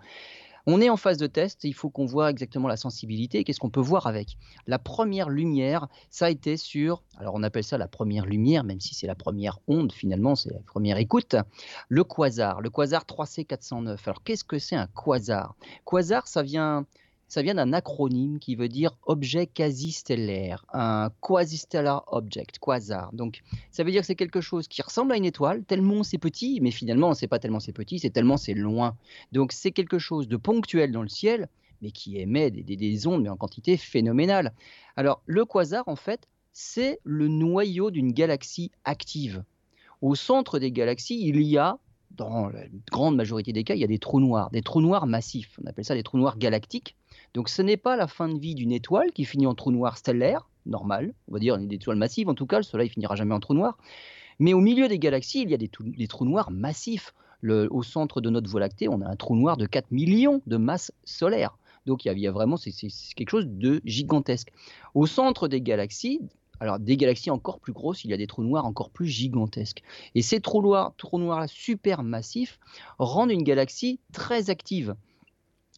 On 0.68 0.81
est 0.81 0.90
en 0.90 0.96
phase 0.96 1.16
de 1.18 1.29
test, 1.29 1.62
il 1.62 1.74
faut 1.74 1.90
qu'on 1.90 2.07
voit 2.07 2.29
exactement 2.29 2.66
la 2.66 2.76
sensibilité 2.76 3.38
et 3.38 3.44
qu'est-ce 3.44 3.61
qu'on 3.61 3.70
peut 3.70 3.81
voir 3.81 4.09
avec. 4.09 4.37
La 4.66 4.81
première 4.81 5.29
lumière, 5.29 5.87
ça 6.11 6.26
a 6.26 6.31
été 6.31 6.57
sur, 6.57 7.05
alors 7.18 7.35
on 7.37 7.44
appelle 7.44 7.62
ça 7.62 7.79
la 7.79 7.87
première 7.87 8.26
lumière, 8.26 8.64
même 8.64 8.81
si 8.81 8.94
c'est 8.94 9.07
la 9.07 9.14
première 9.14 9.61
onde 9.68 9.92
finalement, 9.92 10.35
c'est 10.35 10.52
la 10.52 10.59
première 10.59 10.96
écoute, 10.96 11.37
le 11.88 12.02
quasar, 12.02 12.61
le 12.61 12.70
quasar 12.70 13.05
3C409. 13.05 13.96
Alors 14.07 14.24
qu'est-ce 14.24 14.42
que 14.42 14.59
c'est 14.59 14.74
un 14.74 14.88
quasar? 14.88 15.55
Quasar, 15.85 16.26
ça 16.26 16.42
vient 16.42 16.85
ça 17.29 17.43
vient 17.43 17.55
d'un 17.55 17.73
acronyme 17.73 18.39
qui 18.39 18.55
veut 18.55 18.69
dire 18.69 18.97
objet 19.05 19.47
quasi-stellaire, 19.47 20.65
un 20.73 21.11
quasi-stellar 21.21 22.05
object, 22.09 22.59
quasar. 22.59 23.12
Donc, 23.12 23.43
ça 23.73 23.83
veut 23.83 23.91
dire 23.91 24.03
que 24.03 24.07
c'est 24.07 24.15
quelque 24.15 24.41
chose 24.41 24.69
qui 24.69 24.81
ressemble 24.83 25.12
à 25.12 25.17
une 25.17 25.25
étoile, 25.25 25.65
tellement 25.65 26.03
c'est 26.05 26.19
petit, 26.19 26.61
mais 26.61 26.71
finalement, 26.71 27.15
c'est 27.15 27.27
pas 27.27 27.39
tellement 27.39 27.61
c'est 27.61 27.73
petit, 27.73 27.99
c'est 27.99 28.11
tellement 28.11 28.37
c'est 28.37 28.55
loin. 28.55 28.97
Donc, 29.33 29.53
c'est 29.53 29.73
quelque 29.73 29.99
chose 29.99 30.29
de 30.29 30.37
ponctuel 30.37 30.93
dans 30.93 31.03
le 31.03 31.09
ciel, 31.09 31.49
mais 31.83 31.91
qui 31.91 32.19
émet 32.19 32.51
des, 32.51 32.77
des, 32.77 33.07
ondes, 33.07 33.23
mais 33.23 33.29
en 33.29 33.37
quantité 33.37 33.77
phénoménale. 33.77 34.53
Alors, 34.95 35.23
le 35.27 35.45
quasar, 35.45 35.87
en 35.89 35.97
fait, 35.97 36.29
c'est 36.53 37.01
le 37.05 37.29
noyau 37.29 37.91
d'une 37.91 38.12
galaxie 38.12 38.71
active. 38.85 39.45
Au 40.01 40.15
centre 40.15 40.59
des 40.59 40.71
galaxies, 40.71 41.21
il 41.27 41.43
y 41.43 41.59
a 41.59 41.79
dans 42.16 42.48
la 42.48 42.62
grande 42.90 43.16
majorité 43.16 43.52
des 43.52 43.64
cas, 43.64 43.74
il 43.74 43.81
y 43.81 43.85
a 43.85 43.88
des 43.88 43.98
trous 43.98 44.20
noirs, 44.20 44.50
des 44.50 44.62
trous 44.62 44.81
noirs 44.81 45.07
massifs. 45.07 45.59
On 45.62 45.66
appelle 45.66 45.85
ça 45.85 45.94
des 45.94 46.02
trous 46.02 46.18
noirs 46.18 46.38
galactiques. 46.38 46.96
Donc 47.35 47.48
ce 47.48 47.62
n'est 47.62 47.76
pas 47.76 47.96
la 47.96 48.07
fin 48.07 48.29
de 48.29 48.38
vie 48.38 48.55
d'une 48.55 48.72
étoile 48.72 49.12
qui 49.12 49.24
finit 49.24 49.46
en 49.46 49.55
trou 49.55 49.70
noir 49.70 49.98
stellaire, 49.98 50.48
normales, 50.64 51.14
on 51.29 51.35
va 51.35 51.38
dire 51.38 51.59
des 51.59 51.76
étoiles 51.76 51.96
massives 51.96 52.29
en 52.29 52.35
tout 52.35 52.46
cas, 52.46 52.59
le 52.59 52.62
Soleil 52.64 52.88
finira 52.88 53.14
jamais 53.14 53.35
en 53.35 53.40
trou 53.40 53.55
noir. 53.55 53.79
Mais 54.38 54.52
au 54.52 54.61
milieu 54.61 54.88
des 54.88 54.98
galaxies, 54.98 55.42
il 55.42 55.50
y 55.50 55.55
a 55.55 55.57
des, 55.57 55.68
trous 56.09 56.24
noirs 56.24 56.50
massifs. 56.50 57.14
au 57.42 57.83
centre 57.83 58.20
de 58.20 58.31
notre 58.31 58.50
Voie 58.50 58.61
lactée, 58.61 58.88
on 58.88 59.00
a 59.00 59.09
un 59.09 59.16
trou 59.16 59.37
noir 59.37 59.57
de 59.57 59.66
4 59.66 59.90
millions 59.90 60.42
de 60.46 60.57
masses 60.57 60.92
solaires. 61.05 61.57
Donc 61.87 62.05
il 62.05 62.18
y 62.18 62.26
a, 62.26 62.33
vraiment, 62.33 62.57
c'est 62.57 62.72
quelque 63.14 63.31
chose 63.31 63.46
de 63.46 63.81
gigantesque. 63.85 64.48
Au 64.94 65.07
centre 65.07 65.48
des 65.48 65.61
galaxies, 65.61 66.20
alors 66.61 66.79
des 66.79 66.97
galaxies 66.97 67.31
encore 67.31 67.61
plus 67.61 67.73
grosses, 67.73 68.05
il 68.05 68.11
y 68.11 68.14
a 68.14 68.16
des 68.16 68.27
trous 68.27 68.42
noirs 68.42 68.64
encore 68.64 68.90
plus 68.90 69.07
gigantesques. 69.07 69.83
Et 70.14 70.23
ces 70.23 70.40
trous 70.40 70.62
noirs, 70.62 70.95
trous 70.97 71.19
noirs 71.19 71.49
super 71.49 72.03
massifs 72.03 72.59
rendent 72.99 73.31
une 73.31 73.42
galaxie 73.42 74.01
très 74.12 74.51
active. 74.51 74.95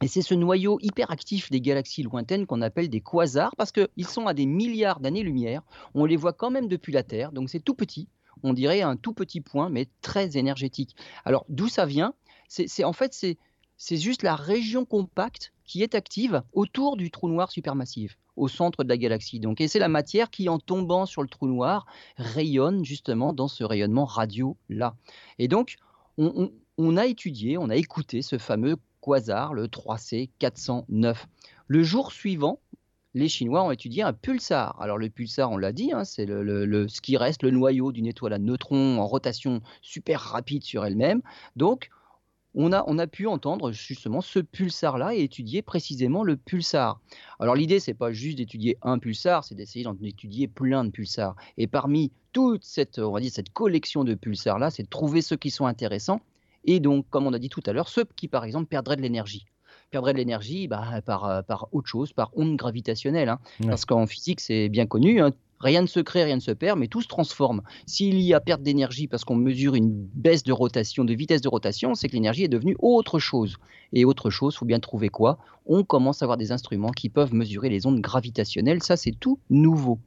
Et 0.01 0.07
c'est 0.07 0.23
ce 0.23 0.35
noyau 0.35 0.79
hyperactif 0.81 1.51
des 1.51 1.61
galaxies 1.61 2.05
lointaines 2.05 2.47
qu'on 2.47 2.63
appelle 2.63 2.89
des 2.89 3.01
quasars, 3.01 3.57
parce 3.57 3.73
qu'ils 3.73 4.07
sont 4.07 4.27
à 4.27 4.35
des 4.35 4.47
milliards 4.47 5.01
d'années-lumière. 5.01 5.63
On 5.95 6.05
les 6.05 6.17
voit 6.17 6.33
quand 6.33 6.51
même 6.51 6.69
depuis 6.69 6.93
la 6.93 7.03
Terre, 7.03 7.33
donc 7.33 7.51
c'est 7.51 7.61
tout 7.61 7.75
petit. 7.75 8.09
On 8.45 8.53
dirait 8.53 8.83
un 8.83 8.97
tout 8.97 9.13
petit 9.13 9.41
point, 9.41 9.69
mais 9.69 9.89
très 10.01 10.37
énergétique. 10.37 10.95
Alors 11.25 11.45
d'où 11.49 11.67
ça 11.69 11.85
vient? 11.85 12.15
C'est, 12.49 12.85
En 12.85 12.93
fait, 12.93 13.13
c'est 13.77 13.97
juste 13.97 14.23
la 14.23 14.37
région 14.37 14.85
compacte 14.85 15.53
qui 15.69 15.85
est 15.85 15.95
active 15.95 16.43
autour 16.53 16.97
du 16.97 17.13
trou 17.13 17.29
noir 17.29 17.53
supermassif, 17.53 18.19
au 18.35 18.49
centre 18.49 18.83
de 18.83 18.89
la 18.89 18.97
galaxie. 18.97 19.39
Donc, 19.39 19.61
et 19.61 19.69
c'est 19.69 19.79
la 19.79 19.89
matière 19.89 20.31
qui, 20.31 20.49
en 20.49 20.59
tombant 20.59 21.07
sur 21.07 21.23
le 21.23 21.29
trou 21.29 21.47
noir, 21.47 21.87
rayonne 22.17 22.85
justement 22.85 23.33
dans 23.33 23.47
ce 23.47 23.63
rayonnement 23.63 24.07
radio-là. 24.07 24.97
Et 25.39 25.47
donc, 25.47 25.77
on, 26.17 26.97
a 26.97 27.07
étudié, 27.07 27.59
on 27.59 27.69
a 27.69 27.77
écouté 27.77 28.23
ce 28.23 28.39
fameux 28.39 28.77
quasar, 29.01 29.55
le 29.55 29.67
3C 29.67 30.31
409. 30.41 31.29
Le 31.69 31.83
jour 31.85 32.11
suivant, 32.11 32.61
les 33.15 33.29
Chinois 33.29 33.63
ont 33.63 33.71
étudié 33.71 34.03
un 34.03 34.13
pulsar. 34.13 34.81
Alors 34.81 34.99
le 34.99 35.09
pulsar, 35.11 35.51
on 35.51 35.57
l'a 35.57 35.73
dit, 35.73 35.93
hein, 35.93 36.05
c'est 36.05 36.27
le, 36.27 36.89
ce 36.89 37.01
qui 37.01 37.17
reste 37.17 37.43
le 37.43 37.51
noyau 37.51 37.93
d'une 37.93 38.07
étoile 38.07 38.33
à 38.33 38.39
neutrons 38.39 38.99
en 38.99 39.07
rotation 39.07 39.61
super 39.81 40.21
rapide 40.21 40.65
sur 40.65 40.85
elle-même. 40.85 41.23
Donc 41.57 41.91
on 42.55 42.73
a, 42.73 42.85
on 42.87 42.99
a 42.99 43.07
pu 43.07 43.27
entendre 43.27 43.73
justement 43.73 44.21
ce 44.21 44.39
pulsar-là 44.39 45.15
et 45.15 45.23
étudier 45.23 45.63
précisément 45.63 46.25
le 46.25 46.37
pulsar. 46.37 47.01
Alors 47.39 47.55
l'idée, 47.55 47.81
c'est 47.81 47.95
pas 47.95 48.13
juste 48.13 48.39
d'étudier 48.39 48.79
un 48.83 48.99
pulsar, 48.99 49.45
c'est 49.45 49.55
d'essayer 49.55 49.85
d'en 49.85 49.97
étudier 50.03 50.49
plein 50.49 50.85
de 50.85 50.91
pulsars. 50.91 51.37
Et 51.57 51.67
parmi 51.67 52.11
toute 52.33 52.65
cette, 52.65 52.99
on 52.99 53.13
va 53.13 53.21
dire, 53.21 53.31
cette 53.33 53.53
collection 53.53 54.05
de 54.05 54.15
pulsars-là, 54.15 54.71
c'est 54.71 54.83
de 54.83 54.89
trouver 54.89 55.23
ceux 55.23 55.37
qui 55.37 55.51
sont 55.51 55.67
intéressants 55.67 56.21
et 56.65 56.81
donc, 56.81 57.07
comme 57.09 57.27
on 57.27 57.33
a 57.33 57.39
dit 57.39 57.49
tout 57.49 57.63
à 57.67 57.73
l'heure, 57.73 57.89
ceux 57.89 58.05
qui, 58.17 58.29
par 58.29 58.45
exemple, 58.45 58.67
perdraient 58.67 58.97
de 58.97 59.03
l'énergie 59.03 59.47
perdraient 59.91 60.13
de 60.13 60.19
l'énergie 60.19 60.69
bah, 60.69 61.01
par, 61.05 61.43
par 61.45 61.69
autre 61.73 61.89
chose, 61.89 62.13
par 62.13 62.31
onde 62.35 62.57
gravitationnelle. 62.57 63.31
Hein. 63.31 63.39
Parce 63.67 63.87
qu'en 63.87 64.07
physique, 64.07 64.41
c'est 64.41 64.69
bien 64.69 64.87
connu, 64.87 65.23
hein, 65.23 65.31
Rien 65.61 65.83
ne 65.83 65.87
se 65.87 66.01
crée, 66.01 66.25
rien 66.25 66.37
ne 66.37 66.41
se 66.41 66.51
perd, 66.51 66.79
mais 66.79 66.89
tout 66.89 67.03
se 67.03 67.09
transforme. 67.09 67.63
S'il 67.87 68.21
y 68.21 68.35
a 68.35 68.41
perte 68.41 68.63
d'énergie 68.63 69.09
parce 69.09 69.25
qu'on 69.25 69.37
mesure 69.37 69.75
une 69.75 69.91
baisse 70.15 70.43
de 70.43 70.53
rotation, 70.53 71.05
de 71.05 71.15
vitesse 71.15 71.41
de 71.41 71.49
rotation, 71.49 71.95
c'est 71.95 72.09
que 72.09 72.15
l'énergie 72.15 72.45
est 72.45 72.49
devenue 72.49 72.77
autre 72.79 73.19
chose. 73.19 73.57
Et 73.93 74.05
autre 74.05 74.31
chose, 74.31 74.57
faut 74.57 74.67
bien 74.67 74.81
trouver 74.81 75.09
quoi? 75.09 75.39
On 75.67 75.83
commence 75.83 76.23
à 76.23 76.25
avoir 76.25 76.37
des 76.37 76.53
instruments 76.53 76.91
qui 76.91 77.09
peuvent 77.09 77.35
mesurer 77.35 77.69
les 77.69 77.87
ondes 77.87 78.01
gravitationnelles. 78.01 78.83
Ça, 78.83 78.97
c'est 78.97 79.13
tout 79.19 79.39
nouveau. 79.51 79.99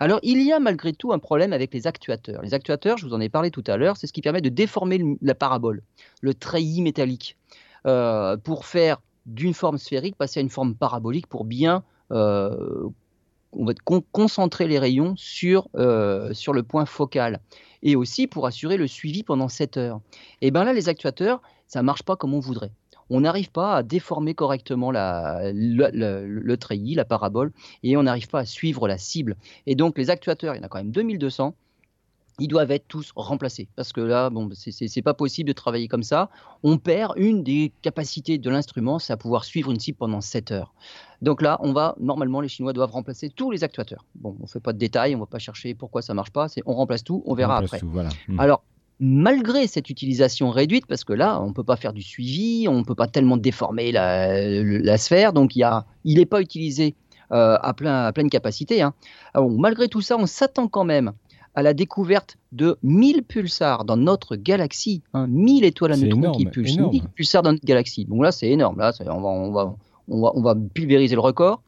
Alors, 0.00 0.20
il 0.22 0.42
y 0.42 0.52
a 0.52 0.60
malgré 0.60 0.92
tout 0.92 1.12
un 1.12 1.18
problème 1.18 1.52
avec 1.52 1.72
les 1.72 1.86
actuateurs. 1.86 2.42
Les 2.42 2.54
actuateurs, 2.54 2.98
je 2.98 3.06
vous 3.06 3.14
en 3.14 3.20
ai 3.20 3.28
parlé 3.28 3.50
tout 3.50 3.64
à 3.66 3.76
l'heure, 3.76 3.96
c'est 3.96 4.06
ce 4.06 4.12
qui 4.12 4.22
permet 4.22 4.40
de 4.40 4.48
déformer 4.48 5.16
la 5.22 5.34
parabole, 5.34 5.82
le 6.20 6.34
treillis 6.34 6.82
métallique, 6.82 7.36
euh, 7.86 8.36
pour 8.36 8.66
faire 8.66 9.00
d'une 9.26 9.54
forme 9.54 9.78
sphérique 9.78 10.16
passer 10.16 10.40
à 10.40 10.42
une 10.42 10.50
forme 10.50 10.74
parabolique 10.74 11.26
pour 11.26 11.44
bien 11.44 11.84
euh, 12.10 12.88
on 13.52 13.64
va 13.64 13.74
concentrer 14.12 14.66
les 14.66 14.78
rayons 14.78 15.14
sur, 15.16 15.68
euh, 15.76 16.32
sur 16.32 16.52
le 16.52 16.62
point 16.62 16.86
focal 16.86 17.40
et 17.82 17.96
aussi 17.96 18.26
pour 18.26 18.46
assurer 18.46 18.76
le 18.76 18.86
suivi 18.86 19.22
pendant 19.22 19.48
7 19.48 19.76
heures. 19.76 20.00
Et 20.40 20.50
bien 20.50 20.64
là, 20.64 20.72
les 20.72 20.88
actuateurs, 20.88 21.42
ça 21.66 21.80
ne 21.80 21.86
marche 21.86 22.02
pas 22.02 22.16
comme 22.16 22.34
on 22.34 22.40
voudrait. 22.40 22.72
On 23.10 23.20
n'arrive 23.20 23.50
pas 23.50 23.76
à 23.76 23.82
déformer 23.82 24.34
correctement 24.34 24.90
la, 24.90 25.52
le, 25.52 26.54
treillis, 26.56 26.94
la 26.94 27.04
parabole, 27.04 27.52
et 27.82 27.96
on 27.96 28.04
n'arrive 28.04 28.28
pas 28.28 28.40
à 28.40 28.44
suivre 28.46 28.88
la 28.88 28.96
cible. 28.96 29.36
Et 29.66 29.74
donc 29.74 29.98
les 29.98 30.08
actuateurs, 30.08 30.54
il 30.54 30.58
y 30.58 30.60
en 30.60 30.64
a 30.64 30.68
quand 30.68 30.78
même 30.78 30.92
2200, 30.92 31.54
ils 32.42 32.48
doivent 32.48 32.72
être 32.72 32.88
tous 32.88 33.12
remplacés. 33.14 33.68
Parce 33.76 33.92
que 33.92 34.00
là, 34.00 34.28
bon, 34.28 34.50
c'est 34.52 35.02
pas 35.02 35.14
possible 35.14 35.46
de 35.46 35.52
travailler 35.52 35.86
comme 35.86 36.02
ça. 36.02 36.28
On 36.64 36.76
perd 36.76 37.12
une 37.16 37.44
des 37.44 37.72
capacités 37.82 38.36
de 38.36 38.50
l'instrument, 38.50 38.98
c'est 38.98 39.12
à 39.12 39.16
pouvoir 39.16 39.44
suivre 39.44 39.70
une 39.70 39.78
cible 39.78 39.96
pendant 39.96 40.20
7 40.20 40.50
heures. 40.50 40.74
Donc 41.20 41.40
là, 41.40 41.56
on 41.62 41.72
va, 41.72 41.94
normalement, 42.00 42.40
les 42.40 42.48
Chinois 42.48 42.72
doivent 42.72 42.90
remplacer 42.90 43.30
tous 43.30 43.52
les 43.52 43.62
actuateurs. 43.62 44.04
Bon, 44.16 44.36
on 44.40 44.42
ne 44.42 44.48
fait 44.48 44.58
pas 44.58 44.72
de 44.72 44.78
détails, 44.78 45.14
on 45.14 45.18
ne 45.18 45.22
va 45.22 45.26
pas 45.26 45.38
chercher 45.38 45.74
pourquoi 45.74 46.02
ça 46.02 46.14
marche 46.14 46.32
pas, 46.32 46.48
on 46.66 46.74
remplace 46.74 47.04
tout, 47.04 47.22
on 47.26 47.34
verra 47.34 47.58
après. 47.58 47.80
Hmm. 48.26 48.40
Alors, 48.40 48.64
malgré 48.98 49.68
cette 49.68 49.88
utilisation 49.88 50.50
réduite, 50.50 50.86
parce 50.86 51.04
que 51.04 51.12
là, 51.12 51.40
on 51.40 51.48
ne 51.50 51.52
peut 51.52 51.62
pas 51.62 51.76
faire 51.76 51.92
du 51.92 52.02
suivi, 52.02 52.66
on 52.68 52.80
ne 52.80 52.84
peut 52.84 52.96
pas 52.96 53.06
tellement 53.06 53.36
déformer 53.36 53.92
la, 53.92 54.98
sphère, 54.98 55.32
donc 55.32 55.54
il 55.54 56.18
n'est 56.18 56.26
pas 56.26 56.40
utilisé 56.40 56.96
euh, 57.30 57.56
à, 57.62 57.72
plein, 57.72 58.04
à 58.04 58.12
pleine 58.12 58.28
capacité. 58.28 58.82
Hein. 58.82 58.94
malgré 59.36 59.86
tout 59.86 60.00
ça, 60.00 60.16
on 60.18 60.26
s'attend 60.26 60.66
quand 60.66 60.84
même 60.84 61.12
à 61.54 61.62
la 61.62 61.74
découverte 61.74 62.36
de 62.52 62.76
1000 62.82 63.22
pulsars 63.22 63.84
dans 63.84 63.96
notre 63.96 64.36
galaxie. 64.36 65.02
Hein, 65.14 65.26
1000 65.28 65.64
étoiles 65.64 65.92
à 65.92 65.96
neutrons 65.96 66.32
qui 66.32 66.46
pulsent. 66.46 66.78
1000 66.78 67.02
pulsars 67.14 67.42
dans 67.42 67.52
notre 67.52 67.64
galaxie. 67.64 68.04
Donc 68.04 68.22
là, 68.22 68.32
c'est 68.32 68.48
énorme. 68.48 68.78
Là, 68.78 68.92
on, 69.00 69.20
va, 69.20 69.28
on, 69.28 69.52
va, 69.52 69.76
on, 70.08 70.20
va, 70.22 70.32
on 70.34 70.42
va 70.42 70.54
pulvériser 70.74 71.14
le 71.14 71.20
record. 71.20 71.62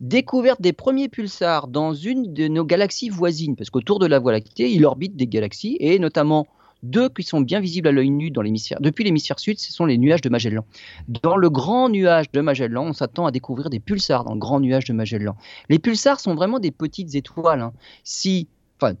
Découverte 0.00 0.60
des 0.60 0.72
premiers 0.72 1.08
pulsars 1.08 1.66
dans 1.66 1.92
une 1.92 2.32
de 2.32 2.46
nos 2.46 2.64
galaxies 2.64 3.08
voisines, 3.08 3.56
parce 3.56 3.68
qu'autour 3.68 3.98
de 3.98 4.06
la 4.06 4.20
Voie 4.20 4.30
lactée, 4.30 4.70
il 4.70 4.84
orbite 4.84 5.16
des 5.16 5.26
galaxies, 5.26 5.76
et 5.80 5.98
notamment 5.98 6.46
deux 6.84 7.08
qui 7.08 7.24
sont 7.24 7.40
bien 7.40 7.58
visibles 7.58 7.88
à 7.88 7.92
l'œil 7.92 8.10
nu 8.10 8.30
dans 8.30 8.42
l'hémisphère. 8.42 8.80
Depuis 8.80 9.02
l'hémisphère 9.02 9.40
sud, 9.40 9.58
ce 9.58 9.72
sont 9.72 9.86
les 9.86 9.98
nuages 9.98 10.20
de 10.20 10.28
Magellan. 10.28 10.64
Dans 11.08 11.36
le 11.36 11.50
grand 11.50 11.88
nuage 11.88 12.30
de 12.30 12.40
Magellan, 12.40 12.84
on 12.84 12.92
s'attend 12.92 13.26
à 13.26 13.32
découvrir 13.32 13.70
des 13.70 13.80
pulsars 13.80 14.24
dans 14.24 14.34
le 14.34 14.38
grand 14.38 14.60
nuage 14.60 14.84
de 14.84 14.92
Magellan. 14.92 15.36
Les 15.68 15.80
pulsars 15.80 16.20
sont 16.20 16.36
vraiment 16.36 16.60
des 16.60 16.70
petites 16.70 17.16
étoiles. 17.16 17.60
Hein. 17.60 17.72
Si, 18.04 18.46
enfin, 18.80 18.94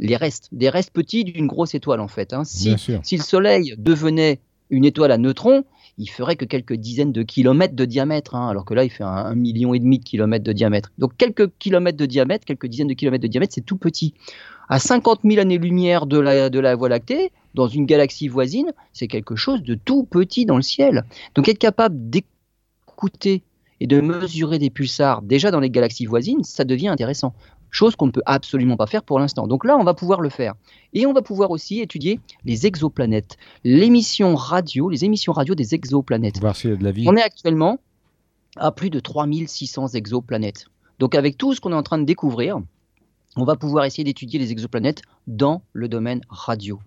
les 0.00 0.16
restes, 0.16 0.48
des 0.52 0.68
restes 0.68 0.92
petits 0.92 1.24
d'une 1.24 1.46
grosse 1.46 1.74
étoile 1.74 2.00
en 2.00 2.08
fait. 2.08 2.32
Hein. 2.32 2.44
Si, 2.44 2.74
si, 3.02 3.16
le 3.16 3.22
Soleil 3.22 3.74
devenait 3.78 4.40
une 4.70 4.84
étoile 4.84 5.12
à 5.12 5.18
neutrons, 5.18 5.64
il 5.98 6.08
ferait 6.08 6.36
que 6.36 6.44
quelques 6.44 6.74
dizaines 6.74 7.12
de 7.12 7.22
kilomètres 7.22 7.74
de 7.74 7.84
diamètre, 7.84 8.34
hein, 8.34 8.48
alors 8.48 8.64
que 8.64 8.74
là 8.74 8.84
il 8.84 8.90
fait 8.90 9.04
un, 9.04 9.34
million 9.34 9.74
et 9.74 9.78
demi 9.78 9.98
de 9.98 10.04
kilomètres 10.04 10.44
de 10.44 10.52
diamètre. 10.52 10.92
Donc 10.98 11.16
quelques 11.16 11.50
kilomètres 11.58 11.98
de 11.98 12.06
diamètre, 12.06 12.44
quelques 12.44 12.66
dizaines 12.66 12.88
de 12.88 12.94
kilomètres 12.94 13.22
de 13.22 13.28
diamètre, 13.28 13.52
c'est 13.54 13.64
tout 13.64 13.76
petit. 13.76 14.14
À 14.68 14.78
50 14.78 15.20
000 15.24 15.40
années-lumière 15.40 16.06
de 16.06 16.18
la, 16.18 16.50
de 16.50 16.60
la 16.60 16.76
Voie 16.76 16.88
lactée, 16.88 17.32
dans 17.54 17.68
une 17.68 17.86
galaxie 17.86 18.28
voisine, 18.28 18.72
c'est 18.92 19.08
quelque 19.08 19.34
chose 19.34 19.62
de 19.62 19.74
tout 19.74 20.04
petit 20.04 20.44
dans 20.44 20.56
le 20.56 20.62
ciel. 20.62 21.04
Donc 21.34 21.48
être 21.48 21.58
capable 21.58 21.96
d'écouter 22.10 23.42
et 23.80 23.86
de 23.86 24.00
mesurer 24.00 24.58
des 24.58 24.70
pulsars 24.70 25.22
déjà 25.22 25.50
dans 25.50 25.60
les 25.60 25.70
galaxies 25.70 26.06
voisines, 26.06 26.44
ça 26.44 26.64
devient 26.64 26.88
intéressant 26.88 27.34
chose 27.70 27.96
qu'on 27.96 28.06
ne 28.06 28.12
peut 28.12 28.22
absolument 28.26 28.76
pas 28.76 28.86
faire 28.86 29.02
pour 29.02 29.18
l'instant. 29.18 29.46
Donc 29.46 29.64
là, 29.64 29.76
on 29.78 29.84
va 29.84 29.94
pouvoir 29.94 30.20
le 30.20 30.28
faire. 30.28 30.54
Et 30.92 31.06
on 31.06 31.12
va 31.12 31.22
pouvoir 31.22 31.50
aussi 31.50 31.80
étudier 31.80 32.20
les 32.44 32.66
exoplanètes, 32.66 33.36
l'émission 33.64 34.34
radio, 34.34 34.88
les 34.88 35.04
émissions 35.04 35.32
radio 35.32 35.54
des 35.54 35.74
exoplanètes. 35.74 36.40
Voir 36.40 36.56
s'il 36.56 36.70
y 36.70 36.72
a 36.72 36.76
de 36.76 36.84
la 36.84 36.92
vie. 36.92 37.06
On 37.08 37.16
est 37.16 37.22
actuellement 37.22 37.78
à 38.56 38.72
plus 38.72 38.90
de 38.90 39.00
3600 39.00 39.88
exoplanètes. 39.88 40.66
Donc 40.98 41.14
avec 41.14 41.36
tout 41.36 41.54
ce 41.54 41.60
qu'on 41.60 41.72
est 41.72 41.76
en 41.76 41.82
train 41.82 41.98
de 41.98 42.04
découvrir, 42.04 42.58
on 43.36 43.44
va 43.44 43.56
pouvoir 43.56 43.84
essayer 43.84 44.04
d'étudier 44.04 44.38
les 44.38 44.50
exoplanètes 44.50 45.02
dans 45.26 45.62
le 45.72 45.88
domaine 45.88 46.22
radio. 46.28 46.80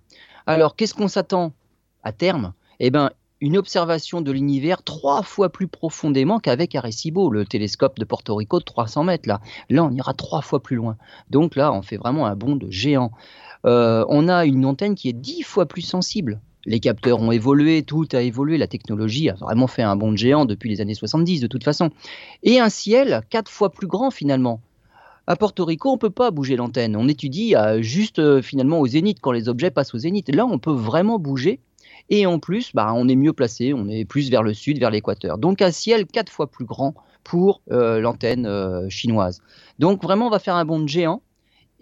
Alors, 0.48 0.76
qu'est-ce 0.76 0.94
qu'on 0.94 1.08
s'attend 1.08 1.54
à 2.04 2.12
terme? 2.12 2.54
Eh 2.80 2.90
bien, 2.90 3.12
une 3.42 3.58
observation 3.58 4.22
de 4.22 4.32
l'univers 4.32 4.84
trois 4.84 5.24
fois 5.24 5.50
plus 5.50 5.68
profondément 5.68 6.40
qu'avec 6.40 6.76
Arecibo, 6.76 7.32
le 7.32 7.44
télescope 7.46 8.00
de 8.00 8.06
Porto 8.06 8.36
Rico 8.36 8.60
de 8.60 8.64
300 8.64 9.04
mètres. 9.04 9.28
Là, 9.28 9.42
là 9.70 9.84
on 9.84 9.92
ira 9.92 10.14
trois 10.14 10.42
fois 10.42 10.62
plus 10.62 10.76
loin. 10.76 10.96
Donc 11.32 11.56
là, 11.56 11.74
on 11.74 11.82
fait 11.82 11.98
vraiment 11.98 12.28
un 12.28 12.36
bond 12.36 12.56
de 12.56 12.70
géant. 12.70 13.12
Euh, 13.66 14.06
on 14.10 14.30
a 14.30 14.46
une 14.46 14.66
antenne 14.66 14.96
qui 14.96 15.10
est 15.10 15.14
dix 15.14 15.42
fois 15.42 15.66
plus 15.66 15.82
sensible. 15.82 16.40
Les 16.66 16.80
capteurs 16.80 17.20
ont 17.20 17.32
évolué, 17.32 17.82
tout 17.82 18.08
a 18.14 18.22
évolué, 18.22 18.60
la 18.60 18.68
technologie 18.68 19.30
a 19.30 19.34
vraiment 19.34 19.66
fait 19.66 19.82
un 19.82 19.96
bond 19.96 20.12
de 20.12 20.18
géant 20.18 20.46
depuis 20.46 20.70
les 20.70 20.80
années 20.80 20.94
70 20.94 21.42
de 21.42 21.48
toute 21.48 21.64
façon. 21.64 21.90
Et 22.44 22.60
un 22.60 22.70
ciel 22.70 23.24
quatre 23.32 23.50
fois 23.50 23.72
plus 23.72 23.88
grand 23.88 24.12
finalement. 24.12 24.62
À 25.26 25.36
Porto 25.36 25.66
Rico, 25.66 25.90
on 25.90 25.94
ne 25.94 26.00
peut 26.00 26.10
pas 26.10 26.30
bouger 26.30 26.56
l'antenne. 26.56 26.96
On 26.96 27.08
étudie 27.08 27.56
euh, 27.56 27.82
juste 27.82 28.20
euh, 28.20 28.42
finalement 28.42 28.80
au 28.80 28.88
zénith, 28.88 29.20
quand 29.22 29.32
les 29.32 29.50
objets 29.50 29.72
passent 29.72 29.94
au 29.94 30.00
zénith. 30.00 30.34
Là, 30.34 30.46
on 30.46 30.60
peut 30.60 30.72
vraiment 30.74 31.20
bouger 31.20 31.60
et 32.12 32.26
en 32.26 32.40
plus, 32.40 32.72
bah, 32.76 32.92
on 32.94 33.08
est 33.08 33.16
mieux 33.16 33.32
placé, 33.32 33.74
on 33.74 33.88
est 33.88 34.04
plus 34.04 34.30
vers 34.30 34.44
le 34.44 34.54
sud, 34.54 34.78
vers 34.78 34.92
l'équateur. 34.92 35.38
Donc 35.38 35.62
un 35.62 35.72
ciel 35.72 36.06
quatre 36.06 36.30
fois 36.30 36.46
plus 36.46 36.66
grand 36.66 36.94
pour 37.24 37.62
euh, 37.72 38.02
l'antenne 38.02 38.46
euh, 38.46 38.90
chinoise. 38.90 39.42
Donc 39.80 40.04
vraiment, 40.04 40.28
on 40.28 40.30
va 40.30 40.40
faire 40.40 40.56
un 40.56 40.66
bond 40.66 40.82
de 40.82 40.90
géant. 40.90 41.22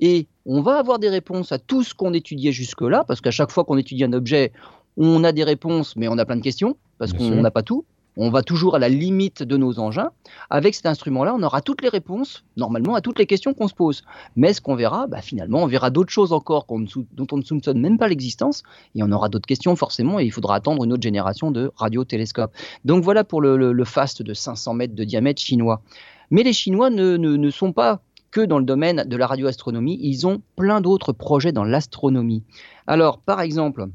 Et 0.01 0.27
on 0.45 0.61
va 0.61 0.77
avoir 0.77 0.99
des 0.99 1.09
réponses 1.09 1.51
à 1.51 1.59
tout 1.59 1.83
ce 1.83 1.93
qu'on 1.93 2.13
étudiait 2.13 2.53
jusque-là, 2.53 3.03
parce 3.05 3.19
qu'à 3.19 3.31
chaque 3.31 3.51
fois 3.51 3.65
qu'on 3.65 3.77
étudie 3.77 4.05
un 4.05 4.13
objet, 4.13 4.53
on 4.95 5.23
a 5.23 5.33
des 5.33 5.43
réponses, 5.43 5.95
mais 5.97 6.07
on 6.07 6.17
a 6.17 6.25
plein 6.25 6.37
de 6.37 6.41
questions, 6.41 6.77
parce 6.99 7.11
qu'on 7.11 7.41
n'a 7.41 7.51
pas 7.51 7.63
tout. 7.63 7.83
On 8.17 8.29
va 8.29 8.41
toujours 8.41 8.75
à 8.75 8.79
la 8.79 8.89
limite 8.89 9.43
de 9.43 9.57
nos 9.57 9.79
engins. 9.79 10.11
Avec 10.49 10.75
cet 10.75 10.85
instrument-là, 10.85 11.33
on 11.35 11.43
aura 11.43 11.61
toutes 11.61 11.81
les 11.81 11.89
réponses, 11.89 12.43
normalement, 12.57 12.95
à 12.95 13.01
toutes 13.01 13.19
les 13.19 13.25
questions 13.25 13.53
qu'on 13.53 13.67
se 13.67 13.73
pose. 13.73 14.03
Mais 14.35 14.53
ce 14.53 14.61
qu'on 14.61 14.75
verra, 14.75 15.07
bah, 15.07 15.21
finalement, 15.21 15.63
on 15.63 15.67
verra 15.67 15.89
d'autres 15.89 16.11
choses 16.11 16.33
encore 16.33 16.65
dont 16.69 17.27
on 17.31 17.37
ne 17.37 17.43
soupçonne 17.43 17.79
même 17.79 17.97
pas 17.97 18.07
l'existence, 18.07 18.63
et 18.95 19.03
on 19.03 19.11
aura 19.11 19.29
d'autres 19.29 19.47
questions 19.47 19.75
forcément, 19.75 20.19
et 20.19 20.25
il 20.25 20.31
faudra 20.31 20.55
attendre 20.55 20.83
une 20.83 20.93
autre 20.93 21.03
génération 21.03 21.51
de 21.51 21.71
radiotélescopes. 21.75 22.53
Donc 22.85 23.03
voilà 23.03 23.23
pour 23.23 23.41
le, 23.41 23.83
FAST 23.85 24.21
de 24.21 24.33
500 24.33 24.73
mètres 24.73 24.95
de 24.95 25.03
diamètre 25.03 25.41
chinois. 25.41 25.81
Mais 26.31 26.43
les 26.43 26.53
Chinois 26.53 26.89
ne 26.89 27.49
sont 27.49 27.71
pas 27.73 28.01
que 28.31 28.41
dans 28.41 28.59
le 28.59 28.65
domaine 28.65 29.05
de 29.07 29.17
la 29.17 29.27
radioastronomie, 29.27 29.97
ils 30.01 30.27
ont 30.27 30.41
plein 30.55 30.81
d'autres 30.81 31.13
projets 31.13 31.51
dans 31.51 31.63
l'astronomie. 31.63 32.43
Alors, 32.87 33.19
par 33.19 33.41
exemple, 33.41 33.87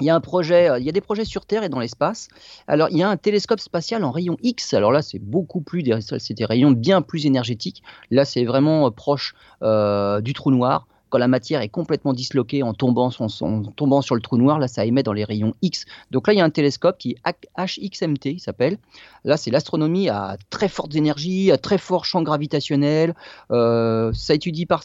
il 0.00 0.06
y 0.06 0.10
a 0.10 0.14
un 0.14 0.20
projet, 0.20 0.68
euh, 0.68 0.78
il 0.78 0.84
y 0.84 0.88
a 0.88 0.92
des 0.92 1.00
projets 1.00 1.24
sur 1.24 1.46
Terre 1.46 1.62
et 1.62 1.68
dans 1.68 1.78
l'espace. 1.78 2.28
Alors, 2.66 2.88
il 2.90 2.98
y 2.98 3.02
a 3.02 3.08
un 3.08 3.16
télescope 3.16 3.60
spatial 3.60 4.04
en 4.04 4.10
rayon 4.10 4.36
X. 4.42 4.74
Alors 4.74 4.92
là, 4.92 5.02
c'est 5.02 5.18
beaucoup 5.18 5.60
plus, 5.60 5.84
c'est 6.18 6.34
des 6.34 6.44
rayons 6.44 6.70
bien 6.70 7.02
plus 7.02 7.26
énergétiques. 7.26 7.82
Là, 8.10 8.24
c'est 8.24 8.44
vraiment 8.44 8.86
euh, 8.86 8.90
proche 8.90 9.34
euh, 9.62 10.20
du 10.20 10.32
trou 10.32 10.50
noir 10.50 10.86
quand 11.10 11.18
la 11.18 11.28
matière 11.28 11.60
est 11.60 11.68
complètement 11.68 12.12
disloquée 12.12 12.62
en 12.62 12.72
tombant, 12.72 13.10
sur 13.10 14.14
le 14.14 14.20
trou 14.20 14.38
noir, 14.38 14.58
là, 14.58 14.68
ça 14.68 14.84
émet 14.86 15.02
dans 15.02 15.12
les 15.12 15.24
rayons 15.24 15.54
X. 15.60 15.84
Donc 16.10 16.26
là, 16.26 16.32
il 16.32 16.38
y 16.38 16.40
a 16.40 16.44
un 16.44 16.50
télescope 16.50 16.96
qui 16.98 17.16
est 17.24 17.44
HXMT, 17.58 18.26
il 18.26 18.40
s'appelle. 18.40 18.78
Là, 19.24 19.36
c'est 19.36 19.50
l'astronomie 19.50 20.08
à 20.08 20.36
très 20.48 20.68
fortes 20.68 20.94
énergies, 20.94 21.50
à 21.50 21.58
très 21.58 21.78
fort 21.78 22.04
champ 22.04 22.22
gravitationnel. 22.22 23.14
Euh, 23.50 24.12
ça 24.14 24.34
étudie 24.34 24.66
par, 24.66 24.82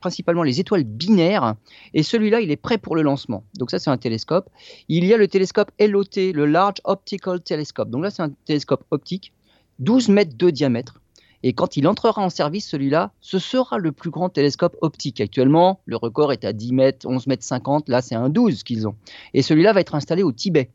principalement 0.00 0.42
les 0.42 0.60
étoiles 0.60 0.84
binaires. 0.84 1.54
Et 1.94 2.02
celui-là, 2.02 2.40
il 2.40 2.50
est 2.50 2.56
prêt 2.56 2.78
pour 2.78 2.96
le 2.96 3.02
lancement. 3.02 3.44
Donc 3.58 3.70
ça, 3.70 3.78
c'est 3.78 3.90
un 3.90 3.96
télescope. 3.96 4.50
Il 4.88 5.04
y 5.04 5.14
a 5.14 5.16
le 5.16 5.28
télescope 5.28 5.70
LOT, 5.80 6.04
le 6.16 6.44
Large 6.44 6.80
Optical 6.84 7.40
Telescope. 7.40 7.90
Donc 7.90 8.02
là, 8.02 8.10
c'est 8.10 8.22
un 8.22 8.30
télescope 8.44 8.84
optique, 8.90 9.32
12 9.78 10.08
mètres 10.08 10.36
de 10.36 10.50
diamètre. 10.50 11.00
Et 11.42 11.52
quand 11.52 11.76
il 11.76 11.86
entrera 11.86 12.22
en 12.22 12.30
service, 12.30 12.68
celui-là, 12.68 13.12
ce 13.20 13.38
sera 13.38 13.78
le 13.78 13.92
plus 13.92 14.10
grand 14.10 14.28
télescope 14.28 14.76
optique. 14.80 15.20
Actuellement, 15.20 15.80
le 15.86 15.96
record 15.96 16.32
est 16.32 16.44
à 16.44 16.52
10 16.52 16.72
mètres, 16.72 17.06
11 17.06 17.26
mètres 17.28 17.44
50. 17.44 17.88
Là, 17.88 18.02
c'est 18.02 18.14
un 18.14 18.28
12 18.28 18.64
qu'ils 18.64 18.88
ont. 18.88 18.96
Et 19.34 19.42
celui-là 19.42 19.72
va 19.72 19.80
être 19.80 19.94
installé 19.94 20.22
au 20.22 20.32
Tibet, 20.32 20.70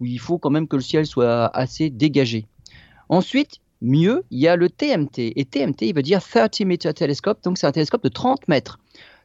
où 0.00 0.06
il 0.06 0.18
faut 0.18 0.38
quand 0.38 0.50
même 0.50 0.68
que 0.68 0.76
le 0.76 0.82
ciel 0.82 1.06
soit 1.06 1.46
assez 1.56 1.88
dégagé. 1.88 2.46
Ensuite, 3.08 3.58
mieux, 3.80 4.24
il 4.30 4.40
y 4.40 4.48
a 4.48 4.56
le 4.56 4.68
TMT. 4.68 5.32
Et 5.36 5.44
TMT, 5.44 5.88
il 5.88 5.94
veut 5.94 6.02
dire 6.02 6.22
30 6.22 6.60
Meter 6.60 6.92
Telescope. 6.92 7.42
Donc, 7.42 7.58
c'est 7.58 7.66
un 7.66 7.72
télescope 7.72 8.04
de 8.04 8.08
30 8.08 8.48
mètres. 8.48 8.78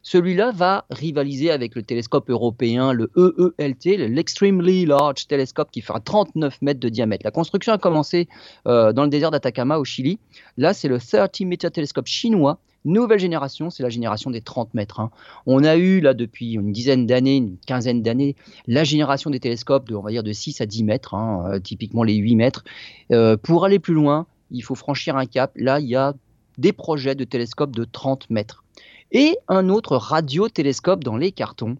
Celui-là 0.09 0.51
va 0.51 0.85
rivaliser 0.89 1.51
avec 1.51 1.75
le 1.75 1.83
télescope 1.83 2.29
européen, 2.29 2.93
le 2.93 3.11
EELT, 3.17 4.07
l'Extremely 4.07 4.85
Large 4.85 5.27
Telescope, 5.27 5.69
qui 5.69 5.81
fera 5.81 5.99
39 5.99 6.61
mètres 6.61 6.79
de 6.79 6.87
diamètre. 6.87 7.25
La 7.25 7.31
construction 7.31 7.73
a 7.73 7.77
commencé 7.77 8.29
euh, 8.67 8.93
dans 8.93 9.03
le 9.03 9.09
désert 9.09 9.31
d'Atacama 9.31 9.79
au 9.79 9.83
Chili. 9.83 10.17
Là, 10.55 10.73
c'est 10.73 10.87
le 10.87 10.97
30 10.97 11.41
Meter 11.41 11.71
Telescope 11.71 12.07
chinois 12.07 12.57
nouvelle 12.85 13.19
génération, 13.19 13.69
c'est 13.69 13.83
la 13.83 13.89
génération 13.89 14.31
des 14.31 14.39
30 14.39 14.73
mètres. 14.75 15.01
Hein. 15.01 15.11
On 15.45 15.65
a 15.65 15.75
eu 15.75 15.99
là 15.99 16.13
depuis 16.13 16.53
une 16.53 16.71
dizaine 16.71 17.05
d'années, 17.05 17.35
une 17.35 17.57
quinzaine 17.67 18.01
d'années, 18.01 18.37
la 18.65 18.85
génération 18.85 19.29
des 19.29 19.41
télescopes 19.41 19.89
de, 19.89 19.95
on 19.95 20.05
de 20.05 20.31
6 20.31 20.61
à 20.61 20.65
10 20.65 20.85
mètres, 20.85 21.15
hein, 21.15 21.43
euh, 21.51 21.59
typiquement 21.59 22.03
les 22.03 22.15
8 22.15 22.37
mètres. 22.37 22.63
Euh, 23.11 23.35
pour 23.35 23.65
aller 23.65 23.79
plus 23.79 23.93
loin, 23.93 24.25
il 24.51 24.63
faut 24.63 24.75
franchir 24.75 25.17
un 25.17 25.25
cap. 25.25 25.51
Là, 25.57 25.81
il 25.81 25.87
y 25.87 25.97
a 25.97 26.13
des 26.57 26.71
projets 26.71 27.13
de 27.13 27.25
télescopes 27.25 27.75
de 27.75 27.83
30 27.83 28.29
mètres 28.29 28.63
et 29.11 29.37
un 29.47 29.69
autre 29.69 29.95
radiotélescope 29.95 31.03
dans 31.03 31.17
les 31.17 31.31
cartons, 31.31 31.77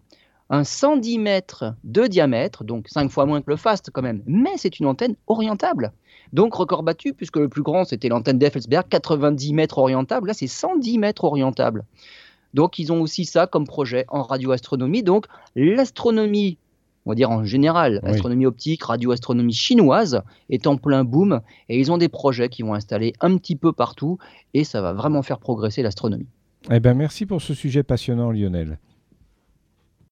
un 0.50 0.64
110 0.64 1.18
mètres 1.18 1.74
de 1.84 2.06
diamètre, 2.06 2.64
donc 2.64 2.88
5 2.88 3.10
fois 3.10 3.26
moins 3.26 3.42
que 3.42 3.50
le 3.50 3.56
FAST 3.56 3.90
quand 3.92 4.02
même, 4.02 4.22
mais 4.26 4.52
c'est 4.56 4.80
une 4.80 4.86
antenne 4.86 5.14
orientable. 5.26 5.92
Donc 6.32 6.54
record 6.54 6.82
battu, 6.82 7.12
puisque 7.12 7.36
le 7.36 7.48
plus 7.48 7.62
grand 7.62 7.84
c'était 7.84 8.08
l'antenne 8.08 8.38
d'Effelsberg, 8.38 8.88
90 8.88 9.52
mètres 9.54 9.78
orientable, 9.78 10.28
là 10.28 10.34
c'est 10.34 10.46
110 10.46 10.98
mètres 10.98 11.24
orientable. 11.24 11.84
Donc 12.54 12.78
ils 12.78 12.92
ont 12.92 13.02
aussi 13.02 13.24
ça 13.24 13.46
comme 13.46 13.66
projet 13.66 14.06
en 14.08 14.22
radioastronomie. 14.22 15.02
Donc 15.02 15.26
l'astronomie, 15.54 16.56
on 17.04 17.10
va 17.10 17.14
dire 17.14 17.30
en 17.30 17.44
général, 17.44 18.00
l'astronomie 18.02 18.46
optique, 18.46 18.84
radioastronomie 18.84 19.52
chinoise 19.52 20.22
est 20.48 20.66
en 20.66 20.76
plein 20.76 21.04
boom 21.04 21.40
et 21.68 21.78
ils 21.78 21.92
ont 21.92 21.98
des 21.98 22.08
projets 22.08 22.48
qui 22.48 22.62
vont 22.62 22.74
installer 22.74 23.12
un 23.20 23.36
petit 23.36 23.56
peu 23.56 23.72
partout 23.72 24.18
et 24.54 24.64
ça 24.64 24.80
va 24.80 24.94
vraiment 24.94 25.22
faire 25.22 25.38
progresser 25.38 25.82
l'astronomie. 25.82 26.28
Eh 26.70 26.80
ben, 26.80 26.94
merci 26.94 27.24
pour 27.26 27.40
ce 27.40 27.54
sujet 27.54 27.82
passionnant, 27.82 28.30
Lionel. 28.30 28.78